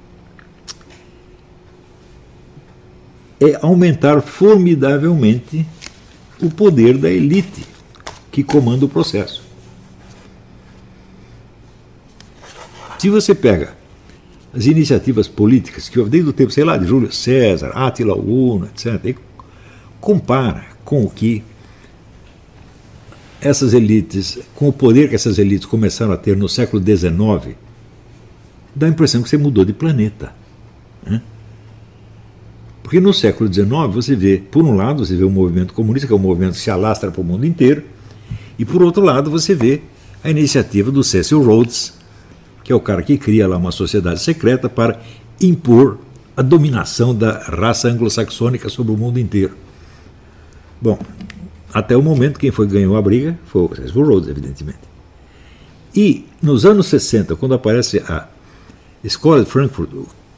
É 3.42 3.58
aumentar 3.60 4.20
formidavelmente 4.20 5.66
o 6.40 6.48
poder 6.48 6.96
da 6.96 7.10
elite 7.10 7.64
que 8.30 8.42
comanda 8.44 8.84
o 8.84 8.88
processo. 8.88 9.42
Se 12.98 13.10
você 13.10 13.34
pega 13.34 13.76
as 14.54 14.66
iniciativas 14.66 15.26
políticas 15.26 15.88
que 15.88 16.00
desde 16.04 16.28
o 16.28 16.32
tempo, 16.32 16.52
sei 16.52 16.62
lá, 16.62 16.76
de 16.76 16.86
Júlio 16.86 17.10
César, 17.12 17.70
Attila 17.74 18.14
Uno, 18.14 18.66
etc., 18.66 19.04
e 19.04 19.16
compara 20.00 20.66
com 20.84 21.04
o 21.04 21.10
que 21.10 21.42
essas 23.40 23.74
elites, 23.74 24.38
com 24.54 24.68
o 24.68 24.72
poder 24.72 25.08
que 25.08 25.16
essas 25.16 25.38
elites 25.38 25.66
começaram 25.66 26.12
a 26.12 26.16
ter 26.16 26.36
no 26.36 26.48
século 26.48 26.80
XIX, 26.80 27.56
dá 28.74 28.86
a 28.86 28.90
impressão 28.90 29.20
que 29.20 29.28
você 29.28 29.36
mudou 29.36 29.64
de 29.64 29.72
planeta. 29.72 30.32
Porque 32.92 33.00
no 33.00 33.14
século 33.14 33.50
XIX 33.50 33.70
você 33.90 34.14
vê, 34.14 34.36
por 34.36 34.62
um 34.62 34.76
lado, 34.76 35.02
você 35.02 35.16
vê 35.16 35.24
o 35.24 35.30
movimento 35.30 35.72
comunista, 35.72 36.06
que 36.06 36.12
é 36.12 36.16
um 36.16 36.18
movimento 36.18 36.52
que 36.52 36.58
se 36.58 36.70
alastra 36.70 37.10
para 37.10 37.22
o 37.22 37.24
mundo 37.24 37.46
inteiro, 37.46 37.82
e 38.58 38.66
por 38.66 38.82
outro 38.82 39.02
lado 39.02 39.30
você 39.30 39.54
vê 39.54 39.80
a 40.22 40.28
iniciativa 40.28 40.90
do 40.90 41.02
Cecil 41.02 41.42
Rhodes, 41.42 41.94
que 42.62 42.70
é 42.70 42.74
o 42.74 42.80
cara 42.80 43.02
que 43.02 43.16
cria 43.16 43.48
lá 43.48 43.56
uma 43.56 43.72
sociedade 43.72 44.20
secreta 44.20 44.68
para 44.68 45.00
impor 45.40 46.00
a 46.36 46.42
dominação 46.42 47.14
da 47.14 47.38
raça 47.38 47.88
anglo-saxônica 47.88 48.68
sobre 48.68 48.92
o 48.92 48.96
mundo 48.98 49.18
inteiro. 49.18 49.54
Bom, 50.78 50.98
até 51.72 51.96
o 51.96 52.02
momento 52.02 52.38
quem 52.38 52.50
foi 52.50 52.66
ganhou 52.66 52.94
a 52.98 53.00
briga 53.00 53.38
foi 53.46 53.62
o 53.62 53.74
Cecil 53.74 54.04
Rhodes, 54.04 54.28
evidentemente. 54.28 54.80
E 55.96 56.26
nos 56.42 56.66
anos 56.66 56.88
60, 56.88 57.36
quando 57.36 57.54
aparece 57.54 58.00
a 58.06 58.28
Escola 59.02 59.42
de 59.42 59.50
Frankfurt, 59.50 59.88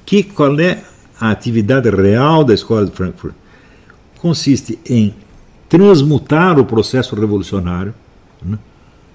que, 0.07 0.23
qual 0.23 0.57
é 0.61 0.85
a 1.25 1.31
atividade 1.31 1.89
real 1.89 2.45
da 2.45 2.53
Escola 2.53 2.85
de 2.85 2.93
Frankfurt? 2.93 3.35
Consiste 4.19 4.79
em 4.85 5.15
transmutar 5.71 6.59
o 6.59 6.67
processo 6.67 7.15
revolucionário 7.15 7.95
né, 8.43 8.59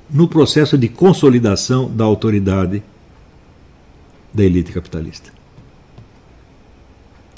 no 0.09 0.27
processo 0.27 0.75
de 0.75 0.89
consolidação 0.89 1.87
da 1.87 2.03
autoridade 2.03 2.81
da 4.33 4.43
elite 4.43 4.71
capitalista. 4.71 5.31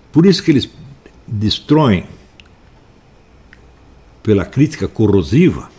Por 0.09 0.25
isso 0.25 0.41
que 0.41 0.51
eles 0.51 0.69
destroem, 1.27 2.05
pela 4.23 4.45
crítica 4.45 4.87
corrosiva, 4.87 5.69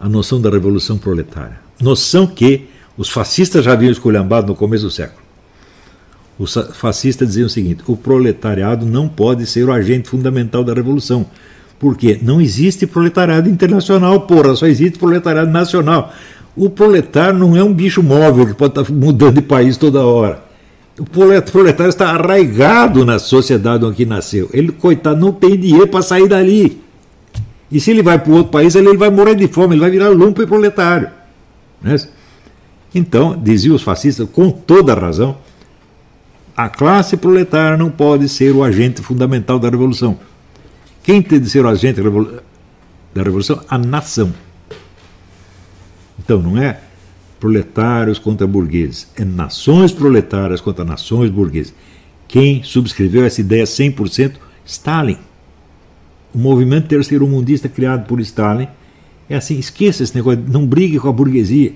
a 0.00 0.08
noção 0.08 0.40
da 0.40 0.48
revolução 0.48 0.96
proletária. 0.96 1.60
Noção 1.78 2.26
que 2.26 2.68
os 2.96 3.10
fascistas 3.10 3.64
já 3.64 3.72
haviam 3.72 3.92
esculhambado 3.92 4.46
no 4.46 4.54
começo 4.54 4.84
do 4.84 4.90
século. 4.90 5.25
Os 6.38 6.54
fascistas 6.74 7.28
diziam 7.28 7.46
o 7.46 7.50
seguinte: 7.50 7.82
o 7.86 7.96
proletariado 7.96 8.84
não 8.84 9.08
pode 9.08 9.46
ser 9.46 9.68
o 9.68 9.72
agente 9.72 10.08
fundamental 10.08 10.62
da 10.62 10.74
revolução. 10.74 11.26
Porque 11.78 12.18
não 12.22 12.40
existe 12.40 12.86
proletariado 12.86 13.50
internacional, 13.50 14.22
porra, 14.22 14.54
só 14.54 14.66
existe 14.66 14.98
proletariado 14.98 15.50
nacional. 15.50 16.12
O 16.56 16.70
proletário 16.70 17.38
não 17.38 17.54
é 17.54 17.62
um 17.62 17.72
bicho 17.72 18.02
móvel 18.02 18.46
que 18.46 18.54
pode 18.54 18.80
estar 18.80 18.92
mudando 18.92 19.34
de 19.34 19.42
país 19.42 19.76
toda 19.76 20.02
hora. 20.02 20.42
O 20.98 21.04
proletário 21.04 21.90
está 21.90 22.10
arraigado 22.10 23.04
na 23.04 23.18
sociedade 23.18 23.84
onde 23.84 24.06
nasceu. 24.06 24.48
Ele, 24.54 24.72
coitado, 24.72 25.20
não 25.20 25.32
tem 25.32 25.54
dinheiro 25.58 25.86
para 25.86 26.00
sair 26.00 26.26
dali. 26.26 26.80
E 27.70 27.78
se 27.78 27.90
ele 27.90 28.02
vai 28.02 28.18
para 28.18 28.32
outro 28.32 28.52
país, 28.52 28.74
ele, 28.74 28.96
vai 28.96 29.10
morrer 29.10 29.34
de 29.34 29.46
fome, 29.48 29.74
ele 29.74 29.80
vai 29.80 29.90
virar 29.90 30.08
lumpo 30.08 30.40
e 30.40 30.46
proletário. 30.46 31.10
Né? 31.82 31.96
Então, 32.94 33.38
diziam 33.38 33.76
os 33.76 33.82
fascistas, 33.82 34.26
com 34.32 34.50
toda 34.50 34.94
razão, 34.94 35.36
a 36.56 36.70
classe 36.70 37.16
proletária 37.18 37.76
não 37.76 37.90
pode 37.90 38.28
ser 38.28 38.52
o 38.52 38.64
agente 38.64 39.02
fundamental 39.02 39.58
da 39.58 39.68
revolução. 39.68 40.18
Quem 41.02 41.20
tem 41.20 41.38
de 41.38 41.50
ser 41.50 41.64
o 41.64 41.68
agente 41.68 42.00
da 43.14 43.22
revolução? 43.22 43.60
A 43.68 43.76
nação. 43.76 44.32
Então, 46.18 46.40
não 46.40 46.56
é 46.56 46.80
proletários 47.38 48.18
contra 48.18 48.46
burgueses, 48.46 49.06
é 49.14 49.24
nações 49.24 49.92
proletárias 49.92 50.60
contra 50.62 50.82
nações 50.82 51.30
burguesas. 51.30 51.74
Quem 52.26 52.62
subscreveu 52.62 53.26
essa 53.26 53.42
ideia 53.42 53.64
100%? 53.64 54.36
Stalin. 54.64 55.18
O 56.34 56.38
movimento 56.38 56.88
terceiro-mundista 56.88 57.68
criado 57.68 58.06
por 58.06 58.18
Stalin 58.20 58.66
é 59.28 59.36
assim: 59.36 59.58
esqueça 59.58 60.02
esse 60.02 60.14
negócio, 60.14 60.42
não 60.48 60.66
brigue 60.66 60.98
com 60.98 61.08
a 61.08 61.12
burguesia. 61.12 61.74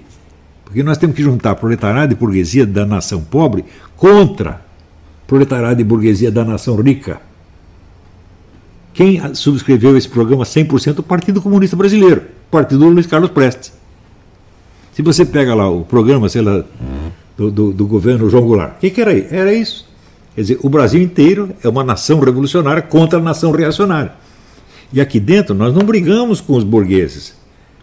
Porque 0.65 0.83
nós 0.83 0.99
temos 0.99 1.15
que 1.15 1.23
juntar 1.23 1.55
proletariado 1.57 2.13
e 2.13 2.17
burguesia 2.17 2.67
da 2.67 2.87
nação 2.87 3.23
pobre 3.23 3.65
contra 3.97 4.70
proletariado 5.31 5.81
e 5.81 5.85
burguesia 5.85 6.29
da 6.29 6.45
nação 6.45 6.75
rica. 6.75 7.21
Quem 8.93 9.33
subscreveu 9.33 9.97
esse 9.97 10.09
programa 10.09 10.43
100% 10.43 10.99
o 10.99 11.03
Partido 11.05 11.41
Comunista 11.41 11.77
Brasileiro, 11.77 12.23
Partido 12.51 12.81
do 12.81 12.89
Luiz 12.89 13.07
Carlos 13.07 13.31
Prestes. 13.31 13.73
Se 14.93 15.03
você 15.03 15.25
pega 15.25 15.55
lá 15.55 15.71
o 15.71 15.85
programa, 15.85 16.29
sei 16.29 16.43
lá, 16.43 16.65
do, 17.37 17.49
do, 17.49 17.73
do 17.73 17.87
governo 17.87 18.29
João 18.29 18.45
Goulart, 18.45 18.73
o 18.73 18.81
que, 18.81 18.91
que 18.91 19.01
era 19.01 19.13
aí? 19.13 19.29
Era 19.31 19.55
isso. 19.55 19.89
Quer 20.35 20.41
dizer, 20.41 20.59
o 20.63 20.69
Brasil 20.69 21.01
inteiro 21.01 21.51
é 21.63 21.69
uma 21.69 21.85
nação 21.85 22.19
revolucionária 22.19 22.83
contra 22.83 23.21
a 23.21 23.23
nação 23.23 23.53
reacionária. 23.53 24.13
E 24.93 25.01
aqui 25.01 25.21
dentro 25.21 25.55
nós 25.55 25.73
não 25.73 25.83
brigamos 25.87 26.41
com 26.41 26.55
os 26.55 26.65
burgueses. 26.65 27.37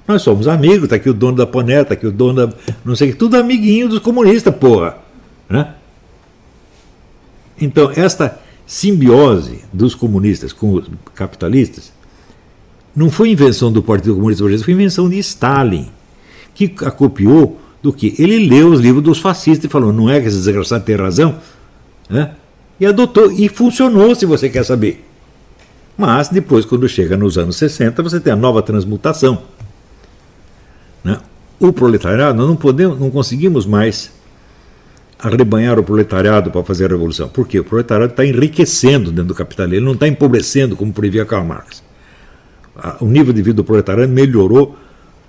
Nós 0.06 0.22
somos 0.22 0.50
amigos, 0.50 0.84
está 0.84 0.98
aqui 0.98 1.10
o 1.10 1.14
dono 1.14 1.38
da 1.38 1.48
Paneta, 1.48 1.82
está 1.84 1.94
aqui 1.94 2.08
o 2.08 2.12
dono 2.12 2.46
da. 2.46 2.54
não 2.84 2.94
sei 2.94 3.12
que, 3.12 3.18
tudo 3.18 3.38
amiguinho 3.38 3.88
dos 3.88 4.00
comunistas, 4.00 4.54
porra. 4.54 4.98
Né? 5.50 5.76
Então, 7.60 7.92
esta 7.96 8.40
simbiose 8.66 9.64
dos 9.72 9.96
comunistas 9.96 10.52
com 10.52 10.74
os 10.74 10.90
capitalistas 11.16 11.92
não 12.96 13.10
foi 13.10 13.30
invenção 13.30 13.72
do 13.72 13.82
Partido 13.82 14.16
Comunista 14.16 14.44
Brasileiro, 14.44 14.66
foi 14.66 14.74
invenção 14.74 15.10
de 15.10 15.18
Stalin, 15.20 15.90
que 16.54 16.74
a 16.84 16.92
copiou 16.92 17.60
do 17.82 17.94
que? 17.94 18.16
Ele 18.18 18.50
leu 18.50 18.70
os 18.70 18.80
livros 18.80 19.04
dos 19.04 19.20
fascistas 19.20 19.66
e 19.66 19.70
falou: 19.70 19.94
não 19.94 20.10
é 20.10 20.20
que 20.20 20.28
esse 20.28 20.38
desgraçado 20.38 20.84
tem 20.84 20.96
razão? 20.96 21.38
Né? 22.10 22.32
E 22.80 22.86
adotou, 22.86 23.32
e 23.32 23.48
funcionou, 23.48 24.14
se 24.16 24.26
você 24.26 24.50
quer 24.50 24.64
saber. 24.66 25.06
Mas 25.98 26.30
depois, 26.30 26.66
quando 26.66 26.88
chega 26.88 27.18
nos 27.18 27.38
anos 27.38 27.56
60, 27.58 28.04
você 28.04 28.20
tem 28.20 28.34
a 28.34 28.36
nova 28.36 28.62
transmutação. 28.62 29.42
Né? 31.04 31.20
O 31.60 31.72
proletariado, 31.74 32.38
nós 32.38 32.48
não 32.48 32.56
podemos, 32.56 33.00
não 33.00 33.10
conseguimos 33.10 33.66
mais 33.66 34.12
arrebanhar 35.20 35.80
o 35.80 35.84
proletariado 35.84 36.52
para 36.52 36.64
fazer 36.64 36.86
a 36.86 36.90
revolução. 36.90 37.28
Por 37.28 37.48
quê? 37.48 37.60
O 37.60 37.64
proletariado 37.64 38.12
está 38.12 38.26
enriquecendo 38.26 39.12
dentro 39.12 39.30
do 39.30 39.36
capitalismo, 39.36 39.78
ele 39.78 39.86
não 39.86 39.94
está 39.94 40.08
empobrecendo, 40.08 40.76
como 40.76 40.94
previa 40.94 41.26
Karl 41.26 41.46
Marx. 41.46 41.84
O 43.02 43.06
nível 43.06 43.34
de 43.34 43.42
vida 43.42 43.56
do 43.56 43.64
proletariado 43.64 44.12
melhorou 44.12 44.78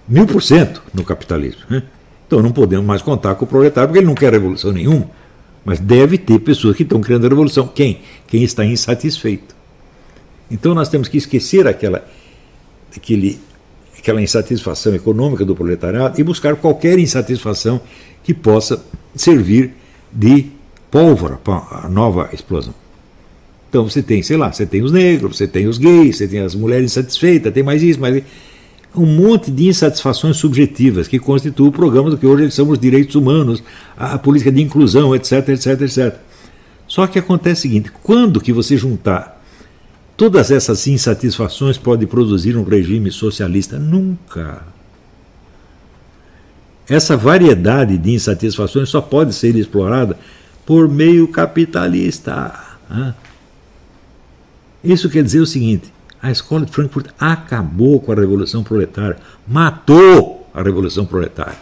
mil 0.07 0.27
por 0.27 0.43
cento 0.43 0.83
no 0.93 1.03
capitalismo. 1.03 1.63
Né? 1.71 1.83
Então 2.27 2.43
não 2.43 2.53
podemos 2.53 2.85
mais 2.85 3.01
contar 3.01 3.35
com 3.37 3.47
o 3.47 3.49
proletário, 3.49 3.89
porque 3.89 4.01
ele 4.01 4.07
não 4.07 4.15
quer 4.15 4.33
revolução 4.33 4.71
nenhuma. 4.73 5.11
Mas 5.65 5.81
deve 5.81 6.19
ter 6.19 6.39
pessoas 6.41 6.77
que 6.77 6.83
estão 6.83 7.01
criando 7.01 7.25
a 7.25 7.29
revolução. 7.29 7.67
Quem? 7.67 8.01
Quem 8.27 8.43
está 8.43 8.65
insatisfeito. 8.65 9.57
Então 10.51 10.75
nós 10.75 10.89
temos 10.89 11.09
que 11.09 11.17
esquecer 11.17 11.67
aquela, 11.67 12.07
aquele, 12.95 13.41
aquela 13.99 14.21
insatisfação 14.21 14.95
econômica 14.95 15.45
do 15.45 15.57
proletariado 15.57 16.21
e 16.21 16.25
buscar 16.25 16.57
qualquer 16.57 16.99
insatisfação 16.99 17.81
que 18.23 18.35
possa 18.35 18.83
servir 19.15 19.73
de 20.13 20.47
pólvora 20.91 21.37
para 21.37 21.85
a 21.85 21.89
nova 21.89 22.31
explosão. 22.33 22.75
Então 23.69 23.89
você 23.89 24.03
tem, 24.03 24.23
sei 24.23 24.37
lá, 24.37 24.51
você 24.51 24.65
tem 24.65 24.83
os 24.83 24.91
negros, 24.91 25.37
você 25.37 25.47
tem 25.47 25.67
os 25.67 25.77
gays, 25.77 26.17
você 26.17 26.27
tem 26.27 26.41
as 26.41 26.55
mulheres 26.55 26.93
insatisfeitas, 26.93 27.53
tem 27.53 27.63
mais 27.63 27.83
isso, 27.83 28.01
mais 28.01 28.23
um 28.95 29.05
monte 29.05 29.51
de 29.51 29.69
insatisfações 29.69 30.37
subjetivas 30.39 31.07
que 31.07 31.19
constituem 31.19 31.69
o 31.69 31.73
programa 31.73 32.11
do 32.11 32.17
que 32.17 32.27
hoje 32.27 32.51
são 32.51 32.69
os 32.71 32.79
direitos 32.79 33.15
humanos, 33.15 33.63
a, 33.97 34.19
política 34.19 34.51
de 34.51 34.63
inclusão, 34.63 35.15
etc, 35.15 35.49
etc, 35.51 35.81
etc. 35.83 36.17
Só 36.87 37.07
que 37.07 37.19
acontece 37.19 37.61
o 37.61 37.63
seguinte, 37.63 37.93
quando 38.03 38.41
que 38.41 38.53
você 38.53 38.77
juntar 38.77 39.39
todas 40.17 40.51
essas 40.51 40.87
insatisfações 40.87 41.77
pode 41.77 42.07
produzir 42.07 42.57
um 42.57 42.65
regime 42.65 43.11
socialista? 43.11 43.79
Nunca. 43.79 44.63
Essa 46.89 47.17
variedade 47.17 47.99
de 47.99 48.13
insatisfações 48.13 48.89
só 48.89 49.01
pode 49.01 49.35
ser 49.35 49.55
explorada 49.57 50.19
por 50.65 50.89
meio 50.89 51.29
capitalista. 51.29 52.55
Isso 54.83 55.11
quer 55.11 55.23
dizer 55.23 55.41
o 55.41 55.47
seguinte: 55.47 55.93
a 56.21 56.31
escola 56.31 56.65
de 56.65 56.73
Frankfurt 56.73 57.09
acabou 57.19 58.01
com 58.01 58.13
a 58.13 58.15
revolução 58.15 58.65
proletária, 58.65 59.19
matou 59.47 60.49
a 60.55 60.63
revolução 60.63 61.05
proletária. 61.05 61.59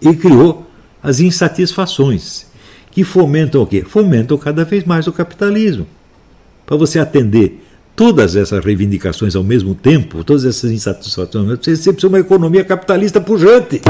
E 0.00 0.14
criou 0.14 0.70
as 1.02 1.18
insatisfações, 1.20 2.46
que 2.90 3.04
fomentam 3.04 3.62
o 3.62 3.66
quê? 3.66 3.82
Fomentam 3.82 4.36
cada 4.36 4.64
vez 4.64 4.84
mais 4.84 5.06
o 5.06 5.12
capitalismo. 5.12 5.86
Para 6.66 6.76
você 6.76 6.98
atender 6.98 7.64
todas 7.98 8.36
essas 8.36 8.64
reivindicações 8.64 9.34
ao 9.34 9.42
mesmo 9.42 9.74
tempo, 9.74 10.22
todas 10.22 10.44
essas 10.44 10.70
insatisfações, 10.70 11.58
você 11.58 11.92
precisa 11.92 12.06
uma 12.06 12.20
economia 12.20 12.64
capitalista 12.64 13.20
pujante. 13.20 13.82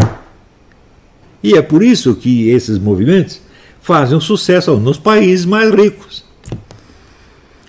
E 1.42 1.52
é 1.52 1.60
por 1.60 1.82
isso 1.82 2.14
que 2.14 2.48
esses 2.48 2.78
movimentos 2.78 3.38
fazem 3.82 4.16
um 4.16 4.20
sucesso 4.20 4.74
nos 4.78 4.96
países 4.96 5.44
mais 5.44 5.70
ricos. 5.74 6.24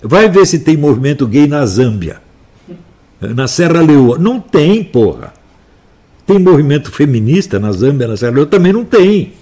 Vai 0.01 0.29
ver 0.29 0.47
se 0.47 0.59
tem 0.59 0.77
movimento 0.77 1.27
gay 1.27 1.45
na 1.45 1.65
Zâmbia, 1.65 2.21
na 3.19 3.45
Serra 3.45 3.81
Leoa. 3.81 4.17
Não 4.17 4.39
tem, 4.39 4.81
porra. 4.81 5.33
Tem 6.25 6.39
movimento 6.39 6.89
feminista 6.89 7.59
na 7.59 7.73
Zâmbia, 7.73 8.07
na 8.07 8.15
Serra 8.15 8.31
Leoa? 8.31 8.45
Também 8.45 8.71
não 8.71 8.85
tem. 8.85 9.33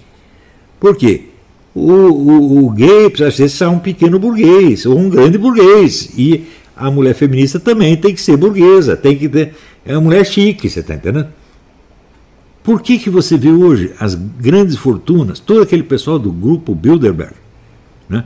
Por 0.80 0.96
quê? 0.96 1.26
O, 1.72 1.92
o, 1.92 2.66
o 2.66 2.70
gay 2.70 3.08
precisa 3.08 3.48
ser 3.48 3.68
um 3.68 3.78
pequeno 3.78 4.18
burguês, 4.18 4.84
ou 4.84 4.98
um 4.98 5.08
grande 5.08 5.38
burguês. 5.38 6.10
E 6.18 6.57
a 6.78 6.90
mulher 6.90 7.14
feminista 7.14 7.58
também 7.58 7.96
tem 7.96 8.14
que 8.14 8.20
ser 8.20 8.36
burguesa, 8.36 8.96
tem 8.96 9.16
que 9.16 9.28
ter. 9.28 9.54
É 9.84 9.92
uma 9.92 10.02
mulher 10.02 10.24
chique, 10.24 10.70
você 10.70 10.80
está 10.80 10.94
entendendo? 10.94 11.28
Por 12.62 12.82
que, 12.82 12.98
que 12.98 13.10
você 13.10 13.36
vê 13.36 13.50
hoje 13.50 13.92
as 13.98 14.14
grandes 14.14 14.76
fortunas, 14.76 15.40
todo 15.40 15.62
aquele 15.62 15.82
pessoal 15.82 16.18
do 16.18 16.30
grupo 16.30 16.74
Bilderberg, 16.74 17.34
né, 18.08 18.24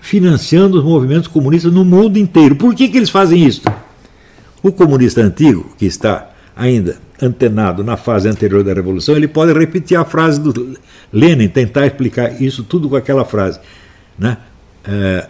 financiando 0.00 0.78
os 0.78 0.84
movimentos 0.84 1.28
comunistas 1.28 1.72
no 1.72 1.84
mundo 1.84 2.18
inteiro? 2.18 2.56
Por 2.56 2.74
que, 2.74 2.88
que 2.88 2.96
eles 2.96 3.10
fazem 3.10 3.44
isso? 3.44 3.62
O 4.62 4.72
comunista 4.72 5.20
antigo, 5.20 5.74
que 5.76 5.84
está 5.84 6.30
ainda 6.56 6.96
antenado 7.20 7.84
na 7.84 7.96
fase 7.96 8.28
anterior 8.28 8.64
da 8.64 8.72
Revolução, 8.72 9.14
ele 9.14 9.28
pode 9.28 9.52
repetir 9.52 9.96
a 9.96 10.04
frase 10.04 10.40
do 10.40 10.76
Lenin, 11.12 11.48
tentar 11.48 11.86
explicar 11.86 12.40
isso 12.40 12.64
tudo 12.64 12.88
com 12.88 12.96
aquela 12.96 13.24
frase. 13.24 13.60
Né? 14.18 14.38
É, 14.84 15.28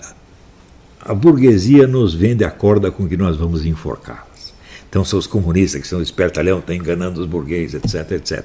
a 1.05 1.15
burguesia 1.15 1.87
nos 1.87 2.15
vende 2.15 2.45
a 2.45 2.51
corda 2.51 2.91
com 2.91 3.07
que 3.07 3.17
nós 3.17 3.37
vamos 3.37 3.67
enforcá-las. 3.67 4.55
Então 4.89 5.05
são 5.05 5.19
os 5.19 5.27
comunistas 5.27 5.83
que 5.83 5.87
são 5.87 6.01
espertalhão, 6.01 6.61
estão 6.61 6.75
enganando 6.75 7.21
os 7.21 7.27
burgueses, 7.27 7.75
etc, 7.75 8.13
etc. 8.13 8.45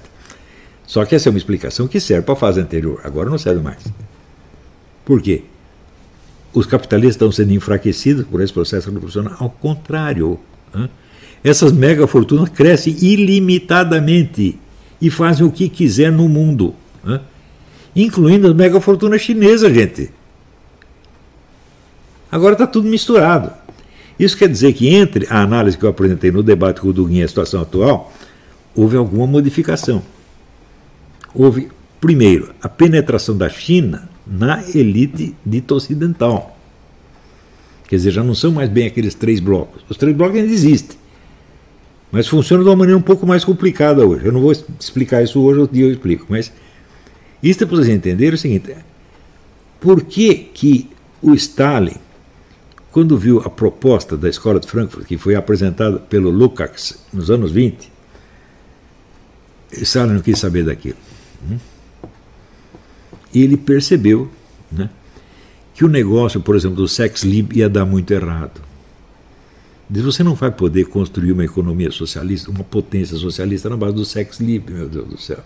Só 0.86 1.05
que 1.05 1.16
essa 1.16 1.30
é 1.30 1.32
uma 1.32 1.38
explicação 1.38 1.88
que 1.88 1.99
serve 1.99 2.24
para 2.24 2.34
a 2.34 2.38
fase 2.38 2.60
anterior, 2.60 2.99
agora 3.03 3.30
não 3.30 3.38
serve 3.38 3.62
mais. 3.62 3.82
Por 5.05 5.22
quê? 5.22 5.43
Os 6.53 6.66
capitalistas 6.66 7.16
estão 7.16 7.32
sendo 7.32 7.53
enfraquecidos 7.53 8.26
por 8.26 8.41
esse 8.41 8.51
processo 8.51 8.89
revolucionário. 8.89 9.38
Ao 9.39 9.49
contrário, 9.49 10.39
hein? 10.76 10.89
essas 11.43 11.72
mega 11.72 12.07
fortunas 12.07 12.49
crescem 12.49 12.97
ilimitadamente 12.99 14.60
e 14.99 15.10
fazem 15.10 15.45
o 15.45 15.51
que 15.51 15.70
quiser 15.70 16.12
no 16.12 16.28
mundo, 16.28 16.74
hein? 17.07 17.22
incluindo 17.95 18.47
as 18.47 18.53
mega 18.53 18.82
fortunas 18.82 19.22
chinesas, 19.22 19.74
gente. 19.74 20.12
Agora 22.32 22.53
está 22.53 22.67
tudo 22.67 22.88
misturado. 22.88 23.51
Isso 24.19 24.38
quer 24.38 24.49
dizer 24.49 24.73
que 24.73 24.88
entre 24.88 25.25
a 25.30 25.41
análise 25.41 25.77
que 25.77 25.84
eu 25.84 25.89
apresentei 25.89 26.32
no 26.32 26.43
debate 26.43 26.82
com 26.82 26.89
o 26.89 26.93
Duguinha 26.93 27.21
e 27.21 27.23
a 27.23 27.27
situação 27.27 27.61
atual, 27.61 28.13
houve 28.75 28.97
alguma 28.97 29.25
modificação. 29.25 30.03
Houve, 31.34 31.69
primeiro, 32.01 32.53
a 32.61 32.67
penetração 32.67 33.38
da 33.38 33.49
China 33.49 34.09
na 34.27 34.61
elite 34.75 35.36
dita 35.45 35.73
ocidental. 35.73 36.57
Quer 37.88 37.95
dizer, 37.95 38.11
já 38.11 38.23
não 38.23 38.36
são 38.36 38.51
mais 38.51 38.69
bem 38.69 38.86
aqueles 38.86 39.15
três 39.15 39.39
blocos. 39.39 39.84
Os 39.89 39.97
três 39.97 40.15
blocos 40.15 40.38
ainda 40.38 40.51
existem. 40.51 40.99
Mas 42.11 42.27
funcionam 42.27 42.63
de 42.63 42.69
uma 42.69 42.75
maneira 42.75 42.97
um 42.97 43.01
pouco 43.01 43.25
mais 43.25 43.43
complicada 43.43 44.05
hoje. 44.05 44.25
Eu 44.25 44.32
não 44.32 44.41
vou 44.41 44.51
explicar 44.51 45.23
isso 45.23 45.41
hoje, 45.41 45.59
outro 45.59 45.75
dia 45.75 45.86
eu 45.86 45.91
explico. 45.91 46.25
Mas 46.30 46.51
isso 47.41 47.63
é 47.63 47.67
para 47.67 47.77
vocês 47.77 47.89
entenderem 47.89 48.36
o 48.36 48.38
seguinte: 48.38 48.75
por 49.80 50.03
que, 50.03 50.36
que 50.36 50.89
o 51.21 51.34
Stalin, 51.34 51.95
quando 52.92 53.18
viu 53.18 53.40
a 53.40 53.50
proposta 53.50 54.18
da 54.18 54.28
escola 54.28 54.60
de 54.60 54.68
Frankfurt, 54.68 55.06
que 55.06 55.18
foi 55.18 55.36
apresentada 55.36 56.00
pelo 56.00 56.30
Lukács 56.30 56.98
nos 57.14 57.30
anos 57.30 57.52
20, 57.52 57.92
Stalin 59.72 60.14
não 60.14 60.22
quis 60.22 60.40
saber 60.40 60.64
daquilo. 60.64 60.98
Hum? 61.50 61.58
E 63.34 63.44
ele 63.44 63.58
percebeu 63.58 64.30
né, 64.72 64.90
que 65.76 65.86
o 65.86 65.88
negócio, 65.88 66.42
por 66.42 66.56
exemplo, 66.56 66.78
do 66.78 66.88
sex 66.88 67.24
lib 67.24 67.56
ia 67.56 67.70
dar 67.70 67.86
muito 67.86 68.12
errado. 68.12 68.60
Diz, 69.88 70.04
você 70.04 70.24
não 70.24 70.36
vai 70.36 70.52
poder 70.52 70.86
construir 70.86 71.32
uma 71.32 71.46
economia 71.46 71.92
socialista, 71.92 72.50
uma 72.50 72.64
potência 72.64 73.18
socialista 73.18 73.70
na 73.70 73.78
base 73.78 73.96
do 73.96 74.06
sex 74.06 74.40
lib, 74.40 74.70
meu 74.70 74.90
Deus 74.90 75.08
do 75.08 75.20
céu. 75.20 75.40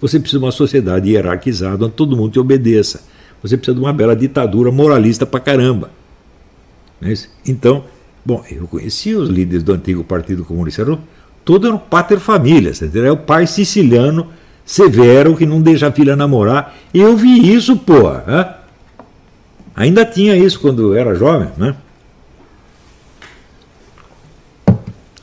Você 0.00 0.18
precisa 0.18 0.38
de 0.38 0.44
uma 0.44 0.52
sociedade 0.52 1.10
hierarquizada 1.10 1.84
onde 1.84 1.94
todo 1.94 2.16
mundo 2.16 2.32
te 2.32 2.40
obedeça. 2.40 3.04
Você 3.40 3.56
precisa 3.56 3.74
de 3.74 3.80
uma 3.80 3.92
bela 3.92 4.16
ditadura 4.16 4.72
moralista 4.72 5.24
pra 5.24 5.38
caramba. 5.38 5.90
É 7.02 7.12
então, 7.46 7.84
bom, 8.24 8.44
eu 8.50 8.66
conheci 8.68 9.14
os 9.14 9.28
líderes 9.28 9.62
do 9.62 9.72
antigo 9.72 10.04
Partido 10.04 10.44
Comunista, 10.44 10.82
eram, 10.82 11.00
todos 11.44 11.68
eram 11.68 11.78
pater 11.78 12.20
famílias? 12.20 12.80
É 12.82 13.10
o 13.10 13.16
pai 13.16 13.46
siciliano 13.46 14.28
severo 14.64 15.36
que 15.36 15.44
não 15.44 15.60
deixa 15.60 15.88
a 15.88 15.92
filha 15.92 16.14
namorar. 16.14 16.74
Eu 16.94 17.16
vi 17.16 17.52
isso, 17.52 17.76
pô. 17.76 18.12
Né? 18.12 18.54
Ainda 19.74 20.04
tinha 20.04 20.36
isso 20.36 20.60
quando 20.60 20.94
eu 20.94 20.94
era 20.94 21.14
jovem, 21.14 21.48
né? 21.56 21.74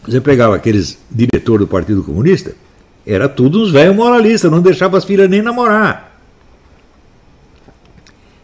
Você 0.05 0.19
pegava 0.19 0.55
aqueles 0.55 0.97
diretores 1.09 1.65
do 1.65 1.67
Partido 1.67 2.03
Comunista, 2.03 2.55
era 3.05 3.29
tudo 3.29 3.61
uns 3.61 3.71
velhos 3.71 3.95
moralistas, 3.95 4.51
não 4.51 4.61
deixava 4.61 4.97
as 4.97 5.05
filhas 5.05 5.29
nem 5.29 5.41
namorar. 5.41 6.19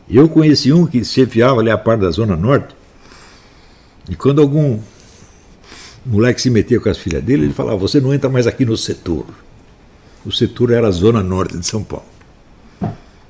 Eu 0.08 0.30
conheci 0.30 0.72
um 0.72 0.86
que 0.86 1.04
chefiava 1.04 1.60
ali 1.60 1.72
a 1.72 1.78
parte 1.78 2.02
da 2.02 2.12
Zona 2.12 2.36
Norte, 2.36 2.76
e 4.10 4.16
quando 4.16 4.42
algum 4.42 4.80
moleque 6.06 6.42
se 6.42 6.50
metia 6.50 6.80
com 6.80 6.90
as 6.90 6.98
filhas 6.98 7.24
dele, 7.24 7.46
ele 7.46 7.54
falava: 7.54 7.78
Você 7.78 8.00
não 8.00 8.14
entra 8.14 8.30
mais 8.30 8.46
aqui 8.46 8.66
no 8.66 8.78
setor. 8.78 9.26
O 10.26 10.32
setor 10.32 10.72
era 10.72 10.88
a 10.88 10.92
Zona 10.92 11.24
Norte 11.24 11.58
de 11.58 11.66
São 11.66 11.84
Paulo. 11.84 12.06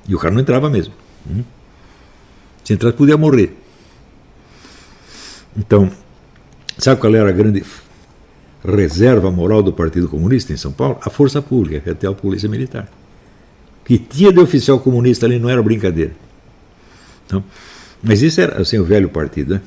E 0.08 0.14
o 0.14 0.18
cara 0.18 0.32
não 0.32 0.40
entrava 0.40 0.70
mesmo. 0.70 0.94
Hum? 1.28 1.42
Se 2.64 2.72
entrasse, 2.72 2.96
podia 2.96 3.16
morrer. 3.16 3.56
Então, 5.56 5.90
sabe 6.78 7.00
qual 7.00 7.14
era 7.14 7.28
a 7.28 7.32
grande 7.32 7.64
reserva 8.64 9.30
moral 9.30 9.62
do 9.62 9.72
Partido 9.72 10.08
Comunista 10.08 10.52
em 10.52 10.56
São 10.56 10.72
Paulo? 10.72 10.98
A 11.02 11.10
força 11.10 11.40
pública, 11.40 11.80
que 11.80 11.90
até 11.90 12.06
a 12.06 12.12
polícia 12.12 12.48
militar. 12.48 12.88
Que 13.84 13.98
tinha 13.98 14.32
de 14.32 14.40
oficial 14.40 14.80
comunista 14.80 15.26
ali 15.26 15.38
não 15.38 15.48
era 15.48 15.62
brincadeira. 15.62 16.12
Então, 17.26 17.42
mas 18.02 18.22
isso 18.22 18.40
era 18.40 18.60
assim, 18.60 18.78
o 18.78 18.84
velho 18.84 19.08
partido. 19.08 19.54
Né? 19.54 19.60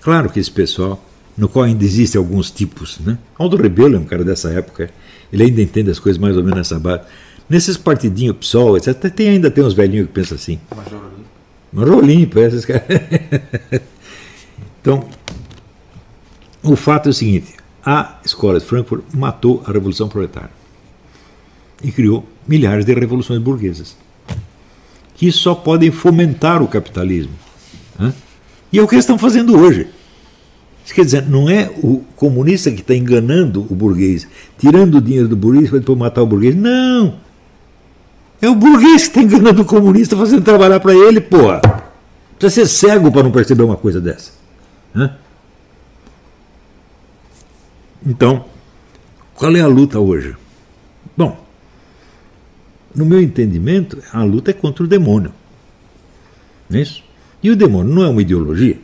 Claro 0.00 0.30
que 0.30 0.40
esse 0.40 0.50
pessoal, 0.50 1.02
no 1.36 1.48
qual 1.48 1.64
ainda 1.64 1.84
existem 1.84 2.18
alguns 2.18 2.50
tipos, 2.50 2.98
né? 3.00 3.18
Aldo 3.38 3.56
Rebelo 3.56 3.96
é 3.96 3.98
um 3.98 4.04
cara 4.04 4.24
dessa 4.24 4.50
época, 4.50 4.90
ele 5.32 5.44
ainda 5.44 5.60
entende 5.60 5.90
as 5.90 5.98
coisas 5.98 6.20
mais 6.20 6.36
ou 6.36 6.42
menos 6.42 6.58
nessa 6.58 6.78
base. 6.78 7.02
Nesses 7.48 7.76
partidinhos 7.76 8.36
PSOL, 8.36 8.76
etc., 8.76 9.10
tem, 9.10 9.28
ainda 9.28 9.50
tem 9.50 9.64
uns 9.64 9.74
velhinhos 9.74 10.06
que 10.06 10.12
pensam 10.12 10.36
assim. 10.36 10.60
Major 10.74 11.00
Olímpio. 11.00 11.24
Major 11.72 11.94
Olímpio, 11.96 12.42
esses 12.42 12.64
caras. 12.64 12.82
então, 14.80 15.08
o 16.62 16.76
fato 16.76 17.08
é 17.08 17.10
o 17.10 17.14
seguinte: 17.14 17.54
a 17.84 18.18
escola 18.24 18.60
de 18.60 18.66
Frankfurt 18.66 19.02
matou 19.12 19.62
a 19.66 19.72
Revolução 19.72 20.08
Proletária 20.08 20.50
e 21.82 21.90
criou 21.90 22.26
milhares 22.46 22.84
de 22.84 22.94
revoluções 22.94 23.40
burguesas 23.40 23.96
que 25.20 25.30
só 25.30 25.54
podem 25.54 25.90
fomentar 25.90 26.62
o 26.62 26.66
capitalismo. 26.66 27.34
Né? 27.98 28.10
E 28.72 28.78
é 28.78 28.82
o 28.82 28.88
que 28.88 28.94
eles 28.94 29.04
estão 29.04 29.18
fazendo 29.18 29.58
hoje. 29.58 29.88
Isso 30.84 30.94
quer 30.94 31.04
dizer, 31.04 31.26
não 31.28 31.48
é 31.48 31.70
o 31.82 31.98
comunista 32.16 32.70
que 32.70 32.80
está 32.80 32.94
enganando 32.94 33.66
o 33.70 33.74
burguês, 33.74 34.26
tirando 34.58 34.96
o 34.96 35.00
dinheiro 35.00 35.28
do 35.28 35.36
burguês 35.36 35.68
para 35.70 35.78
depois 35.78 35.98
matar 35.98 36.22
o 36.22 36.26
burguês. 36.26 36.54
Não! 36.54 37.18
É 38.40 38.48
o 38.48 38.54
burguês 38.54 39.02
que 39.02 39.08
está 39.08 39.22
enganando 39.22 39.62
o 39.62 39.64
comunista, 39.64 40.16
fazendo 40.16 40.42
trabalhar 40.42 40.80
para 40.80 40.94
ele, 40.94 41.20
porra. 41.20 41.60
Precisa 42.38 42.66
ser 42.66 42.88
cego 42.88 43.12
para 43.12 43.22
não 43.22 43.30
perceber 43.30 43.62
uma 43.62 43.76
coisa 43.76 44.00
dessa. 44.00 44.32
Né? 44.94 45.14
Então, 48.04 48.46
qual 49.34 49.54
é 49.54 49.60
a 49.60 49.66
luta 49.66 50.00
hoje? 50.00 50.34
Bom, 51.14 51.38
no 52.94 53.04
meu 53.04 53.20
entendimento, 53.20 54.02
a 54.12 54.24
luta 54.24 54.50
é 54.50 54.54
contra 54.54 54.84
o 54.84 54.86
demônio. 54.88 55.32
Não 56.68 56.78
é 56.78 56.82
isso? 56.82 57.04
E 57.42 57.50
o 57.50 57.56
demônio 57.56 57.94
não 57.94 58.02
é 58.02 58.08
uma 58.08 58.22
ideologia. 58.22 58.78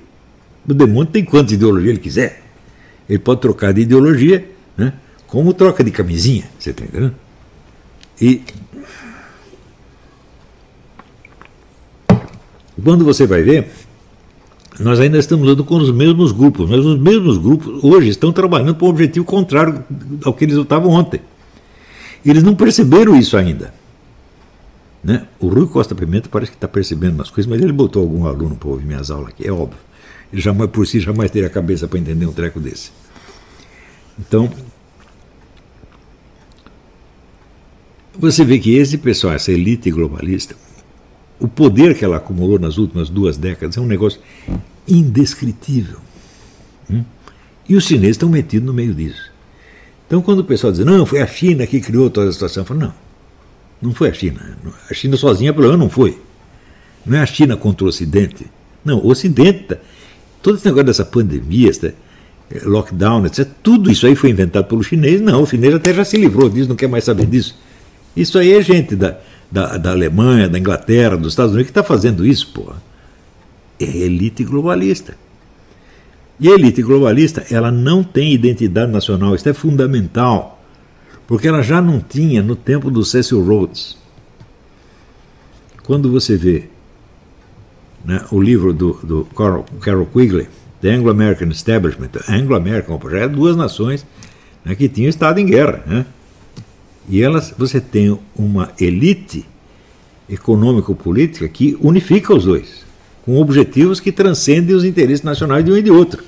O 0.69 0.75
demônio 0.75 1.11
tem 1.11 1.25
quantas 1.25 1.53
ideologias 1.53 1.91
ele 1.91 1.99
quiser. 1.99 2.43
Ele 3.09 3.19
pode 3.19 3.41
trocar 3.41 3.73
de 3.73 3.83
ideologia, 3.83 4.49
né? 4.77 4.93
como 5.27 5.53
troca 5.53 5.85
de 5.85 5.91
camisinha. 5.91 6.45
Você 6.59 6.71
está 6.71 6.85
entendendo? 6.85 7.15
E 8.21 8.43
quando 12.83 13.05
você 13.05 13.27
vai 13.27 13.43
ver, 13.43 13.69
nós 14.79 15.01
ainda 15.01 15.19
estamos 15.19 15.47
lutando 15.47 15.65
com 15.65 15.77
os 15.77 15.91
mesmos 15.91 16.33
grupos, 16.33 16.69
mas 16.69 16.85
os 16.85 16.99
mesmos 16.99 17.39
grupos 17.39 17.83
hoje 17.83 18.09
estão 18.09 18.33
trabalhando 18.33 18.75
para 18.75 18.87
um 18.87 18.91
objetivo 18.91 19.25
contrário 19.25 19.85
ao 20.25 20.35
que 20.35 20.45
eles 20.45 20.57
lutavam 20.57 20.91
ontem. 20.91 21.21
Eles 22.25 22.43
não 22.43 22.55
perceberam 22.55 23.17
isso 23.17 23.37
ainda. 23.37 23.73
Né? 25.07 25.25
O 25.39 25.47
Rui 25.47 25.69
Costa 25.69 25.95
Pimenta 25.95 26.29
parece 26.29 26.51
que 26.51 26.57
está 26.57 26.67
percebendo 26.67 27.15
umas 27.15 27.31
coisas, 27.31 27.49
mas 27.49 27.63
ele 27.63 27.73
botou 27.73 28.03
algum 28.03 28.27
aluno 28.27 28.57
para 28.57 28.71
ouvir 28.71 28.85
minhas 28.85 29.09
aulas 29.09 29.29
aqui, 29.29 29.47
é 29.47 29.53
óbvio. 29.53 29.79
Ele 30.33 30.43
jamais, 30.43 30.69
por 30.69 30.85
si 30.85 30.99
jamais 30.99 31.31
teria 31.31 31.47
a 31.47 31.51
cabeça 31.51 31.87
para 31.87 31.97
entender 31.97 32.27
um 32.27 32.33
treco 32.33 32.59
desse. 32.59 32.91
Então, 34.19 34.51
você 38.19 38.45
vê 38.45 38.59
que 38.59 38.75
esse 38.75 38.99
pessoal, 38.99 39.35
essa 39.35 39.53
elite 39.53 39.93
globalista, 39.93 40.57
o 41.39 41.47
poder 41.47 41.97
que 41.97 42.05
ela 42.05 42.17
acumulou 42.17 42.59
nas 42.59 42.77
últimas 42.77 43.09
duas 43.09 43.37
décadas 43.37 43.77
é 43.77 43.81
um 43.81 43.87
negócio 43.87 44.21
indescritível. 44.89 46.01
Hum? 46.91 47.05
E 47.69 47.77
os 47.77 47.85
chineses 47.85 48.17
estão 48.17 48.29
metidos 48.29 48.67
no 48.67 48.75
meio 48.75 48.93
disso. 48.93 49.31
Então, 50.09 50.21
quando 50.21 50.41
o 50.41 50.45
pessoal 50.45 50.73
diz, 50.73 50.85
não, 50.85 51.07
foi 51.07 51.23
a 51.23 51.29
China 51.29 51.65
que 51.65 51.81
criou 51.81 52.11
toda 52.11 52.29
a 52.29 52.33
situação, 52.33 52.65
eu 52.65 52.67
falo, 52.67 52.81
não, 52.81 53.06
não 53.81 53.93
foi 53.93 54.11
a 54.11 54.13
China. 54.13 54.57
A 54.91 54.95
China 54.95 55.17
sozinha, 55.17 55.53
pelo 55.53 55.67
menos, 55.67 55.81
não 55.81 55.91
foi. 55.91 56.19
Não 57.05 57.17
é 57.19 57.21
a 57.21 57.27
China 57.27 57.57
contra 57.57 57.85
o 57.85 57.89
Ocidente. 57.89 58.47
Não, 58.85 58.99
o 58.99 59.09
Ocidente, 59.09 59.65
tá, 59.65 59.77
todo 60.43 60.57
esse 60.57 60.65
negócio 60.65 60.87
dessa 60.87 61.05
pandemia, 61.05 61.71
esse 61.71 61.87
eh, 61.87 61.95
lockdown, 62.65 63.27
etc., 63.27 63.49
tudo 63.63 63.91
isso 63.91 64.07
aí 64.07 64.15
foi 64.15 64.31
inventado 64.31 64.67
pelo 64.67 64.83
chinês. 64.83 65.21
Não, 65.21 65.43
o 65.43 65.47
chinês 65.47 65.75
até 65.75 65.93
já 65.93 66.05
se 66.05 66.17
livrou 66.17 66.49
disso, 66.49 66.69
não 66.69 66.77
quer 66.77 66.89
mais 66.89 67.05
saber 67.05 67.27
disso. 67.27 67.59
Isso 68.17 68.39
aí 68.39 68.53
é 68.53 68.63
gente 68.63 68.97
da, 68.97 69.19
da, 69.51 69.77
da 69.77 69.91
Alemanha, 69.91 70.49
da 70.49 70.59
Inglaterra, 70.59 71.17
dos 71.17 71.33
Estados 71.33 71.53
Unidos 71.53 71.71
que 71.71 71.79
está 71.79 71.83
fazendo 71.83 72.25
isso, 72.25 72.53
porra. 72.53 72.83
É 73.79 73.85
elite 73.85 74.43
globalista. 74.43 75.15
E 76.41 76.49
a 76.49 76.55
elite 76.55 76.83
globalista, 76.83 77.45
ela 77.51 77.71
não 77.71 78.03
tem 78.03 78.33
identidade 78.33 78.91
nacional, 78.91 79.35
isso 79.35 79.49
é 79.49 79.55
fundamental 79.55 80.56
porque 81.27 81.49
ela 81.49 81.63
já 81.63 81.83
não 81.83 82.01
tinha 82.01 82.43
no 82.43 82.55
tempo 82.55 82.91
do 82.91 83.05
Cecil 83.05 83.43
Rhodes. 83.43 83.97
Quando 85.83 86.11
você 86.11 86.37
vê 86.37 86.65
né, 88.05 88.25
o 88.31 88.41
livro 88.41 88.73
do, 88.73 88.93
do 89.03 89.25
Carol, 89.37 89.65
Carol 89.81 90.07
Quigley, 90.07 90.49
The 90.81 90.91
Anglo-American 90.91 91.49
Establishment, 91.49 92.11
Anglo-American, 92.29 93.01
já 93.11 93.19
é 93.19 93.29
duas 93.29 93.57
nações 93.57 94.07
né, 94.65 94.75
que 94.75 94.89
tinham 94.89 95.09
estado 95.09 95.39
em 95.39 95.47
guerra. 95.47 95.83
Né? 95.87 96.07
E 97.09 97.23
elas, 97.23 97.55
você 97.57 97.81
tem 97.81 98.19
uma 98.37 98.71
elite 98.79 99.45
econômico-política 100.29 101.49
que 101.49 101.77
unifica 101.81 102.35
os 102.35 102.45
dois, 102.45 102.85
com 103.25 103.41
objetivos 103.41 104.01
que 104.01 104.11
transcendem 104.11 104.75
os 104.75 104.85
interesses 104.85 105.25
nacionais 105.25 105.65
de 105.65 105.73
um 105.73 105.77
e 105.77 105.83
de 105.83 105.91
outro. 105.91 106.23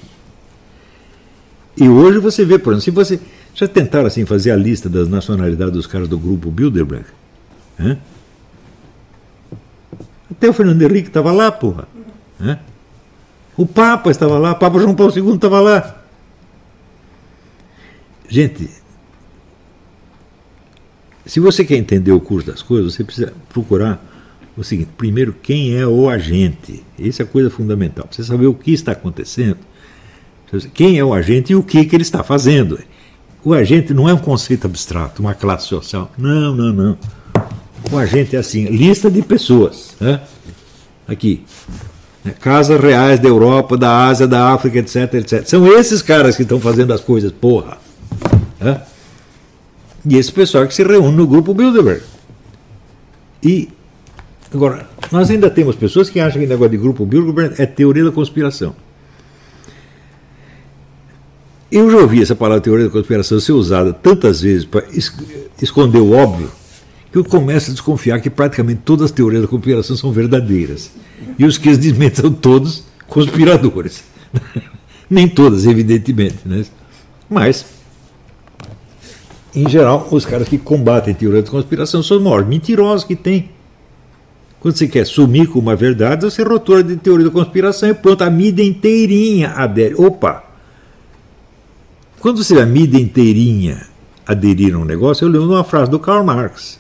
E 1.77 1.89
hoje 1.89 2.19
você 2.19 2.45
vê, 2.45 2.59
por 2.59 2.73
exemplo, 2.73 2.83
se 2.83 2.91
você 2.91 3.21
já 3.59 3.67
tentaram 3.67 4.07
assim 4.07 4.25
fazer 4.25 4.53
a 4.53 4.57
lista 4.57 4.89
das 4.89 5.09
nacionalidades 5.09 5.73
dos 5.73 5.87
caras 5.87 6.07
do 6.07 6.17
grupo 6.17 6.49
Bilderberg? 6.49 7.07
Hã? 7.79 7.99
Até 10.31 10.49
o 10.49 10.53
Fernando 10.53 10.81
Henrique 10.81 11.09
estava 11.09 11.33
lá, 11.33 11.51
porra. 11.51 11.89
Hã? 12.41 12.57
O 13.57 13.67
Papa 13.67 14.13
estava 14.13 14.39
lá, 14.39 14.53
o 14.53 14.57
Papa 14.57 14.79
João 14.79 14.95
Paulo 14.95 15.13
II 15.13 15.35
estava 15.35 15.59
lá. 15.59 16.05
Gente, 18.29 18.71
se 21.27 21.41
você 21.41 21.65
quer 21.65 21.79
entender 21.79 22.13
o 22.13 22.21
curso 22.21 22.47
das 22.47 22.63
coisas, 22.63 22.95
você 22.95 23.03
precisa 23.03 23.33
procurar 23.49 24.01
o 24.57 24.63
seguinte: 24.63 24.91
primeiro, 24.97 25.33
quem 25.33 25.77
é 25.77 25.85
o 25.85 26.09
agente? 26.09 26.85
Essa 26.97 27.25
é 27.25 27.25
a 27.25 27.29
coisa 27.29 27.51
fundamental. 27.51 28.07
Você 28.09 28.23
saber 28.23 28.47
o 28.47 28.55
que 28.55 28.73
está 28.73 28.93
acontecendo, 28.93 29.59
quem 30.73 30.97
é 30.97 31.05
o 31.05 31.13
agente 31.13 31.53
e 31.53 31.57
o 31.57 31.63
que, 31.65 31.85
que 31.85 31.97
ele 31.97 32.05
está 32.05 32.23
fazendo. 32.23 32.79
O 33.45 33.55
agente 33.55 33.95
não 33.95 34.09
é 34.09 34.13
um 34.13 34.19
conceito 34.19 34.67
abstrato, 34.67 35.23
uma 35.23 35.35
classe 35.35 35.67
social. 35.67 36.11
Não, 36.19 36.55
não, 36.55 36.73
não. 36.73 36.99
O 37.91 37.97
agente 37.97 38.35
é 38.35 38.39
assim, 38.39 38.65
lista 38.65 39.11
de 39.11 39.23
pessoas. 39.23 39.95
Né? 40.01 40.21
Aqui. 41.07 41.45
Né? 42.25 42.35
Casas 42.41 42.81
reais 42.81 43.21
da 43.21 43.29
Europa, 43.29 43.77
da 43.77 44.07
Ásia, 44.07 44.27
da 44.27 44.53
África, 44.53 44.79
etc, 44.79 45.15
etc. 45.15 45.47
São 45.47 45.67
esses 45.67 46.03
caras 46.03 46.37
que 46.37 46.43
estão 46.43 46.61
fazendo 46.61 46.93
as 46.93 47.01
coisas, 47.01 47.31
porra. 47.31 47.79
Né? 48.61 48.81
E 50.05 50.17
esse 50.17 50.33
pessoal 50.33 50.67
que 50.67 50.75
se 50.75 50.83
reúne 50.83 51.17
no 51.17 51.27
grupo 51.27 51.55
Bilderberg. 51.55 52.03
E, 53.43 53.69
agora, 54.53 54.89
nós 55.13 55.31
ainda 55.31 55.49
temos 55.49 55.77
pessoas 55.77 56.11
que 56.11 56.19
acham 56.19 56.41
que 56.41 56.47
o 56.47 56.49
negócio 56.49 56.71
de 56.71 56.77
grupo 56.77 57.07
Bilderberg 57.07 57.55
é 57.61 57.67
teoria 57.67 58.05
da 58.05 58.13
conspiração. 58.13 58.75
Eu 61.71 61.91
já 61.91 61.99
ouvi 61.99 62.23
essa 62.23 62.35
palavra 62.35 62.63
teoria 62.63 62.87
da 62.87 62.91
conspiração 62.91 63.39
ser 63.39 63.53
usada 63.53 63.93
tantas 63.93 64.41
vezes 64.41 64.65
para 64.65 64.85
esconder 65.61 65.99
o 65.99 66.13
óbvio 66.13 66.51
que 67.13 67.19
eu 67.19 67.25
começo 67.25 67.71
a 67.71 67.75
desconfiar 67.75 68.21
que 68.21 68.31
praticamente 68.31 68.81
todas 68.85 69.07
as 69.07 69.11
teorias 69.11 69.43
da 69.43 69.49
conspiração 69.49 69.97
são 69.97 70.11
verdadeiras. 70.11 70.91
E 71.39 71.45
os 71.45 71.59
que 71.59 71.69
as 71.69 71.79
desmentem 71.79 72.23
são 72.23 72.33
todos 72.33 72.85
conspiradores. 73.07 74.03
Nem 75.09 75.29
todas, 75.29 75.67
evidentemente. 75.67 76.39
Né? 76.45 76.65
Mas, 77.29 77.67
em 79.55 79.69
geral, 79.69 80.09
os 80.11 80.25
caras 80.25 80.49
que 80.49 80.59
combatem 80.59 81.15
teoria 81.15 81.43
da 81.43 81.51
conspiração 81.51 82.03
são 82.03 82.17
os 82.17 82.23
maiores 82.23 82.49
mentirosos 82.49 83.05
que 83.05 83.17
tem. 83.17 83.51
Quando 84.61 84.77
você 84.77 84.89
quer 84.89 85.07
sumir 85.07 85.49
com 85.49 85.59
uma 85.59 85.77
verdade, 85.77 86.25
você 86.25 86.43
rotura 86.43 86.83
de 86.83 86.97
teoria 86.97 87.27
da 87.27 87.31
conspiração 87.31 87.89
e 87.89 87.95
pronto, 87.95 88.23
a 88.23 88.31
mídia 88.31 88.63
inteirinha 88.63 89.51
adere. 89.51 89.95
Opa! 89.97 90.48
Quando 92.21 92.43
você 92.43 92.55
vê 92.55 92.63
a 92.63 92.67
mídia 92.67 92.99
inteirinha 92.99 93.87
aderir 94.27 94.75
a 94.75 94.79
um 94.79 94.85
negócio, 94.85 95.25
eu 95.25 95.29
lembro 95.29 95.49
de 95.49 95.55
uma 95.55 95.65
frase 95.65 95.91
do 95.91 95.99
Karl 95.99 96.25
Marx. 96.25 96.79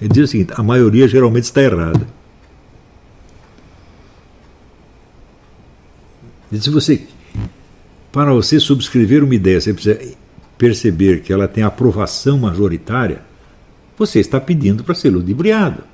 Ele 0.00 0.08
diz 0.10 0.24
o 0.24 0.26
seguinte: 0.26 0.52
a 0.56 0.62
maioria 0.62 1.06
geralmente 1.06 1.44
está 1.44 1.62
errada. 1.62 2.06
Se 6.50 6.70
você, 6.70 7.06
para 8.10 8.32
você 8.32 8.58
subscrever 8.58 9.22
uma 9.22 9.34
ideia, 9.34 9.60
você 9.60 9.74
precisa 9.74 10.16
perceber 10.56 11.20
que 11.20 11.32
ela 11.32 11.46
tem 11.46 11.62
aprovação 11.62 12.38
majoritária, 12.38 13.22
você 13.98 14.18
está 14.18 14.40
pedindo 14.40 14.82
para 14.82 14.94
ser 14.94 15.10
ludibriado. 15.10 15.84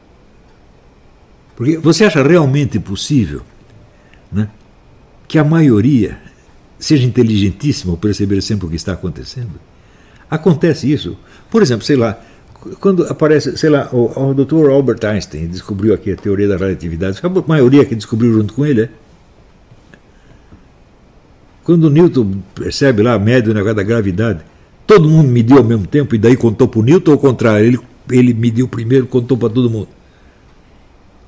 Porque 1.57 1.77
você 1.77 2.05
acha 2.05 2.23
realmente 2.23 2.79
possível 2.79 3.43
né, 4.31 4.49
que 5.27 5.39
a 5.39 5.45
maioria 5.45 6.19
seja 6.85 7.07
inteligentíssimo 7.07 7.97
perceber 7.97 8.43
sempre 8.43 8.67
o 8.67 8.71
que 8.71 8.77
está 8.77 8.93
acontecendo. 8.93 9.53
Acontece 10.31 10.93
isso. 10.93 11.17
Por 11.51 11.63
exemplo, 11.63 11.83
sei 11.85 11.97
lá, 11.97 12.21
quando 12.79 13.05
aparece, 13.05 13.57
sei 13.57 13.71
lá, 13.71 13.89
o, 13.91 14.31
o 14.31 14.35
Dr. 14.35 14.69
Albert 14.69 15.03
Einstein 15.03 15.47
descobriu 15.47 15.95
aqui 15.95 16.13
a 16.13 16.17
teoria 16.17 16.47
da 16.47 16.59
relatividade, 16.59 17.19
a 17.23 17.49
maioria 17.49 17.87
que 17.87 17.95
descobriu 17.95 18.35
junto 18.35 18.53
com 18.53 18.67
ele, 18.67 18.83
é. 18.83 18.89
Quando 21.63 21.89
Newton 21.89 22.43
percebe 22.55 23.03
lá, 23.03 23.19
mede 23.19 23.49
o 23.49 23.55
negócio 23.55 23.77
da 23.77 23.83
gravidade, 23.83 24.41
todo 24.87 25.09
mundo 25.09 25.31
mediu 25.31 25.57
ao 25.57 25.65
mesmo 25.65 25.87
tempo 25.87 26.15
e 26.15 26.19
daí 26.19 26.37
contou 26.37 26.69
para 26.69 26.81
o 26.81 26.83
Newton 26.83 27.13
ou 27.13 27.17
ao 27.17 27.21
contrário? 27.21 27.67
Ele, 27.67 27.81
ele 28.11 28.35
mediu 28.35 28.69
primeiro 28.69 29.07
contou 29.07 29.39
para 29.39 29.49
todo 29.49 29.71
mundo. 29.71 29.89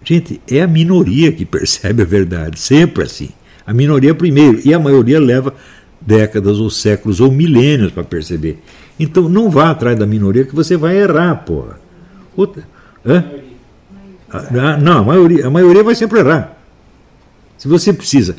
Gente, 0.05 0.39
é 0.47 0.61
a 0.61 0.67
minoria 0.67 1.33
que 1.33 1.47
percebe 1.47 2.03
a 2.03 2.05
verdade, 2.05 2.61
sempre 2.61 3.05
assim. 3.05 3.31
A 3.67 3.75
minoria 3.75 4.15
primeiro, 4.15 4.61
e 4.65 4.73
a 4.73 4.79
maioria 4.79 5.19
leva 5.19 5.53
décadas 6.01 6.59
ou 6.59 6.71
séculos 6.71 7.21
ou 7.21 7.31
milênios 7.31 7.91
para 7.91 8.05
perceber. 8.05 8.63
Então 8.99 9.29
não 9.29 9.51
vá 9.51 9.71
atrás 9.71 9.99
da 9.99 10.07
minoria 10.07 10.45
que 10.45 10.55
você 10.55 10.77
vai 10.77 10.97
errar, 10.97 11.35
porra. 11.45 11.81
Outra, 12.37 12.63
hã? 13.05 13.25
Ah, 14.31 14.77
não, 14.77 14.99
a 14.99 15.03
maioria, 15.03 15.47
a 15.47 15.51
maioria 15.51 15.83
vai 15.83 15.95
sempre 15.95 16.21
errar. 16.21 16.57
Se 17.57 17.69
você 17.69 17.93
precisa 17.93 18.37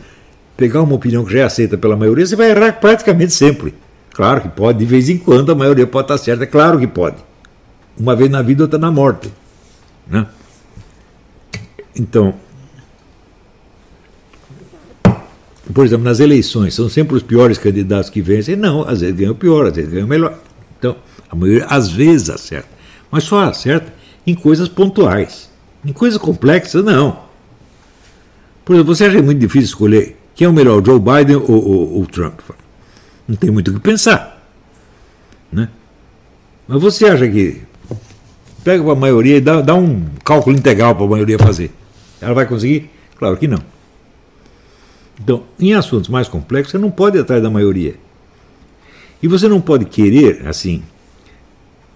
pegar 0.56 0.82
uma 0.82 0.96
opinião 0.96 1.26
que 1.26 1.34
já 1.34 1.40
é 1.40 1.44
aceita 1.44 1.78
pela 1.78 1.96
maioria, 1.96 2.26
você 2.26 2.36
vai 2.36 2.52
errar 2.52 2.74
praticamente 2.74 3.34
sempre. 3.34 3.74
Claro 4.12 4.42
que 4.42 4.50
pode, 4.50 4.80
de 4.80 4.86
vez 4.86 5.10
em 5.10 5.18
quando 5.18 5.52
a 5.52 5.56
maioria 5.56 5.86
pode 5.86 6.06
estar 6.06 6.18
certa, 6.18 6.44
é 6.44 6.48
claro 6.48 6.80
que 6.80 6.88
pode. 6.88 7.18
Uma 7.98 8.16
vez 8.16 8.30
na 8.30 8.42
vida, 8.42 8.64
outra 8.64 8.80
na 8.80 8.92
morte. 8.92 9.32
Né? 10.08 10.26
Então, 11.96 12.34
por 15.74 15.86
exemplo, 15.86 16.06
nas 16.06 16.20
eleições, 16.20 16.74
são 16.74 16.90
sempre 16.90 17.16
os 17.16 17.24
piores 17.24 17.58
candidatos 17.58 18.10
que 18.10 18.22
vencem. 18.22 18.56
Não, 18.56 18.88
às 18.88 19.02
vezes 19.02 19.16
ganham 19.16 19.36
pior, 19.36 19.68
às 19.68 19.76
vezes 19.76 19.92
ganham 19.92 20.08
melhor. 20.08 20.40
Então, 20.78 20.96
a 21.30 21.36
maioria 21.36 21.66
às 21.66 21.90
vezes 21.90 22.30
acerta. 22.30 22.70
Mas 23.12 23.24
só 23.24 23.44
acerta 23.44 23.94
em 24.26 24.34
coisas 24.34 24.70
pontuais. 24.70 25.50
Em 25.86 25.92
coisas 25.92 26.18
complexas, 26.18 26.84
não. 26.84 27.20
Por 28.64 28.76
exemplo, 28.76 28.96
você 28.96 29.06
acha 29.06 29.22
muito 29.22 29.40
difícil 29.40 29.68
escolher 29.68 30.18
quem 30.36 30.46
é 30.46 30.50
o 30.50 30.54
melhor, 30.54 30.86
Joe 30.86 31.00
Biden 31.00 31.38
ou, 31.38 32.02
o 32.02 32.06
Trump? 32.06 32.40
Não 33.28 33.36
tem 33.36 33.50
muito 33.50 33.72
o 33.72 33.74
que 33.74 33.80
pensar. 33.80 34.48
Né? 35.52 35.70
Mas 36.68 36.82
você 36.82 37.06
acha 37.06 37.28
que 37.28 37.62
pega 38.64 38.84
para 38.84 38.94
a 38.94 38.96
maioria 38.96 39.38
e 39.38 39.42
dá, 39.42 39.62
dá 39.62 39.74
um 39.74 40.06
cálculo 40.24 40.56
integral 40.56 40.96
para 40.96 41.06
a 41.06 41.10
maioria 41.10 41.40
fazer? 41.40 41.72
Ela 42.22 42.34
vai 42.34 42.46
conseguir? 42.46 42.90
Claro 43.18 43.38
que 43.38 43.48
não. 43.48 43.77
Então, 45.20 45.44
em 45.60 45.74
assuntos 45.74 46.10
mais 46.10 46.28
complexos, 46.28 46.72
você 46.72 46.78
não 46.78 46.92
pode 46.92 47.18
ir 47.18 47.22
atrás 47.22 47.42
da 47.42 47.50
maioria. 47.50 47.96
E 49.22 49.28
você 49.28 49.48
não 49.48 49.60
pode 49.60 49.86
querer, 49.86 50.48
assim, 50.48 50.84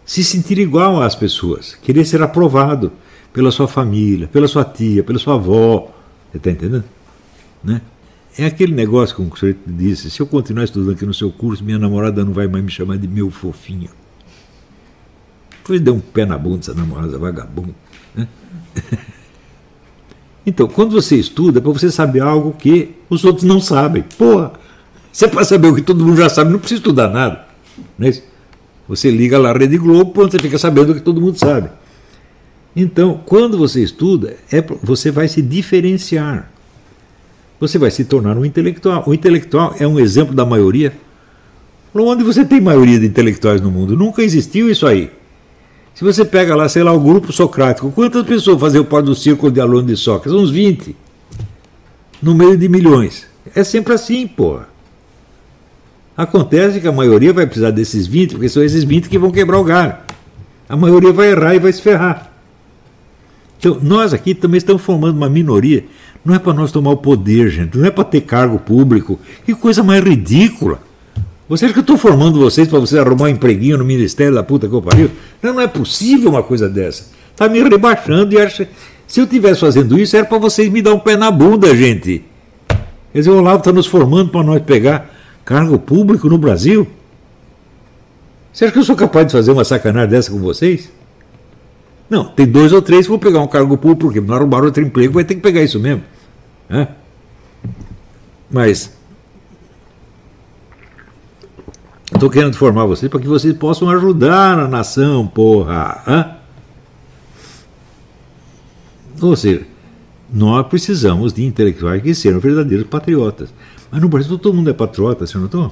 se 0.06 0.24
sentir 0.24 0.58
igual 0.58 1.02
às 1.02 1.16
pessoas, 1.16 1.76
querer 1.76 2.04
ser 2.06 2.22
aprovado 2.22 2.92
pela 3.32 3.52
sua 3.52 3.68
família, 3.68 4.28
pela 4.28 4.48
sua 4.48 4.66
tia, 4.66 5.04
pela 5.04 5.20
sua 5.20 5.36
avó. 5.36 5.94
Você 6.32 6.38
está 6.38 6.52
entendendo? 6.52 6.84
Né? 7.64 7.82
É 8.38 8.46
aquele 8.46 8.74
negócio, 8.74 9.16
como 9.16 9.32
o 9.34 9.38
senhor 9.38 9.56
disse: 9.66 10.10
se 10.10 10.20
eu 10.20 10.26
continuar 10.26 10.64
estudando 10.64 10.92
aqui 10.92 11.06
no 11.06 11.14
seu 11.14 11.32
curso, 11.32 11.64
minha 11.64 11.78
namorada 11.78 12.26
não 12.26 12.34
vai 12.34 12.48
mais 12.48 12.64
me 12.64 12.72
chamar 12.72 12.98
de 12.98 13.08
meu 13.08 13.30
fofinho. 13.30 13.90
Depois 15.62 15.80
deu 15.80 15.94
um 15.94 16.00
pé 16.00 16.26
na 16.26 16.38
bunda 16.38 16.60
essa 16.60 16.74
namorada 16.74 17.20
vagabunda. 17.20 17.76
Né? 18.16 18.28
Então, 20.46 20.68
quando 20.68 20.92
você 20.92 21.16
estuda, 21.16 21.60
é 21.60 21.62
para 21.62 21.72
você 21.72 21.92
saber 21.92 22.22
algo 22.22 22.54
que 22.54 22.96
os 23.10 23.24
outros 23.24 23.44
não 23.44 23.60
sabem. 23.60 24.04
Porra, 24.18 24.54
você 25.12 25.26
é 25.26 25.28
para 25.28 25.44
saber 25.44 25.68
o 25.68 25.76
que 25.76 25.82
todo 25.82 26.04
mundo 26.04 26.18
já 26.18 26.30
sabe, 26.30 26.52
não 26.52 26.60
precisa 26.60 26.80
estudar 26.80 27.10
nada. 27.10 27.46
Não 27.98 28.08
é 28.08 28.10
isso? 28.10 28.24
Você 28.88 29.12
liga 29.12 29.38
lá 29.38 29.52
a 29.52 29.58
Rede 29.58 29.78
Globo, 29.78 30.12
pronto, 30.12 30.32
você 30.32 30.40
fica 30.40 30.58
sabendo 30.58 30.92
o 30.92 30.96
que 30.96 31.02
todo 31.02 31.22
mundo 31.22 31.38
sabe. 31.38 31.70
Então, 32.76 33.22
quando 33.26 33.58
você 33.58 33.84
estuda, 33.84 34.36
é, 34.52 34.62
você 34.82 35.12
vai 35.12 35.28
se 35.28 35.42
diferenciar. 35.42 36.52
Você 37.60 37.78
vai 37.78 37.92
se 37.92 38.06
tornar 38.06 38.38
um 38.38 38.44
intelectual. 38.44 39.04
O 39.06 39.14
intelectual 39.14 39.76
é 39.80 39.86
um 39.86 40.00
exemplo 40.00 40.34
da 40.34 40.46
maioria. 40.46 40.94
Onde 41.94 42.24
você 42.24 42.44
tem 42.44 42.60
maioria 42.60 43.00
de 43.00 43.06
intelectuais 43.06 43.62
no 43.62 43.70
mundo? 43.70 43.96
Nunca 43.96 44.24
existiu 44.24 44.70
isso 44.70 44.88
aí. 44.88 45.12
Se 45.94 46.04
você 46.04 46.26
pega 46.26 46.56
lá, 46.56 46.68
sei 46.68 46.84
lá, 46.84 46.94
o 46.94 47.00
grupo 47.00 47.32
socrático, 47.32 47.92
quantas 47.92 48.26
pessoas 48.26 48.60
faziam 48.60 48.84
parte 48.84 49.06
do 49.06 49.16
círculo 49.16 49.52
de 49.52 49.60
alunos 49.60 49.86
de 49.86 49.96
Sócrates? 49.96 50.34
Uns 50.34 50.50
20. 50.50 50.96
No 52.22 52.34
meio 52.34 52.58
de 52.58 52.68
milhões. 52.70 53.28
É 53.56 53.64
sempre 53.64 53.94
assim, 53.94 54.28
porra. 54.28 54.70
Acontece 56.16 56.80
que 56.80 56.88
a 56.88 56.92
maioria 56.92 57.34
vai 57.34 57.46
precisar 57.46 57.72
desses 57.72 58.06
20, 58.08 58.32
porque 58.32 58.50
são 58.50 58.64
esses 58.64 58.84
20 58.84 59.10
que 59.10 59.18
vão 59.18 59.32
quebrar 59.32 59.60
o 59.60 59.64
galho. 59.64 59.96
A 60.68 60.76
maioria 60.76 61.12
vai 61.12 61.32
errar 61.32 61.56
e 61.56 61.60
vai 61.60 61.72
se 61.72 61.82
ferrar. 61.82 62.32
Então, 63.58 63.78
nós 63.82 64.14
aqui 64.14 64.34
também 64.34 64.58
estamos 64.58 64.82
formando 64.82 65.16
uma 65.16 65.30
minoria. 65.30 65.86
Não 66.24 66.36
é 66.36 66.40
para 66.40 66.54
nós 66.54 66.72
tomar 66.72 66.92
o 66.92 66.98
poder, 66.98 67.50
gente. 67.50 67.78
Não 67.78 67.86
é 67.86 67.92
para 67.92 68.04
ter 68.04 68.22
cargo 68.22 68.60
público. 68.60 69.20
Que 69.46 69.54
coisa 69.54 69.84
mais 69.84 70.04
ridícula. 70.04 70.80
Você 71.52 71.66
acha 71.66 71.74
que 71.74 71.80
eu 71.80 71.82
estou 71.82 71.98
formando 71.98 72.40
vocês 72.40 72.66
para 72.66 72.80
vocês 72.80 72.98
arrumar 72.98 73.26
um 73.26 73.28
empreguinho 73.28 73.78
no 73.78 73.84
Ministério 73.84 74.34
da 74.34 74.42
puta 74.42 74.70
que 74.70 74.74
eu 74.74 74.82
pariu? 74.82 75.12
Não, 75.42 75.54
não 75.54 75.60
é 75.60 75.68
possível 75.68 76.30
uma 76.30 76.42
coisa 76.42 76.70
dessa. 76.70 77.08
Está 77.30 77.50
me 77.50 77.62
rebaixando 77.62 78.34
e 78.34 78.40
acha. 78.40 78.70
Se 79.06 79.20
eu 79.20 79.26
estivesse 79.26 79.60
fazendo 79.60 80.00
isso, 80.00 80.16
era 80.16 80.26
para 80.26 80.38
vocês 80.38 80.72
me 80.72 80.82
dar 80.82 80.94
um 80.94 81.00
pé 81.00 81.18
na 81.18 81.30
bunda, 81.30 81.76
gente. 81.76 82.24
Quer 83.12 83.20
dizer, 83.20 83.32
o 83.32 83.40
Olavo 83.40 83.58
está 83.58 83.74
nos 83.74 83.86
formando 83.86 84.32
para 84.32 84.44
nós 84.44 84.62
pegar 84.62 85.14
cargo 85.44 85.78
público 85.78 86.30
no 86.30 86.38
Brasil? 86.38 86.88
Você 88.54 88.64
acha 88.64 88.72
que 88.72 88.80
eu 88.80 88.84
sou 88.86 88.96
capaz 88.96 89.28
de 89.28 89.34
fazer 89.34 89.52
uma 89.52 89.66
sacanagem 89.66 90.10
dessa 90.10 90.32
com 90.32 90.40
vocês? 90.40 90.90
Não, 92.10 92.30
tem 92.30 92.48
dois 92.48 92.72
ou 92.72 92.82
três 92.82 93.08
que 93.08 93.10
vão 93.10 93.20
pegar 93.20 93.42
um 93.42 93.48
cargo 93.48 93.76
público, 93.76 94.04
porque 94.04 94.22
não 94.22 94.36
arrumaram 94.36 94.68
outro 94.68 94.82
emprego, 94.82 95.16
vai 95.16 95.26
ter 95.26 95.36
que 95.36 95.42
pegar 95.42 95.62
isso 95.62 95.82
mesmo. 95.82 96.02
Mas 98.50 99.01
estou 102.14 102.30
querendo 102.30 102.56
formar 102.56 102.86
vocês 102.86 103.10
para 103.10 103.20
que 103.20 103.28
vocês 103.28 103.54
possam 103.56 103.90
ajudar 103.90 104.60
a 104.60 104.68
nação, 104.68 105.26
porra. 105.28 106.04
Hã? 106.08 106.36
Ou 109.22 109.36
seja, 109.36 109.66
nós 110.32 110.66
precisamos 110.68 111.34
de 111.34 111.44
intelectuais 111.44 112.02
que 112.02 112.14
sejam 112.14 112.40
verdadeiros 112.40 112.88
patriotas. 112.88 113.54
Mas 113.92 114.02
no 114.02 114.08
Brasil 114.08 114.38
todo 114.38 114.56
mundo 114.56 114.70
é 114.70 114.74
patriota, 114.74 115.28
senhor 115.28 115.50
não 115.52 115.72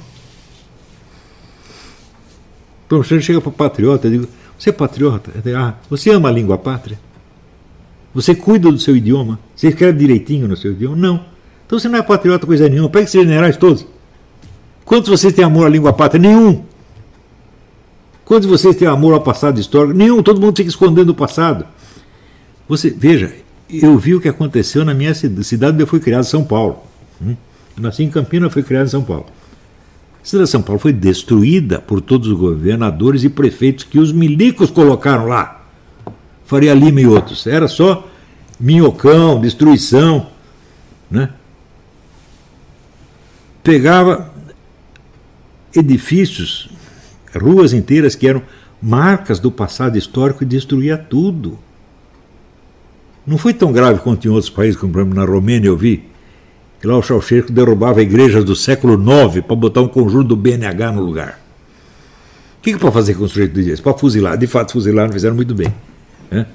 Então 2.86 3.04
você 3.04 3.22
chega 3.22 3.40
para 3.40 3.52
patriota 3.52 4.08
e 4.08 4.12
digo, 4.12 4.28
você 4.58 4.70
é 4.70 4.74
patriota? 4.74 5.32
Ah, 5.56 5.76
você 5.90 6.10
ama 6.12 6.30
a 6.30 6.32
língua 6.32 6.58
pátria? 6.58 7.00
Você 8.14 8.36
cuida 8.36 8.72
do 8.72 8.80
seu 8.80 8.96
idioma? 8.96 9.40
Você 9.56 9.70
escreve 9.70 10.00
direitinho 10.00 10.48
no 10.48 10.58
seu 10.58 10.72
idioma? 10.72 10.96
Não. 10.96 11.26
Então 11.66 11.80
você 11.80 11.88
não 11.88 12.00
é 12.00 12.02
patriota 12.02 12.46
coisa 12.46 12.68
nenhuma. 12.68 12.90
Pega 12.90 13.06
esses 13.06 13.22
generais 13.22 13.56
todos. 13.56 13.86
Quantos 14.90 15.08
vocês 15.08 15.32
têm 15.32 15.46
amor 15.46 15.68
à 15.68 15.70
língua 15.70 15.94
pátria? 15.94 16.20
Nenhum. 16.20 16.64
Quantos 18.26 18.50
vocês 18.50 18.76
têm 18.76 18.88
amor 18.88 19.14
ao 19.14 19.22
passado 19.22 19.60
histórico? 19.60 19.96
Nenhum. 19.96 20.24
Todo 20.24 20.42
mundo 20.42 20.58
fica 20.58 20.68
escondendo 20.68 21.10
o 21.12 21.14
passado. 21.14 21.64
Você 22.68 22.90
veja, 22.90 23.32
eu 23.72 23.96
vi 24.00 24.16
o 24.16 24.20
que 24.20 24.28
aconteceu 24.28 24.84
na 24.84 24.96
minha 24.96 25.14
cidade 25.14 25.74
onde 25.74 25.84
eu 25.84 25.86
fui 25.86 26.00
criado, 26.00 26.24
São 26.24 26.44
Paulo. 26.44 26.80
Hum? 27.22 27.36
Eu 27.78 27.84
nasci 27.84 28.02
em 28.02 28.10
Campinas, 28.10 28.52
fui 28.52 28.64
criado 28.64 28.88
em 28.88 28.90
São 28.90 29.04
Paulo. 29.04 29.28
A 30.24 30.26
cidade 30.26 30.46
de 30.46 30.52
São 30.52 30.62
Paulo 30.64 30.80
foi 30.80 30.92
destruída 30.92 31.80
por 31.80 32.02
todos 32.02 32.28
os 32.28 32.34
governadores 32.36 33.24
e 33.24 33.30
prefeitos 33.30 33.84
que 33.84 34.00
os 34.00 34.12
milicos 34.12 34.72
colocaram 34.72 35.28
lá. 35.28 35.66
Faria 36.48 36.74
Lima 36.74 37.00
e 37.00 37.06
outros. 37.06 37.46
Era 37.46 37.68
só 37.68 38.08
minhocão, 38.60 39.40
destruição. 39.40 40.26
Né? 41.12 41.30
Pegava 43.62 44.29
edifícios, 45.76 46.70
ruas 47.36 47.74
inteiras 47.74 48.16
que 48.16 48.28
eram 48.28 48.42
marcas 48.82 49.40
do 49.40 49.52
passado 49.52 49.98
histórico 49.98 50.44
e 50.44 50.46
destruía 50.46 50.98
tudo. 50.98 51.58
Não 53.26 53.38
foi 53.38 53.54
tão 53.54 53.72
grave 53.72 54.00
quanto 54.00 54.26
em 54.26 54.32
outros 54.32 54.50
países, 54.50 54.80
como 54.80 54.92
por 54.94 55.00
exemplo 55.02 55.20
na 55.20 55.26
Romênia 55.26 55.68
eu 55.68 55.78
vi, 55.78 56.06
que 56.80 56.88
lá 56.88 56.98
o 56.98 57.04
Ceausescu 57.04 57.52
derrubava 57.52 58.02
igrejas 58.02 58.44
do 58.44 58.56
século 58.56 58.94
IX 58.94 59.46
para 59.46 59.56
botar 59.56 59.82
um 59.82 59.88
conjunto 59.88 60.30
do 60.30 60.36
BNH 60.36 60.92
no 60.94 61.02
lugar. 61.02 61.40
O 62.58 62.62
que, 62.62 62.74
que 62.74 62.80
para 62.80 62.92
fazer 62.92 63.14
com 63.14 63.24
o 63.24 63.30
sujeito 63.30 63.54
desse? 63.54 63.82
Para 63.82 63.94
fuzilar. 63.94 64.38
De 64.38 64.48
fato, 64.48 64.74
fuzilaram, 64.74 65.12
fizeram 65.12 65.36
muito 65.36 65.56
bem. 65.56 65.74
Né? 66.30 66.46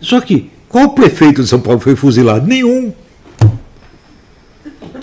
Só 0.00 0.20
que, 0.20 0.50
qual 0.68 0.90
prefeito 0.90 1.42
de 1.42 1.48
São 1.48 1.60
Paulo 1.60 1.80
foi 1.80 1.96
fuzilado? 1.96 2.46
Nenhum. 2.46 2.92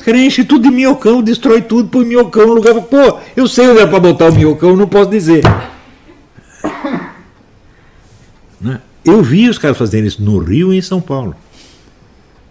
Os 0.02 0.46
tudo 0.46 0.64
de 0.64 0.72
minhocão, 0.72 1.22
destrói 1.22 1.62
tudo, 1.62 1.90
põe 1.90 2.06
minhocão 2.06 2.48
no 2.48 2.54
lugar. 2.56 2.74
Pô, 2.74 3.20
eu 3.36 3.48
sei 3.48 3.70
onde 3.70 3.82
é 3.82 3.88
para 3.88 4.00
botar 4.00 4.30
o 4.30 4.36
minhocão, 4.36 4.76
não 4.76 4.88
posso 4.88 5.10
dizer. 5.10 5.44
Né? 8.60 8.80
Eu 9.04 9.24
vi 9.24 9.50
os 9.50 9.58
caras 9.58 9.76
fazendo 9.76 10.06
isso 10.06 10.22
no 10.22 10.38
Rio 10.38 10.72
e 10.72 10.78
em 10.78 10.82
São 10.84 11.02
Paulo. 11.02 11.36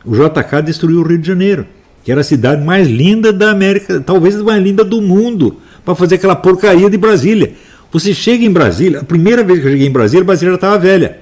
O 0.05 0.13
JK 0.13 0.61
destruiu 0.65 0.99
o 0.99 1.07
Rio 1.07 1.19
de 1.19 1.27
Janeiro, 1.29 1.67
que 2.03 2.11
era 2.11 2.21
a 2.21 2.25
cidade 2.25 2.65
mais 2.65 2.89
linda 2.89 3.33
da 3.33 3.53
América, 3.53 4.01
talvez 4.01 4.35
a 4.35 4.43
mais 4.43 4.61
linda 4.61 4.83
do 4.83 5.01
mundo, 5.01 5.59
para 5.85 5.95
fazer 5.95 6.17
aquela 6.17 6.35
porcaria 6.35 6.91
de 6.91 6.99
Brasília. 6.99 7.53
Você 7.93 8.13
chega 8.13 8.45
em 8.45 8.51
Brasília, 8.51 9.03
a 9.03 9.05
primeira 9.05 9.45
vez 9.45 9.61
que 9.61 9.67
eu 9.67 9.71
cheguei 9.71 9.87
em 9.87 9.93
Brasília, 9.93 10.25
Brasília 10.25 10.51
já 10.51 10.57
estava 10.57 10.79
velha. 10.81 11.21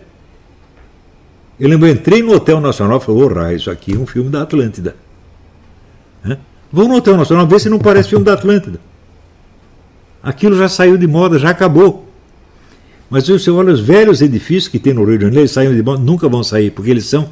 Eu 1.60 1.68
lembro, 1.68 1.86
eu 1.86 1.92
entrei 1.92 2.22
no 2.22 2.32
Hotel 2.32 2.58
Nacional 2.60 2.96
e 2.96 3.04
falei, 3.04 3.22
oh, 3.22 3.50
isso 3.54 3.70
aqui 3.70 3.94
é 3.94 3.98
um 3.98 4.06
filme 4.06 4.30
da 4.30 4.40
Atlântida. 4.40 4.96
Vou 6.70 6.86
no 6.86 6.96
Hotel 6.96 7.16
Nacional 7.16 7.46
ver 7.46 7.60
se 7.60 7.68
não 7.68 7.78
parece 7.78 8.10
filme 8.10 8.24
da 8.24 8.34
Atlântida. 8.34 8.80
Aquilo 10.22 10.56
já 10.56 10.68
saiu 10.68 10.96
de 10.96 11.06
moda, 11.06 11.38
já 11.38 11.50
acabou. 11.50 12.06
Mas 13.08 13.26
você 13.26 13.50
olha 13.50 13.72
os 13.72 13.80
velhos 13.80 14.20
edifícios 14.20 14.68
que 14.68 14.78
tem 14.78 14.92
no 14.92 15.04
Rio 15.04 15.16
de 15.16 15.24
Janeiro, 15.24 15.40
eles 15.40 15.50
saem 15.50 15.74
de 15.74 15.82
moda, 15.82 16.02
nunca 16.02 16.28
vão 16.28 16.42
sair, 16.42 16.70
porque 16.70 16.90
eles 16.90 17.06
são, 17.06 17.30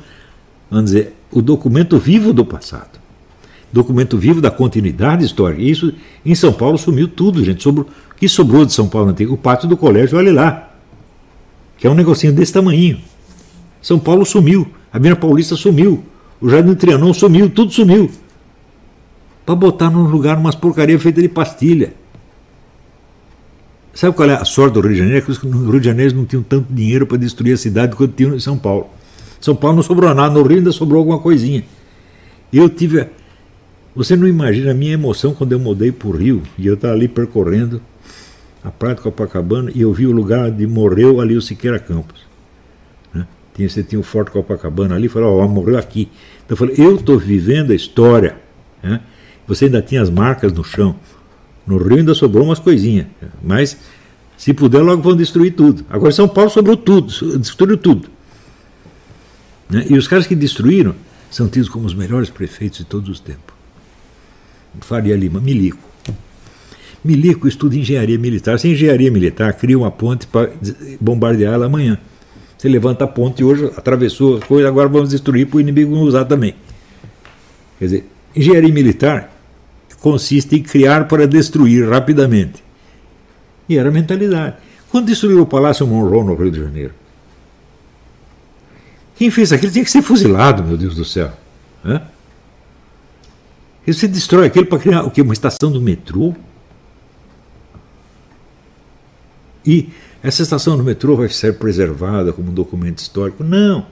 vamos 0.71 0.87
dizer, 0.87 1.15
o 1.31 1.43
documento 1.43 1.99
vivo 1.99 2.33
do 2.33 2.45
passado. 2.45 2.99
Documento 3.71 4.17
vivo 4.17 4.41
da 4.41 4.51
continuidade 4.51 5.25
histórica. 5.25 5.61
Isso 5.61 5.93
em 6.25 6.35
São 6.35 6.53
Paulo 6.53 6.79
sumiu 6.79 7.09
tudo, 7.09 7.45
gente. 7.45 7.69
O 7.69 7.87
que 8.17 8.29
sobrou 8.29 8.65
de 8.65 8.73
São 8.73 8.89
Paulo 8.89 9.11
antigo? 9.11 9.35
O 9.35 9.37
pátio 9.37 9.69
do 9.69 9.77
colégio, 9.77 10.17
olha 10.17 10.33
lá. 10.33 10.71
Que 11.77 11.87
é 11.87 11.91
um 11.91 11.95
negocinho 11.95 12.33
desse 12.33 12.55
tamanho. 12.55 12.99
São 13.83 13.99
Paulo 13.99 14.25
sumiu. 14.25 14.67
A 14.91 14.99
Mina 14.99 15.15
Paulista 15.15 15.57
sumiu. 15.57 16.03
O 16.41 16.49
Jardim 16.49 16.75
Trianon 16.75 17.13
sumiu. 17.13 17.51
Tudo 17.51 17.71
sumiu. 17.71 18.11
Para 19.47 19.55
botar 19.55 19.89
num 19.89 20.03
lugar 20.09 20.37
umas 20.37 20.57
porcarias 20.57 21.01
feitas 21.01 21.23
de 21.23 21.29
pastilha. 21.29 21.95
Sabe 23.95 24.15
qual 24.15 24.29
é 24.29 24.35
a 24.35 24.45
sorte 24.45 24.75
do 24.75 24.81
Rio 24.81 24.93
de 24.93 24.99
Janeiro? 24.99 25.19
É 25.19 25.35
que 25.35 25.47
no 25.47 25.71
Rio 25.71 25.81
de 25.81 25.87
Janeiro 25.87 26.17
não 26.17 26.27
tinham 26.27 26.43
tanto 26.43 26.71
dinheiro 26.71 27.07
para 27.07 27.17
destruir 27.17 27.55
a 27.55 27.57
cidade 27.57 27.97
quanto 27.97 28.13
tinham 28.13 28.35
em 28.35 28.41
São 28.41 28.59
Paulo. 28.59 28.91
São 29.41 29.57
Paulo 29.57 29.77
não 29.77 29.83
sobrou 29.83 30.13
nada, 30.15 30.35
no 30.35 30.43
Rio 30.43 30.59
ainda 30.59 30.73
sobrou 30.73 30.99
alguma 30.99 31.19
coisinha. 31.19 31.65
Eu 32.53 32.69
tive. 32.69 33.07
Você 33.95 34.15
não 34.15 34.29
imagina 34.29 34.73
a 34.73 34.75
minha 34.75 34.93
emoção 34.93 35.33
quando 35.33 35.53
eu 35.53 35.59
mudei 35.59 35.91
para 35.91 36.09
o 36.09 36.11
Rio 36.11 36.43
e 36.59 36.67
eu 36.67 36.75
estava 36.75 36.93
ali 36.93 37.09
percorrendo 37.09 37.81
a 38.63 38.71
Praia 38.71 38.97
de 38.97 39.01
Copacabana 39.01 39.71
e 39.75 39.81
eu 39.81 39.93
vi 39.93 40.07
o 40.07 40.13
lugar 40.13 40.51
de 40.51 40.67
morreu 40.67 41.21
ali 41.21 41.37
o 41.37 41.41
Siqueira 41.41 41.79
Campos. 41.79 42.21
Né? 43.15 43.27
Tinha, 43.55 43.69
você 43.69 43.83
tinha 43.83 43.99
o 43.99 44.03
Forte 44.03 44.33
Copacabana 44.33 44.97
ali, 44.97 45.09
falou, 45.09 45.39
ó, 45.39 45.49
morreu 45.49 45.79
aqui. 45.79 46.11
Então 46.45 46.55
eu 46.55 46.57
falei, 46.57 46.75
eu 46.77 46.97
estou 46.97 47.17
vivendo 47.17 47.71
a 47.71 47.75
história. 47.75 48.37
Né? 48.83 49.01
Você 49.47 49.67
ainda 49.67 49.81
tinha 49.81 50.03
as 50.03 50.11
marcas 50.11 50.53
no 50.53 50.65
chão. 50.65 50.97
No 51.67 51.79
Rio 51.79 51.99
ainda 51.99 52.15
sobrou 52.15 52.45
umas 52.45 52.59
coisinhas, 52.59 53.07
mas 53.43 53.77
se 54.37 54.53
puder, 54.53 54.83
logo 54.83 55.03
vão 55.03 55.17
destruir 55.17 55.55
tudo. 55.55 55.85
Agora 55.91 56.13
São 56.13 56.29
Paulo 56.29 56.51
sobrou 56.51 56.77
tudo, 56.77 57.39
destruiu 57.39 57.77
tudo. 57.77 58.09
Né? 59.69 59.87
E 59.91 59.97
os 59.97 60.07
caras 60.07 60.27
que 60.27 60.35
destruíram 60.35 60.95
são 61.31 61.49
tidos 61.49 61.69
como 61.69 61.87
os 61.87 61.95
melhores 61.95 62.31
prefeitos 62.31 62.79
de 62.79 62.85
todos 62.85 63.09
os 63.09 63.19
tempos. 63.19 63.55
Faria 64.81 65.17
Lima, 65.17 65.41
Milico. 65.41 65.87
Milico 67.05 67.49
estuda 67.49 67.77
engenharia 67.77 68.19
militar. 68.19 68.59
Se 68.59 68.69
engenharia 68.69 69.11
militar 69.11 69.53
cria 69.55 69.79
uma 69.79 69.91
ponte 69.91 70.27
para 70.27 70.51
bombardear 71.01 71.55
ela 71.55 71.67
amanhã. 71.67 71.99
Você 72.59 72.69
levanta 72.69 73.05
a 73.05 73.07
ponte 73.07 73.45
hoje, 73.45 73.71
atravessou 73.77 74.39
as 74.39 74.45
coisas, 74.45 74.69
agora 74.69 74.89
vamos 74.89 75.11
destruir 75.11 75.47
para 75.47 75.59
o 75.59 75.61
inimigo 75.61 75.95
não 75.95 76.03
usar 76.03 76.25
também. 76.25 76.55
Quer 77.79 77.85
dizer, 77.85 78.07
engenharia 78.35 78.73
militar 78.73 79.36
consiste 80.07 80.55
em 80.55 80.63
criar 80.63 81.09
para 81.09 81.27
destruir 81.27 81.91
rapidamente. 81.91 82.63
E 83.69 83.77
era 83.77 83.89
a 83.89 83.93
mentalidade. 83.93 84.55
Quando 84.89 85.07
destruiu 85.07 85.43
o 85.43 85.47
Palácio 85.47 85.85
Monroe 85.85 86.25
no 86.25 86.37
Rio 86.37 86.49
de 86.49 86.61
Janeiro, 86.61 86.95
quem 89.17 89.33
fez 89.33 89.53
aquilo 89.53 89.73
tinha 89.73 89.85
que 89.85 89.91
ser 89.91 90.03
fuzilado, 90.03 90.63
meu 90.63 90.77
Deus 90.77 90.95
do 90.95 91.05
céu. 91.05 91.33
Hã? 91.85 92.03
E 93.85 93.93
você 93.93 94.07
destrói 94.07 94.47
aquilo 94.47 94.67
para 94.67 94.79
criar 94.79 95.03
o 95.03 95.11
quê? 95.11 95.23
Uma 95.23 95.33
estação 95.33 95.73
do 95.73 95.81
metrô? 95.81 96.37
E 99.67 99.89
essa 100.23 100.45
estação 100.45 100.77
do 100.77 100.85
metrô 100.85 101.17
vai 101.17 101.29
ser 101.31 101.59
preservada 101.59 102.33
como 102.33 102.53
um 102.53 102.55
documento 102.55 102.99
histórico? 102.99 103.43
Não. 103.43 103.85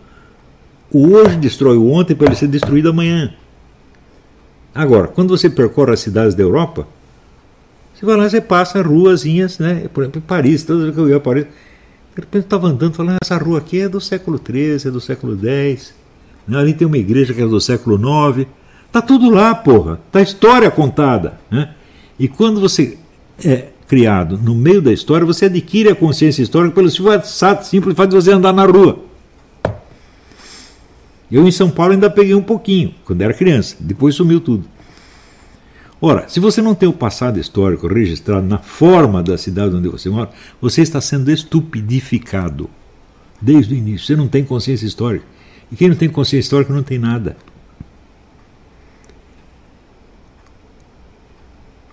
O 0.93 1.09
hoje 1.09 1.37
destrói 1.39 1.77
o 1.77 1.91
ontem 1.91 2.15
para 2.15 2.29
ele 2.29 2.37
ser 2.37 2.47
destruído 2.47 2.89
amanhã. 2.89 3.35
Agora, 4.75 5.09
quando 5.09 5.37
você 5.37 5.49
percorre 5.49 5.93
as 5.93 6.01
cidades 6.01 6.35
da 6.35 6.43
Europa, 6.43 6.87
você 7.95 8.05
vai 8.05 8.16
lá, 8.16 8.29
você 8.29 8.41
passa 8.41 8.83
ruazinhas, 8.83 9.59
né? 9.59 9.89
Por 9.93 10.03
exemplo, 10.03 10.18
em 10.18 10.27
Paris, 10.27 10.64
toda 10.64 10.83
vez 10.83 10.95
que 10.95 11.01
eu 11.01 11.09
ia 11.09 11.16
a 11.16 11.20
Paris, 11.20 11.45
de 11.45 12.20
repente 12.20 12.35
eu 12.35 12.41
estava 12.41 12.66
andando 12.66 12.95
falando, 12.95 13.18
essa 13.22 13.37
rua 13.37 13.59
aqui 13.59 13.81
é 13.81 13.89
do 13.89 14.01
século 14.01 14.41
XIII, 14.45 14.89
é 14.89 14.91
do 14.91 15.01
século 15.01 15.39
X. 15.47 15.95
Né? 16.47 16.59
Ali 16.59 16.75
tem 16.75 16.87
uma 16.87 16.99
igreja 16.99 17.33
que 17.33 17.41
é 17.41 17.47
do 17.47 17.61
século 17.61 17.97
IX. 17.97 18.47
Tá 18.91 19.01
tudo 19.01 19.31
lá, 19.31 19.55
porra. 19.55 20.01
Tá 20.11 20.20
história 20.20 20.70
contada. 20.70 21.35
Né? 21.51 21.72
E 22.18 22.29
quando 22.29 22.61
você 22.61 22.99
é 23.45 23.68
criado 23.89 24.39
no 24.39 24.55
meio 24.55 24.83
da 24.83 24.93
história, 24.93 25.27
você 25.27 25.47
adquire 25.47 25.89
a 25.89 25.95
consciência 25.95 26.43
histórica 26.43 26.75
pelo 26.75 26.91
simples 26.91 27.97
fato 27.97 28.11
de 28.11 28.16
você 28.16 28.33
andar 28.33 28.53
na 28.53 28.64
rua. 28.64 28.99
Eu 31.35 31.49
em 31.49 31.51
São 31.51 31.68
Paulo 31.68 31.95
ainda 31.95 32.09
peguei 32.09 32.32
um 32.32 32.41
pouquinho, 32.41 32.95
quando 33.05 33.20
era 33.20 33.35
criança. 33.35 33.76
Depois 33.80 34.14
sumiu 34.14 34.41
tudo. 34.41 34.68
Ora, 36.01 36.28
se 36.28 36.39
você 36.39 36.62
não 36.62 36.76
tem 36.76 36.89
o 36.89 36.93
passado 36.93 37.41
histórico 37.41 37.89
registrado 37.89 38.47
na 38.47 38.59
forma 38.59 39.20
da 39.20 39.37
cidade 39.37 39.74
onde 39.74 39.89
você 39.89 40.09
mora, 40.09 40.30
você 40.61 40.80
está 40.80 41.01
sendo 41.01 41.32
estupidificado 41.32 42.70
desde 43.43 43.74
o 43.74 43.76
início. 43.76 44.07
Você 44.07 44.14
não 44.14 44.28
tem 44.28 44.45
consciência 44.45 44.87
histórica. 44.87 45.24
E 45.72 45.74
quem 45.74 45.89
não 45.89 45.97
tem 45.97 46.09
consciência 46.09 46.47
histórica 46.47 46.72
não 46.72 46.85
tem 46.85 47.01
nada. 47.01 47.37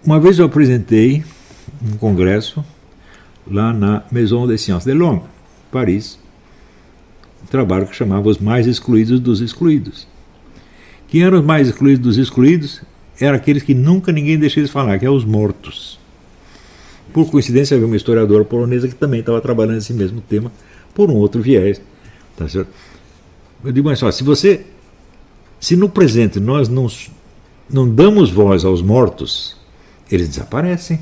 Uma 0.06 0.20
vez 0.20 0.38
eu 0.38 0.46
apresentei 0.46 1.24
um 1.84 1.98
congresso 1.98 2.64
lá 3.48 3.74
na 3.74 4.04
Maison 4.12 4.46
des 4.46 4.62
Sciences 4.62 4.86
de 4.86 4.94
l'Homme, 4.94 5.24
Paris, 5.72 6.21
um 7.44 7.48
trabalho 7.48 7.88
que 7.88 7.96
chamava 7.96 8.30
Os 8.30 8.38
Mais 8.38 8.68
Excluídos 8.68 9.20
dos 9.20 9.42
Excluídos. 9.42 10.08
Quem 11.08 11.24
eram 11.24 11.39
os 11.39 11.46
mais 11.46 11.68
excluídos 11.68 12.04
dos 12.04 12.18
excluídos? 12.18 12.82
eram 13.26 13.36
aqueles 13.36 13.64
que 13.64 13.74
nunca 13.74 14.12
ninguém 14.12 14.38
deixou 14.38 14.64
de 14.64 14.70
falar, 14.70 14.98
que 15.00 15.06
é 15.06 15.10
os 15.10 15.24
mortos. 15.24 16.00
Por 17.14 17.30
coincidência, 17.30 17.76
havia 17.76 17.86
uma 17.86 17.96
historiadora 17.96 18.44
polonesa 18.44 18.88
que 18.88 18.96
também 18.96 19.20
estava 19.20 19.39
trabalhando 19.42 19.78
esse 19.78 19.94
mesmo 19.94 20.22
tema 20.22 20.52
por 20.94 21.10
um 21.10 21.16
outro 21.16 21.42
viés. 21.42 21.82
Tá 22.36 22.48
certo? 22.48 22.70
Eu 23.64 23.72
digo, 23.72 23.88
mas 23.88 24.00
só, 24.00 24.10
se 24.12 24.24
você. 24.24 24.66
Se 25.60 25.76
no 25.76 25.88
presente 25.88 26.39
nós 26.39 26.68
não, 26.68 26.88
não 27.70 27.88
damos 27.88 28.32
voz 28.32 28.66
aos 28.66 28.82
mortos, 28.82 29.56
eles 30.12 30.28
desaparecem. 30.28 31.00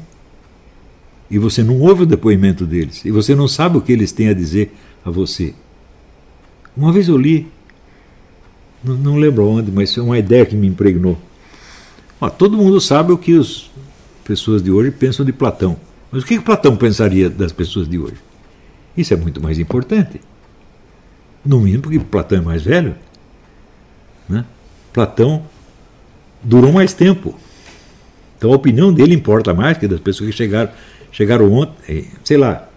E 1.31 1.37
você 1.37 1.63
não 1.63 1.79
ouve 1.79 2.03
o 2.03 2.05
depoimento 2.05 2.65
deles. 2.65 3.05
E 3.05 3.11
você 3.11 3.35
não 3.35 3.47
sabe 3.47 3.77
o 3.77 3.81
que 3.81 3.93
eles 3.93 4.11
têm 4.11 4.27
a 4.27 4.33
dizer 4.33 4.73
a 5.05 5.11
você. 5.11 5.53
Uma 6.79 6.93
vez 6.93 7.09
eu 7.09 7.17
li, 7.17 7.45
não, 8.81 8.95
não 8.95 9.15
lembro 9.17 9.45
onde, 9.45 9.69
mas 9.69 9.97
é 9.97 10.01
uma 10.01 10.17
ideia 10.17 10.45
que 10.45 10.55
me 10.55 10.65
impregnou. 10.65 11.17
Ó, 12.21 12.29
todo 12.29 12.55
mundo 12.55 12.79
sabe 12.79 13.11
o 13.11 13.17
que 13.17 13.37
as 13.37 13.69
pessoas 14.23 14.63
de 14.63 14.71
hoje 14.71 14.89
pensam 14.89 15.25
de 15.25 15.33
Platão. 15.33 15.75
Mas 16.09 16.23
o 16.23 16.25
que, 16.25 16.37
que 16.37 16.43
Platão 16.43 16.77
pensaria 16.77 17.29
das 17.29 17.51
pessoas 17.51 17.85
de 17.85 17.99
hoje? 17.99 18.15
Isso 18.95 19.13
é 19.13 19.17
muito 19.17 19.43
mais 19.43 19.59
importante. 19.59 20.21
No 21.45 21.59
mínimo 21.59 21.83
porque 21.83 21.99
Platão 21.99 22.37
é 22.37 22.41
mais 22.41 22.61
velho. 22.63 22.95
Né? 24.29 24.45
Platão 24.93 25.43
durou 26.41 26.71
mais 26.71 26.93
tempo. 26.93 27.37
Então 28.37 28.53
a 28.53 28.55
opinião 28.55 28.93
dele 28.93 29.13
importa 29.13 29.53
mais 29.53 29.77
que 29.77 29.85
das 29.85 29.99
pessoas 29.99 30.29
que 30.29 30.35
chegaram, 30.35 30.71
chegaram 31.11 31.51
ontem, 31.51 32.07
sei 32.23 32.37
lá, 32.37 32.69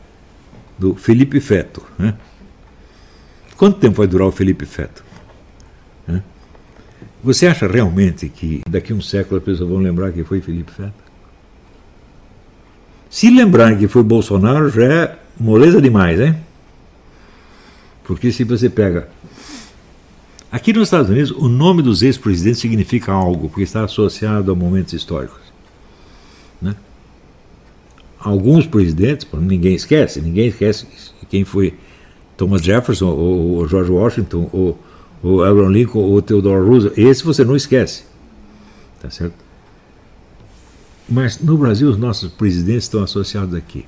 do 0.76 0.96
Felipe 0.96 1.38
Feto. 1.38 1.84
Né? 1.96 2.14
Quanto 3.62 3.78
tempo 3.78 3.98
vai 3.98 4.08
durar 4.08 4.26
o 4.26 4.32
Felipe 4.32 4.66
Feto? 4.66 5.04
Você 7.22 7.46
acha 7.46 7.68
realmente 7.68 8.28
que 8.28 8.60
daqui 8.68 8.92
a 8.92 8.96
um 8.96 9.00
século 9.00 9.38
as 9.38 9.44
pessoas 9.44 9.70
vão 9.70 9.78
lembrar 9.78 10.10
que 10.10 10.24
foi 10.24 10.40
Felipe 10.40 10.72
Feto? 10.72 10.92
Se 13.08 13.30
lembrarem 13.30 13.78
que 13.78 13.86
foi 13.86 14.02
Bolsonaro, 14.02 14.68
já 14.68 14.82
é 14.82 15.18
moleza 15.38 15.80
demais, 15.80 16.18
hein? 16.18 16.34
Porque 18.02 18.32
se 18.32 18.42
você 18.42 18.68
pega. 18.68 19.08
Aqui 20.50 20.72
nos 20.72 20.88
Estados 20.88 21.08
Unidos, 21.08 21.30
o 21.30 21.48
nome 21.48 21.82
dos 21.82 22.02
ex-presidentes 22.02 22.60
significa 22.60 23.12
algo, 23.12 23.48
porque 23.48 23.62
está 23.62 23.84
associado 23.84 24.50
a 24.50 24.56
momentos 24.56 24.92
históricos. 24.92 25.52
Né? 26.60 26.74
Alguns 28.18 28.66
presidentes, 28.66 29.24
ninguém 29.34 29.76
esquece, 29.76 30.20
ninguém 30.20 30.48
esquece 30.48 30.84
quem 31.30 31.44
foi 31.44 31.74
Thomas 32.43 32.61
Jefferson, 32.61 33.07
ou, 33.07 33.68
George 33.68 33.93
Washington, 33.93 34.51
ou, 34.53 34.76
ou 35.22 35.45
Abraham 35.45 35.70
Lincoln, 35.70 36.01
ou 36.01 36.20
Theodore 36.20 36.66
Roosevelt. 36.66 36.99
Esse 36.99 37.22
você 37.22 37.45
não 37.45 37.55
esquece. 37.55 38.03
Tá 39.01 39.09
certo? 39.09 39.36
Mas 41.09 41.38
no 41.38 41.57
Brasil 41.57 41.88
os 41.88 41.97
nossos 41.97 42.32
presidentes 42.32 42.82
estão 42.82 43.05
associados 43.05 43.55
aqui. 43.55 43.86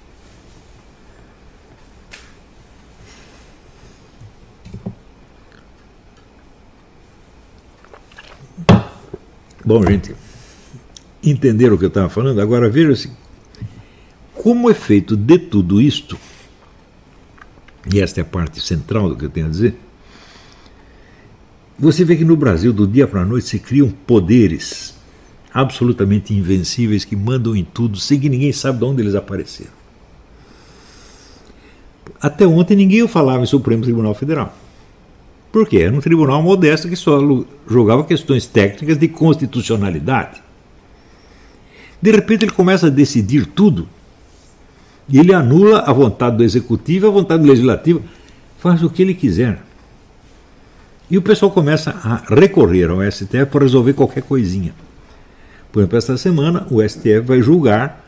Bom, 9.65 9.85
gente, 9.85 10.15
entenderam 11.25 11.75
o 11.75 11.79
que 11.79 11.87
eu 11.87 11.89
estava 11.89 12.09
falando? 12.09 12.41
Agora 12.41 12.71
veja-se 12.71 13.11
como 14.33 14.71
é 14.71 14.75
feito 14.75 15.17
de 15.17 15.41
tudo 15.41 15.81
isto, 15.81 16.17
e 17.93 18.01
esta 18.01 18.20
é 18.20 18.22
a 18.22 18.24
parte 18.24 18.61
central 18.61 19.09
do 19.09 19.16
que 19.16 19.24
eu 19.24 19.30
tenho 19.30 19.47
a 19.47 19.51
dizer, 19.51 19.76
você 21.78 22.05
vê 22.05 22.16
que 22.16 22.24
no 22.24 22.37
Brasil, 22.37 22.72
do 22.72 22.87
dia 22.87 23.07
para 23.07 23.22
a 23.22 23.24
noite, 23.24 23.49
se 23.49 23.59
criam 23.59 23.91
poderes 23.91 24.95
absolutamente 25.53 26.32
invencíveis 26.32 27.05
que 27.05 27.16
mandam 27.16 27.55
em 27.55 27.64
tudo 27.64 27.99
sem 27.99 28.18
que 28.18 28.28
ninguém 28.28 28.53
sabe 28.53 28.78
de 28.78 28.85
onde 28.85 29.03
eles 29.03 29.14
apareceram. 29.14 29.72
Até 32.20 32.47
ontem 32.47 32.76
ninguém 32.76 33.07
falava 33.07 33.43
em 33.43 33.47
Supremo 33.47 33.82
Tribunal 33.82 34.14
Federal. 34.14 34.57
Por 35.53 35.68
quê? 35.68 35.78
Era 35.78 35.95
um 35.95 36.01
tribunal 36.01 36.43
modesto 36.43 36.89
que 36.89 36.97
só 36.97 37.18
julgava 37.68 38.05
questões 38.05 38.47
técnicas 38.47 38.99
de 38.99 39.07
constitucionalidade. 39.07 40.43
De 42.03 42.11
repente 42.11 42.45
ele 42.45 42.53
começa 42.53 42.89
a 42.89 42.91
decidir 42.91 43.47
tudo. 43.47 43.89
Ele 45.13 45.35
anula 45.35 45.81
a 45.81 45.93
vontade 45.93 46.37
do 46.37 46.45
executivo, 46.45 47.07
a 47.07 47.11
vontade 47.11 47.43
do 47.43 47.49
legislativo, 47.49 48.03
faz 48.59 48.83
o 48.83 48.91
que 48.91 49.03
ele 49.03 49.15
quiser. 49.15 49.61
E 51.11 51.19
o 51.19 51.23
pessoal 51.23 51.51
começa 51.51 51.91
a 51.91 52.35
recorrer 52.35 52.91
ao 52.91 53.03
STF 53.03 53.47
para 53.47 53.65
resolver 53.65 53.93
qualquer 53.93 54.23
coisinha. 54.23 54.75
Por 55.71 55.81
exemplo, 55.81 55.99
esta 55.99 56.17
semana 56.17 56.67
o 56.71 56.87
STF 56.87 57.21
vai 57.21 57.43
julgar 57.43 58.03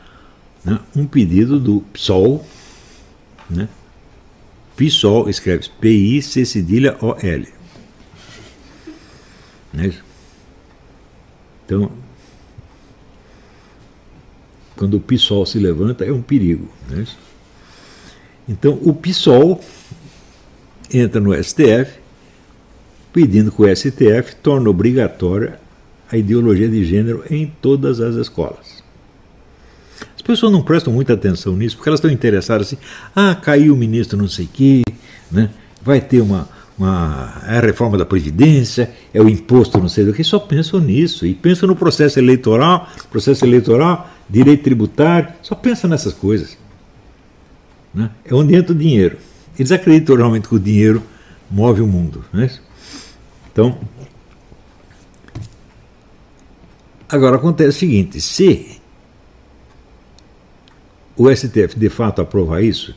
né, 0.64 0.78
um 0.94 1.06
pedido 1.06 1.60
do 1.60 1.82
PSOL, 1.92 2.46
né? 3.50 3.68
PSOL 4.76 5.28
escreve 5.28 5.68
P-I-C 5.80 6.44
cedilha 6.44 6.96
O-L. 7.00 7.48
Né? 9.72 9.92
Então, 11.64 11.90
quando 14.76 14.94
o 14.94 15.00
PSOL 15.00 15.46
se 15.46 15.58
levanta, 15.58 16.04
é 16.04 16.12
um 16.12 16.22
perigo. 16.22 16.68
Né? 16.88 17.06
Então, 18.48 18.78
o 18.82 18.94
PSOL 18.94 19.60
entra 20.92 21.20
no 21.20 21.32
STF 21.34 21.98
pedindo 23.12 23.50
que 23.50 23.62
o 23.62 23.76
STF 23.76 24.36
torne 24.42 24.68
obrigatória 24.68 25.58
a 26.12 26.16
ideologia 26.16 26.68
de 26.68 26.84
gênero 26.84 27.24
em 27.30 27.50
todas 27.60 28.00
as 28.00 28.14
escolas. 28.14 28.84
As 30.14 30.22
pessoas 30.22 30.52
não 30.52 30.62
prestam 30.62 30.92
muita 30.92 31.14
atenção 31.14 31.56
nisso, 31.56 31.76
porque 31.76 31.88
elas 31.88 31.98
estão 31.98 32.10
interessadas 32.10 32.68
assim, 32.68 32.78
ah, 33.14 33.34
caiu 33.34 33.74
o 33.74 33.76
ministro 33.76 34.18
não 34.18 34.28
sei 34.28 34.44
o 34.44 34.48
quê, 34.48 34.82
né? 35.30 35.50
vai 35.82 36.00
ter 36.00 36.20
uma, 36.20 36.48
uma 36.78 37.42
é 37.46 37.58
a 37.58 37.60
reforma 37.60 37.96
da 37.96 38.04
Previdência, 38.04 38.90
é 39.14 39.20
o 39.22 39.28
imposto 39.28 39.78
não 39.78 39.88
sei 39.88 40.04
do 40.04 40.12
que, 40.12 40.22
só 40.22 40.38
pensam 40.38 40.80
nisso. 40.80 41.24
E 41.24 41.34
pensam 41.34 41.68
no 41.68 41.76
processo 41.76 42.18
eleitoral, 42.18 42.88
processo 43.10 43.44
eleitoral, 43.44 44.10
direito 44.28 44.62
tributário, 44.64 45.32
só 45.42 45.54
pensam 45.54 45.88
nessas 45.90 46.12
coisas. 46.12 46.58
Né? 47.94 48.10
É 48.24 48.34
onde 48.34 48.54
entra 48.54 48.72
o 48.72 48.78
dinheiro. 48.78 49.18
Eles 49.58 49.72
acreditam 49.72 50.16
realmente 50.16 50.48
que 50.48 50.54
o 50.54 50.60
dinheiro 50.60 51.02
move 51.50 51.80
o 51.80 51.86
mundo. 51.86 52.24
Né? 52.32 52.50
Então, 53.52 53.78
Agora 57.08 57.36
acontece 57.36 57.68
o 57.68 57.80
seguinte: 57.80 58.20
se 58.20 58.80
o 61.16 61.34
STF 61.34 61.78
de 61.78 61.88
fato 61.88 62.20
aprovar 62.20 62.62
isso, 62.62 62.94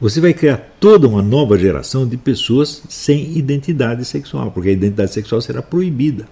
você 0.00 0.20
vai 0.20 0.32
criar 0.32 0.56
toda 0.78 1.08
uma 1.08 1.22
nova 1.22 1.58
geração 1.58 2.06
de 2.06 2.16
pessoas 2.16 2.82
sem 2.88 3.36
identidade 3.36 4.04
sexual, 4.04 4.50
porque 4.52 4.70
a 4.70 4.72
identidade 4.72 5.12
sexual 5.12 5.40
será 5.40 5.60
proibida. 5.60 6.28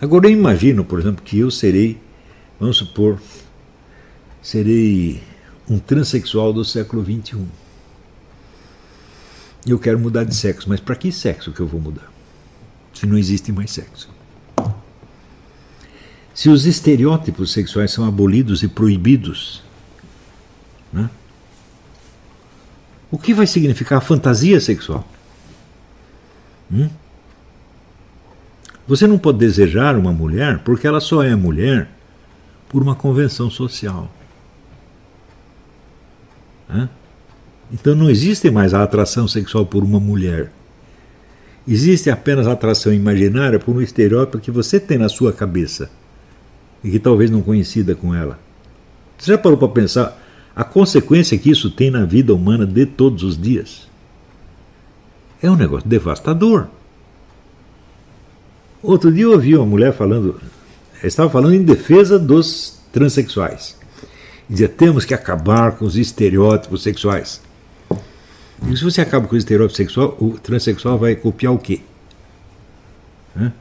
Agora 0.00 0.26
eu 0.26 0.32
imagino, 0.32 0.84
por 0.84 0.98
exemplo, 0.98 1.22
que 1.24 1.38
eu 1.38 1.50
serei, 1.50 1.98
vamos 2.60 2.76
supor, 2.76 3.20
serei 4.42 5.22
um 5.68 5.78
transexual 5.78 6.52
do 6.52 6.64
século 6.64 7.02
XXI. 7.02 7.44
Eu 9.66 9.78
quero 9.78 9.98
mudar 9.98 10.24
de 10.24 10.34
sexo, 10.34 10.68
mas 10.68 10.80
para 10.80 10.94
que 10.94 11.10
sexo 11.10 11.50
que 11.50 11.60
eu 11.60 11.66
vou 11.66 11.80
mudar? 11.80 12.12
Se 12.92 13.06
não 13.06 13.16
existe 13.16 13.50
mais 13.50 13.70
sexo. 13.70 14.08
Se 16.32 16.50
os 16.50 16.66
estereótipos 16.66 17.52
sexuais 17.52 17.90
são 17.90 18.04
abolidos 18.04 18.62
e 18.62 18.68
proibidos, 18.68 19.62
né? 20.92 21.08
o 23.10 23.18
que 23.18 23.32
vai 23.32 23.46
significar 23.46 23.98
a 23.98 24.02
fantasia 24.02 24.60
sexual? 24.60 25.08
Hum? 26.70 26.90
Você 28.86 29.06
não 29.06 29.18
pode 29.18 29.38
desejar 29.38 29.96
uma 29.96 30.12
mulher 30.12 30.60
porque 30.60 30.86
ela 30.86 31.00
só 31.00 31.22
é 31.22 31.34
mulher 31.34 31.88
por 32.68 32.82
uma 32.82 32.94
convenção 32.94 33.50
social. 33.50 34.10
Então 37.72 37.94
não 37.94 38.08
existe 38.08 38.50
mais 38.50 38.74
a 38.74 38.82
atração 38.82 39.26
sexual 39.26 39.66
por 39.66 39.82
uma 39.82 39.98
mulher. 39.98 40.52
Existe 41.66 42.10
apenas 42.10 42.46
a 42.46 42.52
atração 42.52 42.92
imaginária 42.92 43.58
por 43.58 43.74
um 43.74 43.80
estereótipo 43.80 44.38
que 44.38 44.52
você 44.52 44.78
tem 44.78 44.98
na 44.98 45.08
sua 45.08 45.32
cabeça 45.32 45.90
e 46.82 46.90
que 46.90 47.00
talvez 47.00 47.28
não 47.28 47.42
coincida 47.42 47.94
com 47.96 48.14
ela. 48.14 48.38
Você 49.18 49.32
já 49.32 49.38
parou 49.38 49.58
para 49.58 49.68
pensar 49.68 50.16
a 50.54 50.62
consequência 50.62 51.36
que 51.36 51.50
isso 51.50 51.70
tem 51.70 51.90
na 51.90 52.04
vida 52.04 52.32
humana 52.32 52.64
de 52.64 52.86
todos 52.86 53.24
os 53.24 53.36
dias? 53.40 53.88
É 55.42 55.50
um 55.50 55.56
negócio 55.56 55.88
devastador. 55.88 56.68
Outro 58.86 59.10
dia 59.10 59.24
eu 59.24 59.32
ouvi 59.32 59.56
uma 59.56 59.66
mulher 59.66 59.92
falando, 59.92 60.40
estava 61.02 61.28
falando 61.28 61.54
em 61.54 61.62
defesa 61.64 62.20
dos 62.20 62.78
transexuais. 62.92 63.76
Dizia: 64.48 64.68
temos 64.68 65.04
que 65.04 65.12
acabar 65.12 65.72
com 65.72 65.84
os 65.84 65.96
estereótipos 65.96 66.84
sexuais. 66.84 67.42
E 68.70 68.76
se 68.76 68.84
você 68.84 69.00
acaba 69.00 69.26
com 69.26 69.34
o 69.34 69.38
estereótipo 69.38 69.76
sexual, 69.76 70.16
o 70.20 70.38
transexual 70.38 70.96
vai 70.96 71.16
copiar 71.16 71.52
o 71.52 71.58
quê? 71.58 71.80
Hã? 73.36 73.52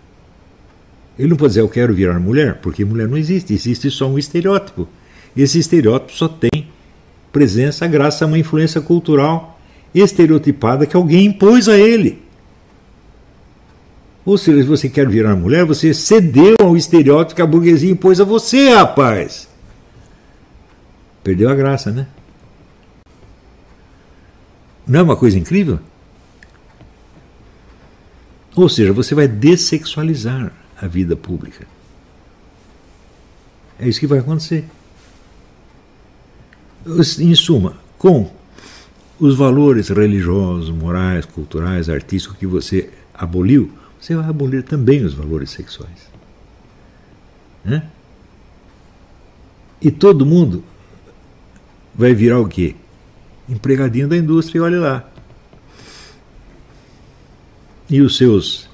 Ele 1.17 1.29
não 1.29 1.37
pode 1.37 1.49
dizer 1.49 1.61
eu 1.61 1.69
quero 1.69 1.91
virar 1.91 2.19
mulher, 2.19 2.59
porque 2.61 2.85
mulher 2.85 3.07
não 3.07 3.17
existe, 3.17 3.51
existe 3.51 3.89
só 3.89 4.07
um 4.07 4.19
estereótipo. 4.19 4.87
Esse 5.35 5.57
estereótipo 5.57 6.13
só 6.13 6.27
tem 6.27 6.67
presença 7.31 7.87
graças 7.87 8.21
a 8.21 8.27
uma 8.27 8.37
influência 8.37 8.79
cultural 8.79 9.59
estereotipada 9.93 10.85
que 10.85 10.95
alguém 10.95 11.25
impôs 11.25 11.67
a 11.67 11.77
ele. 11.77 12.24
Ou 14.25 14.37
seja, 14.37 14.61
se 14.61 14.67
você 14.67 14.89
quer 14.89 15.07
virar 15.07 15.35
mulher, 15.35 15.65
você 15.65 15.93
cedeu 15.93 16.55
ao 16.59 16.75
estereótipo 16.75 17.35
que 17.35 17.41
a 17.43 17.45
burguesia 17.45 17.91
impôs 17.91 18.19
a 18.19 18.23
você, 18.23 18.69
rapaz. 18.69 19.47
Perdeu 21.23 21.47
a 21.49 21.53
graça, 21.53 21.91
né? 21.91 22.07
Não 24.87 24.99
é 24.99 25.03
uma 25.03 25.15
coisa 25.15 25.37
incrível? 25.37 25.79
Ou 28.55 28.67
seja, 28.67 28.93
você 28.93 29.13
vai 29.13 29.27
dessexualizar 29.27 30.51
a 30.79 30.87
vida 30.87 31.15
pública. 31.15 31.67
É 33.77 33.87
isso 33.87 33.99
que 33.99 34.07
vai 34.07 34.19
acontecer. 34.19 34.65
Em 37.19 37.35
suma, 37.35 37.77
com 37.97 38.31
os 39.19 39.35
valores 39.35 39.89
religiosos, 39.89 40.69
morais, 40.69 41.25
culturais, 41.25 41.89
artísticos 41.89 42.37
que 42.37 42.45
você 42.45 42.89
aboliu, 43.13 43.71
você 44.05 44.15
vai 44.15 44.29
abolir 44.29 44.61
também 44.61 45.03
os 45.03 45.15
valores 45.15 45.49
sexuais. 45.49 46.11
Né? 47.63 47.89
E 49.81 49.89
todo 49.89 50.23
mundo 50.23 50.63
vai 51.95 52.13
virar 52.13 52.39
o 52.39 52.47
quê? 52.47 52.75
Empregadinho 53.49 54.07
da 54.07 54.15
indústria, 54.15 54.61
olhe 54.61 54.75
lá. 54.75 55.09
E 57.89 57.99
os 57.99 58.15
seus 58.15 58.69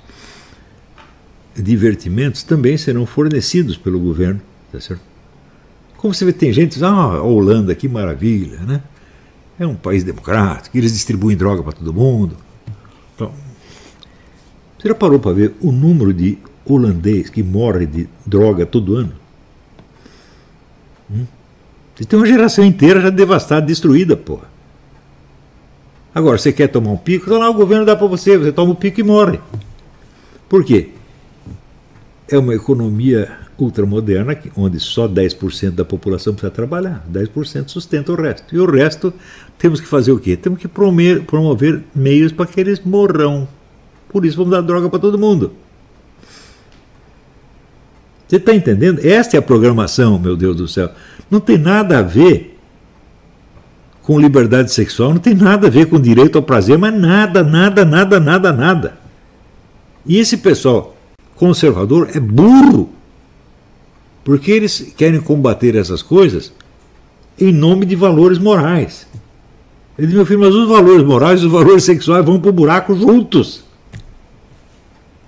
divertimentos 1.56 2.44
também 2.44 2.78
serão 2.78 3.06
fornecidos 3.06 3.78
pelo 3.78 4.02
governo, 4.02 4.42
tá 4.70 4.82
certo? 4.82 5.02
Como 5.96 6.14
você 6.14 6.26
vê, 6.26 6.34
tem 6.34 6.52
gente 6.52 6.74
diz, 6.74 6.84
ah, 6.84 6.90
a 6.90 7.22
Holanda, 7.22 7.74
que 7.74 7.88
maravilha, 7.88 8.60
né? 8.60 8.84
É 9.58 9.66
um 9.66 9.76
país 9.76 10.04
democrático, 10.04 10.78
eles 10.78 10.92
distribuem 10.92 11.38
droga 11.38 11.64
para 11.64 11.72
todo 11.72 11.94
mundo. 11.94 12.36
Você 14.82 14.88
já 14.88 14.96
parou 14.96 15.20
para 15.20 15.32
ver 15.32 15.54
o 15.62 15.72
número 15.72 16.12
de 16.12 16.40
holandês 16.66 17.30
que 17.30 17.44
morre 17.44 17.86
de 17.86 18.10
droga 18.26 18.66
todo 18.66 18.96
ano? 18.96 19.14
Hum? 21.10 21.26
Você 21.96 22.04
tem 22.04 22.18
uma 22.18 22.26
geração 22.26 22.66
inteira 22.66 23.00
já 23.00 23.12
devastada, 23.12 23.64
destruída, 23.64 24.18
porra. 24.18 24.50
Agora, 26.16 26.40
você 26.40 26.52
quer 26.52 26.68
tomar 26.68 26.90
um 26.90 26.98
pico? 26.98 27.26
Então 27.26 27.38
lá 27.38 27.48
o 27.48 27.54
governo 27.54 27.86
dá 27.86 27.96
para 27.96 28.08
você, 28.08 28.36
você 28.36 28.52
toma 28.52 28.72
o 28.72 28.74
um 28.74 28.76
pico 28.76 29.00
e 29.00 29.04
morre. 29.04 29.40
Por 30.50 30.66
quê? 30.66 30.90
É 32.28 32.40
uma 32.40 32.56
economia 32.56 33.38
ultramoderna, 33.60 34.36
onde 34.58 34.80
só 34.80 35.08
10% 35.08 35.72
da 35.72 35.86
população 35.86 36.34
precisa 36.34 36.52
trabalhar, 36.52 37.06
10% 37.08 37.68
sustenta 37.68 38.12
o 38.12 38.16
resto. 38.16 38.56
E 38.56 38.60
o 38.60 38.66
resto 38.66 39.14
temos 39.60 39.80
que 39.80 39.86
fazer 39.86 40.12
o 40.12 40.20
quê? 40.20 40.36
Temos 40.36 40.60
que 40.60 40.68
promover, 40.68 41.24
promover 41.26 41.84
meios 41.94 42.32
para 42.32 42.48
que 42.48 42.60
eles 42.60 42.80
morram. 42.80 43.48
Por 44.12 44.26
isso 44.26 44.38
vamos 44.38 44.52
dar 44.52 44.62
droga 44.62 44.90
para 44.90 45.00
todo 45.00 45.18
mundo. 45.18 45.54
Você 48.28 48.36
está 48.38 48.54
entendendo? 48.54 49.06
Esta 49.06 49.38
é 49.38 49.40
a 49.40 49.42
programação, 49.42 50.20
meu 50.20 50.36
Deus 50.36 50.56
do 50.56 50.68
céu. 50.68 50.90
Não 51.30 51.40
tem 51.40 51.58
nada 51.58 52.00
a 52.00 52.02
ver 52.02 52.58
com 54.04 54.20
liberdade 54.20 54.72
sexual, 54.72 55.14
não 55.14 55.20
tem 55.20 55.34
nada 55.36 55.68
a 55.68 55.70
ver 55.70 55.88
com 55.88 56.00
direito 56.00 56.38
ao 56.38 56.44
prazer, 56.44 56.78
mas 56.78 56.94
nada, 56.94 57.44
nada, 57.44 57.86
nada, 57.86 58.20
nada, 58.20 58.52
nada. 58.52 58.98
E 60.06 60.18
esse 60.18 60.38
pessoal 60.38 60.96
conservador 61.36 62.10
é 62.14 62.20
burro. 62.20 62.90
Porque 64.24 64.52
eles 64.52 64.94
querem 64.96 65.20
combater 65.20 65.76
essas 65.76 66.02
coisas 66.02 66.54
em 67.40 67.52
nome 67.52 67.86
de 67.86 67.96
valores 67.96 68.38
morais. 68.38 69.08
Ele 69.98 70.08
diz, 70.08 70.16
meu 70.16 70.26
filho, 70.26 70.40
mas 70.40 70.54
os 70.54 70.68
valores 70.68 71.04
morais 71.04 71.42
e 71.42 71.46
os 71.46 71.52
valores 71.52 71.84
sexuais 71.84 72.26
vão 72.26 72.40
para 72.40 72.50
o 72.50 72.54
buraco 72.54 72.96
juntos. 72.96 73.71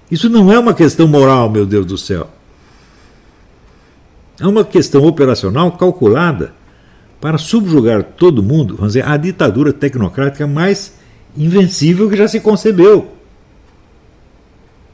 Isso 0.09 0.29
não 0.29 0.51
é 0.51 0.59
uma 0.59 0.73
questão 0.73 1.07
moral, 1.07 1.49
meu 1.49 1.65
Deus 1.65 1.85
do 1.85 1.97
céu. 1.97 2.29
É 4.39 4.47
uma 4.47 4.63
questão 4.63 5.05
operacional 5.05 5.71
calculada 5.73 6.53
para 7.21 7.37
subjugar 7.37 8.03
todo 8.03 8.43
mundo, 8.43 8.75
vamos 8.75 8.93
dizer, 8.93 9.07
a 9.07 9.15
ditadura 9.15 9.71
tecnocrática 9.71 10.45
mais 10.45 10.93
invencível 11.37 12.09
que 12.09 12.17
já 12.17 12.27
se 12.27 12.39
concebeu 12.39 13.13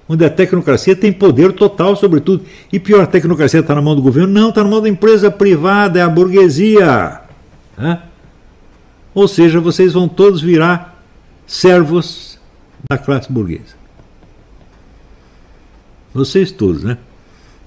onde 0.10 0.26
a 0.26 0.30
tecnocracia 0.30 0.96
tem 0.96 1.14
poder 1.14 1.54
total 1.54 1.96
sobre 1.96 2.20
tudo. 2.20 2.44
E 2.74 2.80
pior, 2.80 3.04
a 3.04 3.06
tecnocracia 3.06 3.60
está 3.60 3.76
na 3.76 3.82
mão 3.82 3.96
do 3.96 4.02
governo? 4.02 4.34
Não, 4.34 4.50
está 4.50 4.64
na 4.64 4.70
mão 4.70 4.82
da 4.82 4.90
empresa 4.90 5.30
privada, 5.30 6.00
é 6.00 6.02
a 6.02 6.10
burguesia. 6.10 7.22
Ou 9.14 9.28
seja, 9.28 9.60
vocês 9.60 9.94
vão 9.94 10.08
todos 10.08 10.42
virar 10.42 11.00
servos 11.46 12.40
da 12.90 12.98
classe 12.98 13.32
burguesa. 13.32 13.78
Vocês 16.20 16.52
todos, 16.52 16.84
né? 16.84 16.98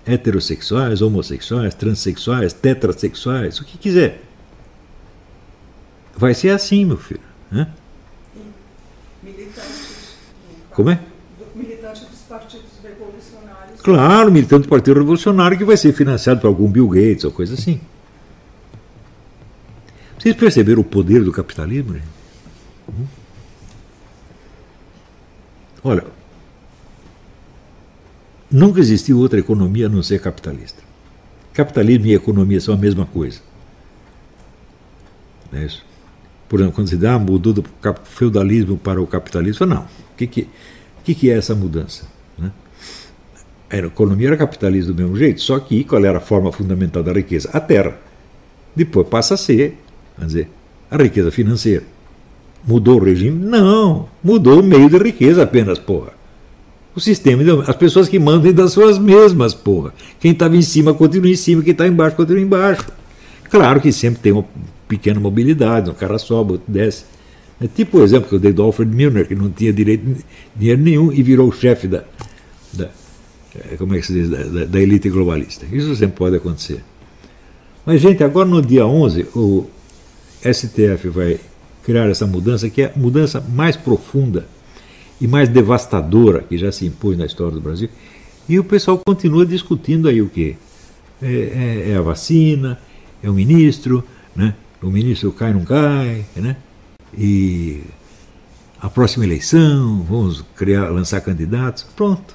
Heterossexuais, 0.04 1.00
homossexuais, 1.00 1.74
transexuais, 1.74 2.52
tetrasexuais, 2.52 3.58
o 3.58 3.64
que 3.64 3.78
quiser. 3.78 4.20
Vai 6.14 6.34
ser 6.34 6.50
assim, 6.50 6.84
meu 6.84 6.98
filho. 6.98 7.22
Né? 7.50 7.66
Como 10.70 10.90
é? 10.90 11.00
Claro, 13.82 14.30
militante 14.30 14.64
do 14.64 14.68
Partido 14.68 14.98
Revolucionário 14.98 15.56
que 15.56 15.64
vai 15.64 15.78
ser 15.78 15.94
financiado 15.94 16.40
por 16.40 16.48
algum 16.48 16.70
Bill 16.70 16.88
Gates 16.88 17.24
ou 17.24 17.30
coisa 17.30 17.54
assim. 17.54 17.80
Vocês 20.18 20.36
perceberam 20.36 20.82
o 20.82 20.84
poder 20.84 21.24
do 21.24 21.32
capitalismo? 21.32 21.94
Gente? 21.94 22.04
Hum? 22.90 23.06
Olha, 25.82 26.04
nunca 28.52 28.80
existiu 28.80 29.18
outra 29.18 29.40
economia 29.40 29.86
a 29.86 29.88
não 29.88 30.02
ser 30.02 30.20
capitalista. 30.20 30.82
Capitalismo 31.52 32.06
e 32.06 32.14
economia 32.14 32.60
são 32.60 32.74
a 32.74 32.76
mesma 32.76 33.06
coisa. 33.06 33.40
Não 35.50 35.60
é 35.60 35.66
isso? 35.66 35.84
Por 36.48 36.60
exemplo, 36.60 36.74
quando 36.74 36.88
se 36.88 36.96
dá, 36.96 37.18
mudou 37.18 37.52
do 37.52 37.64
feudalismo 38.04 38.76
para 38.76 39.00
o 39.00 39.06
capitalismo, 39.06 39.66
não. 39.66 39.82
O 39.82 40.16
que, 40.16 40.26
que, 40.26 40.48
que, 41.02 41.14
que 41.14 41.30
é 41.30 41.38
essa 41.38 41.54
mudança? 41.54 42.06
A 43.72 43.78
economia 43.78 44.28
era 44.28 44.36
capitalista 44.36 44.92
do 44.92 45.02
mesmo 45.02 45.16
jeito, 45.16 45.40
só 45.40 45.58
que 45.58 45.82
qual 45.82 46.04
era 46.04 46.18
a 46.18 46.20
forma 46.20 46.52
fundamental 46.52 47.02
da 47.02 47.10
riqueza? 47.10 47.48
A 47.54 47.58
terra. 47.58 47.96
Depois 48.76 49.08
passa 49.08 49.32
a 49.32 49.36
ser, 49.38 49.78
vamos 50.14 50.34
dizer, 50.34 50.50
a 50.90 50.96
riqueza 50.98 51.30
financeira. 51.30 51.82
Mudou 52.66 53.00
o 53.00 53.04
regime? 53.04 53.42
Não, 53.42 54.10
mudou 54.22 54.60
o 54.60 54.62
meio 54.62 54.90
de 54.90 54.98
riqueza 54.98 55.42
apenas, 55.42 55.78
porra. 55.78 56.12
O 56.94 57.00
sistema, 57.00 57.42
as 57.66 57.76
pessoas 57.76 58.08
que 58.08 58.18
mandam 58.18 58.52
das 58.52 58.72
suas 58.72 58.98
mesmas, 58.98 59.54
porra. 59.54 59.94
Quem 60.20 60.32
estava 60.32 60.56
em 60.56 60.62
cima 60.62 60.92
continua 60.92 61.30
em 61.30 61.36
cima, 61.36 61.62
quem 61.62 61.72
está 61.72 61.86
embaixo 61.88 62.16
continua 62.16 62.40
embaixo. 62.40 62.86
Claro 63.48 63.80
que 63.80 63.90
sempre 63.90 64.20
tem 64.20 64.32
uma 64.32 64.44
pequena 64.86 65.18
mobilidade, 65.18 65.88
um 65.88 65.94
cara 65.94 66.18
sobe, 66.18 66.52
outro 66.52 66.70
desce. 66.70 67.04
É 67.60 67.66
tipo 67.66 67.98
o 67.98 68.02
exemplo 68.02 68.28
que 68.28 68.34
eu 68.34 68.38
dei 68.38 68.52
do 68.52 68.62
Alfred 68.62 68.94
Milner, 68.94 69.26
que 69.26 69.34
não 69.34 69.48
tinha 69.48 69.72
direito, 69.72 70.04
dinheiro 70.54 70.82
nenhum 70.82 71.12
e 71.12 71.22
virou 71.22 71.48
o 71.48 71.52
chefe 71.52 71.86
da, 71.86 72.04
da, 72.72 72.90
é, 73.70 73.76
como 73.76 73.94
é 73.94 74.00
que 74.00 74.06
se 74.06 74.12
diz, 74.12 74.28
da, 74.28 74.64
da, 74.64 74.80
elite 74.80 75.08
globalista. 75.08 75.64
Isso 75.70 75.94
sempre 75.96 76.16
pode 76.16 76.36
acontecer. 76.36 76.82
Mas, 77.86 78.00
gente, 78.00 78.22
agora 78.22 78.48
no 78.48 78.60
dia 78.60 78.86
11, 78.86 79.28
o 79.34 79.66
STF 80.42 81.08
vai 81.08 81.38
criar 81.84 82.08
essa 82.08 82.26
mudança, 82.26 82.68
que 82.68 82.82
é 82.82 82.92
a 82.94 82.98
mudança 82.98 83.40
mais 83.40 83.76
profunda 83.76 84.46
e 85.22 85.28
mais 85.28 85.48
devastadora 85.48 86.42
que 86.42 86.58
já 86.58 86.72
se 86.72 86.84
impôs 86.84 87.16
na 87.16 87.24
história 87.24 87.52
do 87.52 87.60
Brasil. 87.60 87.88
E 88.48 88.58
o 88.58 88.64
pessoal 88.64 88.98
continua 88.98 89.46
discutindo 89.46 90.08
aí 90.08 90.20
o 90.20 90.28
quê? 90.28 90.56
É, 91.22 91.86
é, 91.86 91.90
é 91.90 91.96
a 91.96 92.02
vacina, 92.02 92.76
é 93.22 93.30
o 93.30 93.32
ministro, 93.32 94.02
né? 94.34 94.56
o 94.82 94.90
ministro 94.90 95.30
cai 95.30 95.52
não 95.52 95.64
cai, 95.64 96.24
né? 96.34 96.56
e 97.16 97.82
a 98.80 98.90
próxima 98.90 99.24
eleição, 99.24 100.02
vamos 100.02 100.44
criar, 100.56 100.88
lançar 100.88 101.20
candidatos, 101.20 101.84
pronto. 101.94 102.34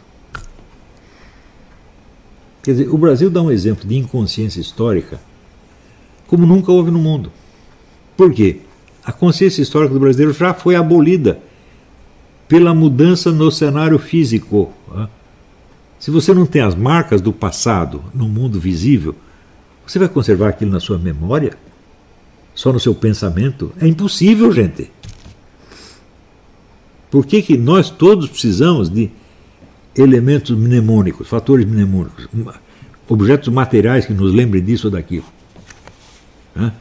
Quer 2.63 2.71
dizer, 2.71 2.89
o 2.89 2.97
Brasil 2.97 3.29
dá 3.29 3.41
um 3.41 3.51
exemplo 3.51 3.85
de 3.85 3.97
inconsciência 3.97 4.61
histórica 4.61 5.19
como 6.25 6.45
nunca 6.45 6.71
houve 6.71 6.89
no 6.89 6.99
mundo. 6.99 7.33
Por 8.15 8.33
quê? 8.33 8.61
A 9.03 9.11
consciência 9.11 9.61
histórica 9.61 9.93
do 9.93 9.99
brasileiro 9.99 10.31
já 10.33 10.53
foi 10.53 10.75
abolida 10.75 11.41
pela 12.47 12.73
mudança 12.73 13.31
no 13.31 13.51
cenário 13.51 13.97
físico. 13.99 14.73
Se 15.99 16.11
você 16.11 16.33
não 16.33 16.45
tem 16.45 16.61
as 16.61 16.75
marcas 16.75 17.21
do 17.21 17.33
passado 17.33 18.03
no 18.13 18.27
mundo 18.27 18.59
visível, 18.59 19.15
você 19.85 19.99
vai 19.99 20.07
conservar 20.07 20.49
aquilo 20.49 20.71
na 20.71 20.79
sua 20.79 20.97
memória? 20.97 21.57
Só 22.53 22.71
no 22.73 22.79
seu 22.79 22.93
pensamento? 22.95 23.71
É 23.79 23.87
impossível, 23.87 24.51
gente. 24.51 24.91
Por 27.09 27.25
que, 27.25 27.41
que 27.41 27.57
nós 27.57 27.89
todos 27.89 28.27
precisamos 28.29 28.89
de 28.89 29.09
elementos 29.95 30.55
mnemônicos, 30.55 31.27
fatores 31.27 31.65
mnemônicos, 31.65 32.27
objetos 33.07 33.49
materiais 33.49 34.05
que 34.05 34.13
nos 34.13 34.33
lembrem 34.33 34.63
disso 34.63 34.87
ou 34.87 34.91
daquilo. 34.91 35.25
Né? 36.55 36.71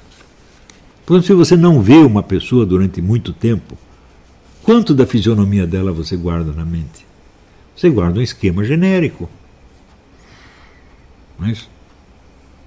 Portanto, 1.05 1.27
se 1.27 1.33
você 1.33 1.57
não 1.57 1.81
vê 1.81 1.99
uma 1.99 2.23
pessoa 2.23 2.67
durante 2.67 3.01
muito 3.01 3.33
tempo, 3.33 3.79
quanto 4.67 4.93
da 4.93 5.07
fisionomia 5.07 5.65
dela 5.65 5.93
você 5.93 6.17
guarda 6.17 6.53
na 6.53 6.65
mente? 6.65 7.07
Você 7.77 7.89
guarda 7.89 8.19
um 8.19 8.23
esquema 8.23 8.65
genérico. 8.65 9.31
Mas, 11.39 11.69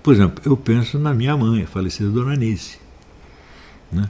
por 0.01 0.13
exemplo, 0.13 0.41
eu 0.45 0.55
penso 0.55 0.97
na 0.97 1.13
minha 1.13 1.35
mãe, 1.35 1.63
a 1.63 1.67
falecida 1.67 2.09
Dona 2.09 2.33
Anice. 2.33 2.77
Né? 3.91 4.09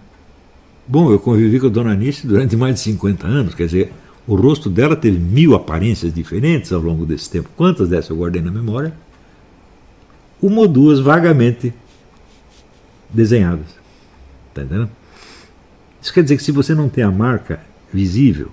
Bom, 0.88 1.12
eu 1.12 1.18
convivi 1.18 1.60
com 1.60 1.66
a 1.66 1.70
Dona 1.70 1.94
Anice 1.94 2.28
durante 2.28 2.56
mais 2.56 2.76
de 2.76 2.82
50 2.82 3.26
anos, 3.26 3.56
quer 3.56 3.66
dizer, 3.66 3.92
o 4.28 4.36
rosto 4.36 4.70
dela 4.70 4.96
teve 4.96 5.18
mil 5.18 5.56
aparências 5.56 6.14
diferentes 6.14 6.72
ao 6.72 6.82
longo 6.82 7.08
desse 7.08 7.28
tempo. 7.28 7.50
Quantas 7.58 7.90
dessas 7.90 8.12
eu 8.12 8.18
guardei 8.18 8.42
na 8.42 8.52
memória? 8.52 8.94
Uma 10.40 10.62
ou 10.62 10.68
duas 10.68 11.00
vagamente 11.00 11.74
desenhadas. 13.10 13.66
Está 14.50 14.62
entendendo? 14.62 14.92
Isso 16.00 16.14
quer 16.14 16.22
dizer 16.22 16.38
que 16.38 16.44
se 16.44 16.52
você 16.52 16.76
não 16.76 16.88
tem 16.88 17.04
a 17.04 17.12
marca 17.12 17.68
visível, 17.94 18.50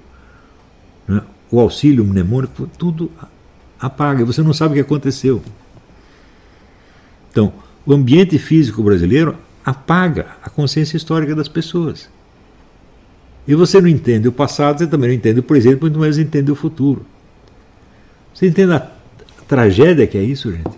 né, 1.06 1.22
o 1.50 1.60
auxílio 1.60 2.04
mnemônico, 2.04 2.68
tudo 2.78 3.10
apaga, 3.78 4.24
você 4.24 4.42
não 4.42 4.52
sabe 4.52 4.72
o 4.72 4.74
que 4.74 4.80
aconteceu. 4.80 5.42
Então, 7.30 7.52
o 7.84 7.92
ambiente 7.92 8.38
físico 8.38 8.82
brasileiro 8.82 9.36
apaga 9.64 10.36
a 10.42 10.48
consciência 10.48 10.96
histórica 10.96 11.34
das 11.34 11.48
pessoas. 11.48 12.08
E 13.46 13.54
você 13.54 13.80
não 13.80 13.88
entende 13.88 14.26
o 14.26 14.32
passado, 14.32 14.78
você 14.78 14.86
também 14.86 15.10
não 15.10 15.14
entende 15.16 15.40
o 15.40 15.42
presente, 15.42 15.80
muito 15.80 15.98
menos 15.98 16.18
entende 16.18 16.50
o 16.50 16.54
futuro. 16.56 17.06
Você 18.34 18.48
entende 18.48 18.72
a 18.72 18.90
tragédia 19.46 20.06
que 20.06 20.18
é 20.18 20.22
isso, 20.22 20.50
gente? 20.50 20.76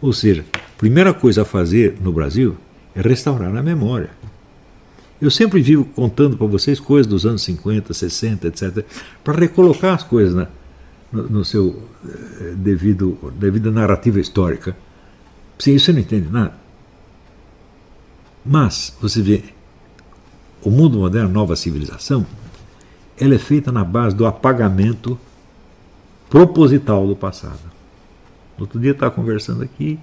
Ou 0.00 0.12
seja, 0.12 0.44
a 0.54 0.78
primeira 0.78 1.12
coisa 1.12 1.42
a 1.42 1.44
fazer 1.44 1.96
no 2.00 2.12
Brasil 2.12 2.56
é 2.94 3.00
restaurar 3.00 3.54
a 3.54 3.62
memória. 3.62 4.10
Eu 5.22 5.30
sempre 5.30 5.62
vivo 5.62 5.84
contando 5.84 6.36
para 6.36 6.48
vocês 6.48 6.80
coisas 6.80 7.06
dos 7.06 7.24
anos 7.24 7.42
50, 7.42 7.94
60, 7.94 8.48
etc., 8.48 8.84
para 9.22 9.38
recolocar 9.38 9.94
as 9.94 10.02
coisas 10.02 10.34
na, 10.34 10.48
no, 11.12 11.28
no, 11.28 11.44
seu 11.44 11.80
eh, 12.04 12.54
devido, 12.56 13.32
devida 13.38 13.70
narrativa 13.70 14.18
histórica. 14.18 14.76
Sim, 15.60 15.78
você 15.78 15.92
não 15.92 16.00
entende 16.00 16.28
nada. 16.28 16.54
Mas, 18.44 18.96
você 19.00 19.22
vê, 19.22 19.44
o 20.60 20.72
mundo 20.72 20.98
moderno, 20.98 21.28
a 21.28 21.32
nova 21.32 21.54
civilização, 21.54 22.26
ela 23.16 23.36
é 23.36 23.38
feita 23.38 23.70
na 23.70 23.84
base 23.84 24.16
do 24.16 24.26
apagamento 24.26 25.16
proposital 26.28 27.06
do 27.06 27.14
passado. 27.14 27.60
Outro 28.58 28.80
dia 28.80 28.90
eu 28.90 28.94
estava 28.94 29.12
conversando 29.12 29.62
aqui, 29.62 30.00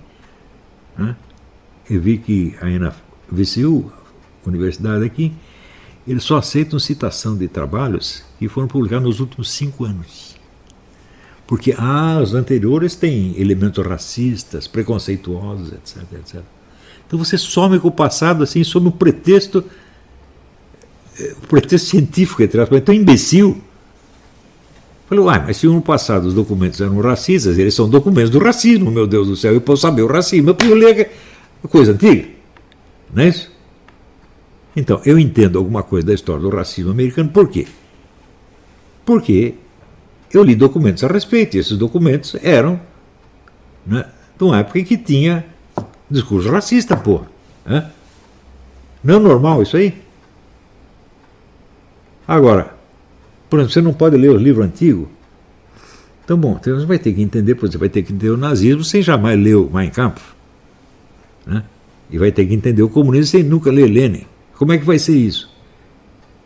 né, 0.98 1.14
e 1.90 1.98
vi 1.98 2.18
que 2.20 2.56
aí 2.62 2.80
na 2.80 2.94
VCU, 3.30 3.92
universidade 4.50 5.06
aqui, 5.06 5.34
eles 6.08 6.24
só 6.24 6.38
aceitam 6.38 6.80
citação 6.80 7.38
de 7.38 7.48
trabalhos 7.48 8.24
que 8.38 8.48
foram 8.48 8.68
publicados 8.68 9.06
nos 9.06 9.20
últimos 9.20 9.52
cinco 9.52 9.86
anos. 9.86 10.36
Porque 11.48 11.74
ah, 11.78 12.20
os 12.22 12.34
anteriores 12.34 12.96
têm 12.96 13.34
elementos 13.40 13.86
racistas, 13.86 14.68
preconceituosos, 14.68 15.74
etc, 15.74 16.04
etc. 16.20 16.42
Então 17.08 17.18
você 17.18 17.38
some 17.38 17.80
com 17.80 17.88
o 17.88 17.92
passado 17.92 18.44
assim, 18.44 18.64
sob 18.64 18.88
um 18.88 18.92
pretexto 18.92 19.64
o 21.44 21.48
pretexto 21.48 21.90
científico, 21.90 22.42
entre 22.42 22.62
aspas, 22.62 22.78
é 22.78 22.82
tão 22.82 22.96
imbecil. 22.96 23.62
Falei, 25.08 25.24
uai, 25.24 25.44
mas 25.46 25.58
se 25.58 25.66
no 25.66 25.82
passado 25.82 26.26
os 26.26 26.34
documentos 26.34 26.80
eram 26.80 27.00
racistas, 27.02 27.58
eles 27.58 27.74
são 27.74 27.90
documentos 27.90 28.30
do 28.30 28.40
racismo, 28.40 28.92
meu 28.92 29.08
Deus 29.08 29.28
do 29.28 29.36
céu, 29.36 29.54
eu 29.54 29.62
posso 29.62 29.82
saber 29.82 30.04
o 30.04 30.08
racismo, 30.08 30.52
eu 30.52 30.56
preciso 30.56 30.80
ler 30.80 31.12
a 31.64 31.68
coisa 31.68 31.94
antiga. 31.94 32.28
Não 33.14 33.24
é 33.24 33.30
isso? 33.30 33.52
Então, 34.80 35.02
eu 35.06 35.20
entendo 35.20 35.60
alguma 35.60 35.84
coisa 35.84 36.08
da 36.08 36.14
história 36.14 36.42
do 36.42 36.50
racismo 36.50 36.92
americano, 36.92 37.28
por 37.28 37.50
quê? 37.50 37.68
Porque 39.06 39.56
eu 40.34 40.42
li 40.42 40.56
documentos 40.56 41.04
a 41.04 41.08
respeito, 41.08 41.58
e 41.58 41.60
esses 41.60 41.78
documentos 41.78 42.34
eram 42.42 42.80
né, 43.86 44.06
de 44.38 44.44
uma 44.46 44.58
época 44.58 44.80
em 44.80 44.86
que 44.86 44.98
tinha 44.98 45.46
discurso 46.10 46.50
racista, 46.50 46.96
porra. 46.96 47.30
Né? 47.66 47.92
Não 49.04 49.16
é 49.16 49.20
normal 49.20 49.62
isso 49.62 49.76
aí? 49.76 50.02
Agora, 52.26 52.74
por 53.50 53.60
exemplo, 53.60 53.74
você 53.74 53.82
não 53.82 53.92
pode 53.92 54.16
ler 54.16 54.30
o 54.30 54.38
livro 54.38 54.64
antigo. 54.64 55.10
Então, 56.24 56.38
bom, 56.38 56.58
você 56.58 56.86
vai 56.86 57.00
ter 57.00 57.12
que 57.12 57.22
entender, 57.22 57.56
por 57.56 57.66
exemplo, 57.66 57.82
vai 57.82 57.90
ter 57.90 58.02
que 58.02 58.14
entender 58.14 58.30
o 58.30 58.38
nazismo 58.38 58.86
sem 58.86 59.02
jamais 59.02 59.38
ler 59.38 59.56
o 59.56 59.70
Mein 59.70 59.90
Kampf. 59.90 60.24
Né? 61.46 61.66
E 62.10 62.18
vai 62.18 62.32
ter 62.32 62.46
que 62.46 62.54
entender 62.54 62.82
o 62.82 62.88
comunismo 62.88 63.26
sem 63.26 63.44
nunca 63.44 63.70
ler 63.70 63.88
Lenin. 63.88 64.26
Como 64.60 64.74
é 64.74 64.78
que 64.78 64.84
vai 64.84 65.00
ser 65.00 65.16
isso? 65.16 65.50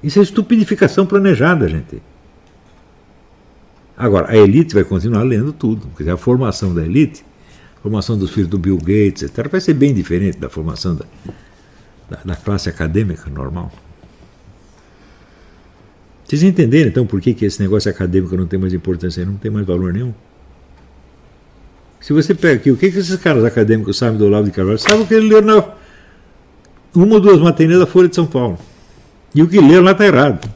Isso 0.03 0.19
é 0.19 0.22
estupidificação 0.22 1.03
planejada, 1.03 1.68
gente. 1.68 1.99
Agora, 3.98 4.30
a 4.30 4.38
elite 4.38 4.76
vai 4.76 4.84
continuar 4.84 5.23
lendo 5.23 5.52
tudo. 5.52 5.88
Quer 5.98 6.03
dizer, 6.03 6.11
a 6.11 6.18
formação 6.18 6.76
da 6.76 6.85
elite, 6.85 7.26
a 7.76 7.81
formação 7.81 8.15
dos 8.15 8.30
filhos 8.30 8.48
do 8.48 8.60
Bill 8.60 8.77
Gates, 8.77 9.23
etc., 9.23 9.49
vai 9.49 9.60
ser 9.60 9.73
bem 9.73 9.95
diferente 9.95 10.38
da 10.38 10.48
formação 10.48 10.94
da, 10.94 11.06
da, 12.07 12.19
da 12.23 12.35
classe 12.35 12.69
acadêmica 12.69 13.31
normal. 13.31 13.72
Vocês 16.23 16.44
entenderam 16.44 16.90
então 16.90 17.07
por 17.07 17.19
que, 17.19 17.34
que 17.34 17.45
esse 17.45 17.60
negócio 17.60 17.90
acadêmico 17.90 18.38
não 18.38 18.45
tem 18.45 18.60
mais 18.60 18.76
importância, 18.76 19.26
não 19.26 19.38
tem 19.38 19.49
mais 19.49 19.65
valor 19.65 19.91
nenhum? 19.91 20.14
Se 21.99 22.14
você 22.14 22.35
pega 22.35 22.60
aqui, 22.60 22.69
o 22.69 22.77
que, 22.77 22.91
que 22.91 22.99
esses 22.99 23.15
caras 23.15 23.44
acadêmicos 23.44 23.98
sabem 23.98 24.19
do 24.19 24.26
Olavo 24.27 24.45
de 24.45 24.52
Carvalho? 24.52 24.77
Sabem 24.77 25.02
o 25.02 25.07
que 25.07 25.15
ele 25.15 25.30
leu 25.30 25.41
na 25.41 25.81
uma 26.95 27.15
ou 27.15 27.20
duas 27.20 27.40
matérias 27.40 27.80
da 27.80 27.86
Folha 27.86 28.07
de 28.07 28.15
São 28.15 28.26
Paulo. 28.26 28.57
E 29.34 29.41
o 29.41 29.48
que 29.48 29.60
leu 29.60 29.82
lá 29.82 29.91
está 29.91 30.06
errado. 30.06 30.48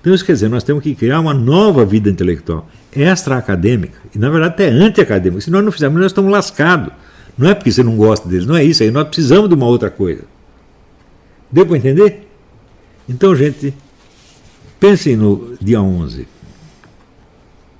Então, 0.00 0.14
isso 0.14 0.24
quer 0.24 0.32
dizer, 0.32 0.48
nós 0.48 0.62
temos 0.62 0.82
que 0.82 0.94
criar 0.94 1.20
uma 1.20 1.34
nova 1.34 1.84
vida 1.84 2.08
intelectual, 2.08 2.68
extra-acadêmica, 2.94 3.98
e 4.14 4.18
na 4.18 4.30
verdade 4.30 4.54
até 4.54 4.68
anti-acadêmica. 4.68 5.40
Se 5.40 5.50
nós 5.50 5.64
não 5.64 5.72
fizermos, 5.72 6.00
nós 6.00 6.12
estamos 6.12 6.30
lascados. 6.30 6.92
Não 7.36 7.48
é 7.48 7.54
porque 7.54 7.72
você 7.72 7.82
não 7.82 7.96
gosta 7.96 8.28
deles, 8.28 8.46
não 8.46 8.56
é 8.56 8.64
isso 8.64 8.82
aí, 8.82 8.90
nós 8.90 9.08
precisamos 9.08 9.48
de 9.48 9.54
uma 9.54 9.66
outra 9.66 9.90
coisa. 9.90 10.22
Deu 11.50 11.66
para 11.66 11.76
entender? 11.76 12.26
Então, 13.08 13.34
gente, 13.34 13.74
pensem 14.80 15.16
no 15.16 15.56
dia 15.60 15.82
11. 15.82 16.26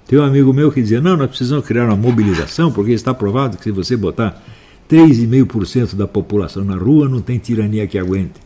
Tem 0.07 0.19
um 0.19 0.23
amigo 0.23 0.53
meu 0.53 0.71
que 0.71 0.83
dizia: 0.83 1.01
não, 1.01 1.17
nós 1.17 1.29
precisamos 1.29 1.65
criar 1.65 1.87
uma 1.87 1.97
mobilização, 1.97 2.71
porque 2.71 2.93
está 2.93 3.13
provado 3.13 3.57
que 3.57 3.65
se 3.65 3.71
você 3.71 3.97
botar 3.97 4.43
3,5% 4.89 5.95
da 5.95 6.07
população 6.07 6.65
na 6.65 6.77
rua, 6.77 7.09
não 7.09 7.21
tem 7.21 7.39
tirania 7.39 7.87
que 7.87 7.99
aguente. 7.99 8.41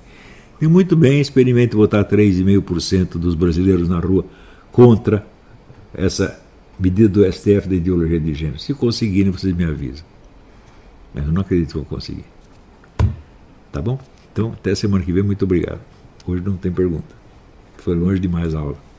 E 0.61 0.67
muito 0.67 0.97
bem, 0.97 1.21
experimente 1.21 1.75
botar 1.75 2.05
3,5% 2.05 3.13
dos 3.19 3.35
brasileiros 3.35 3.89
na 3.89 3.99
rua 3.99 4.25
contra 4.71 5.27
essa 5.95 6.41
medida 6.79 7.09
do 7.09 7.33
STF 7.33 7.69
da 7.69 7.75
ideologia 7.75 8.21
de 8.21 8.35
gênero. 8.35 8.59
Se 8.59 8.75
conseguirem, 8.75 9.31
vocês 9.31 9.55
me 9.55 9.65
avisam. 9.65 10.05
Mas 11.15 11.27
eu 11.27 11.33
não 11.33 11.41
acredito 11.41 11.69
que 11.69 11.75
vão 11.75 11.85
conseguir. 11.85 12.25
Tá 13.73 13.81
bom? 13.81 13.99
Então, 14.33 14.53
até 14.53 14.75
semana 14.75 15.05
que 15.05 15.13
vem. 15.13 15.23
Muito 15.23 15.45
obrigado. 15.45 15.81
Hoje 16.27 16.43
não 16.43 16.57
tem 16.57 16.71
pergunta. 16.71 17.15
Foi 17.79 17.95
longe 17.95 18.21
demais 18.21 18.55
a 18.55 18.61
aula. 18.61 18.90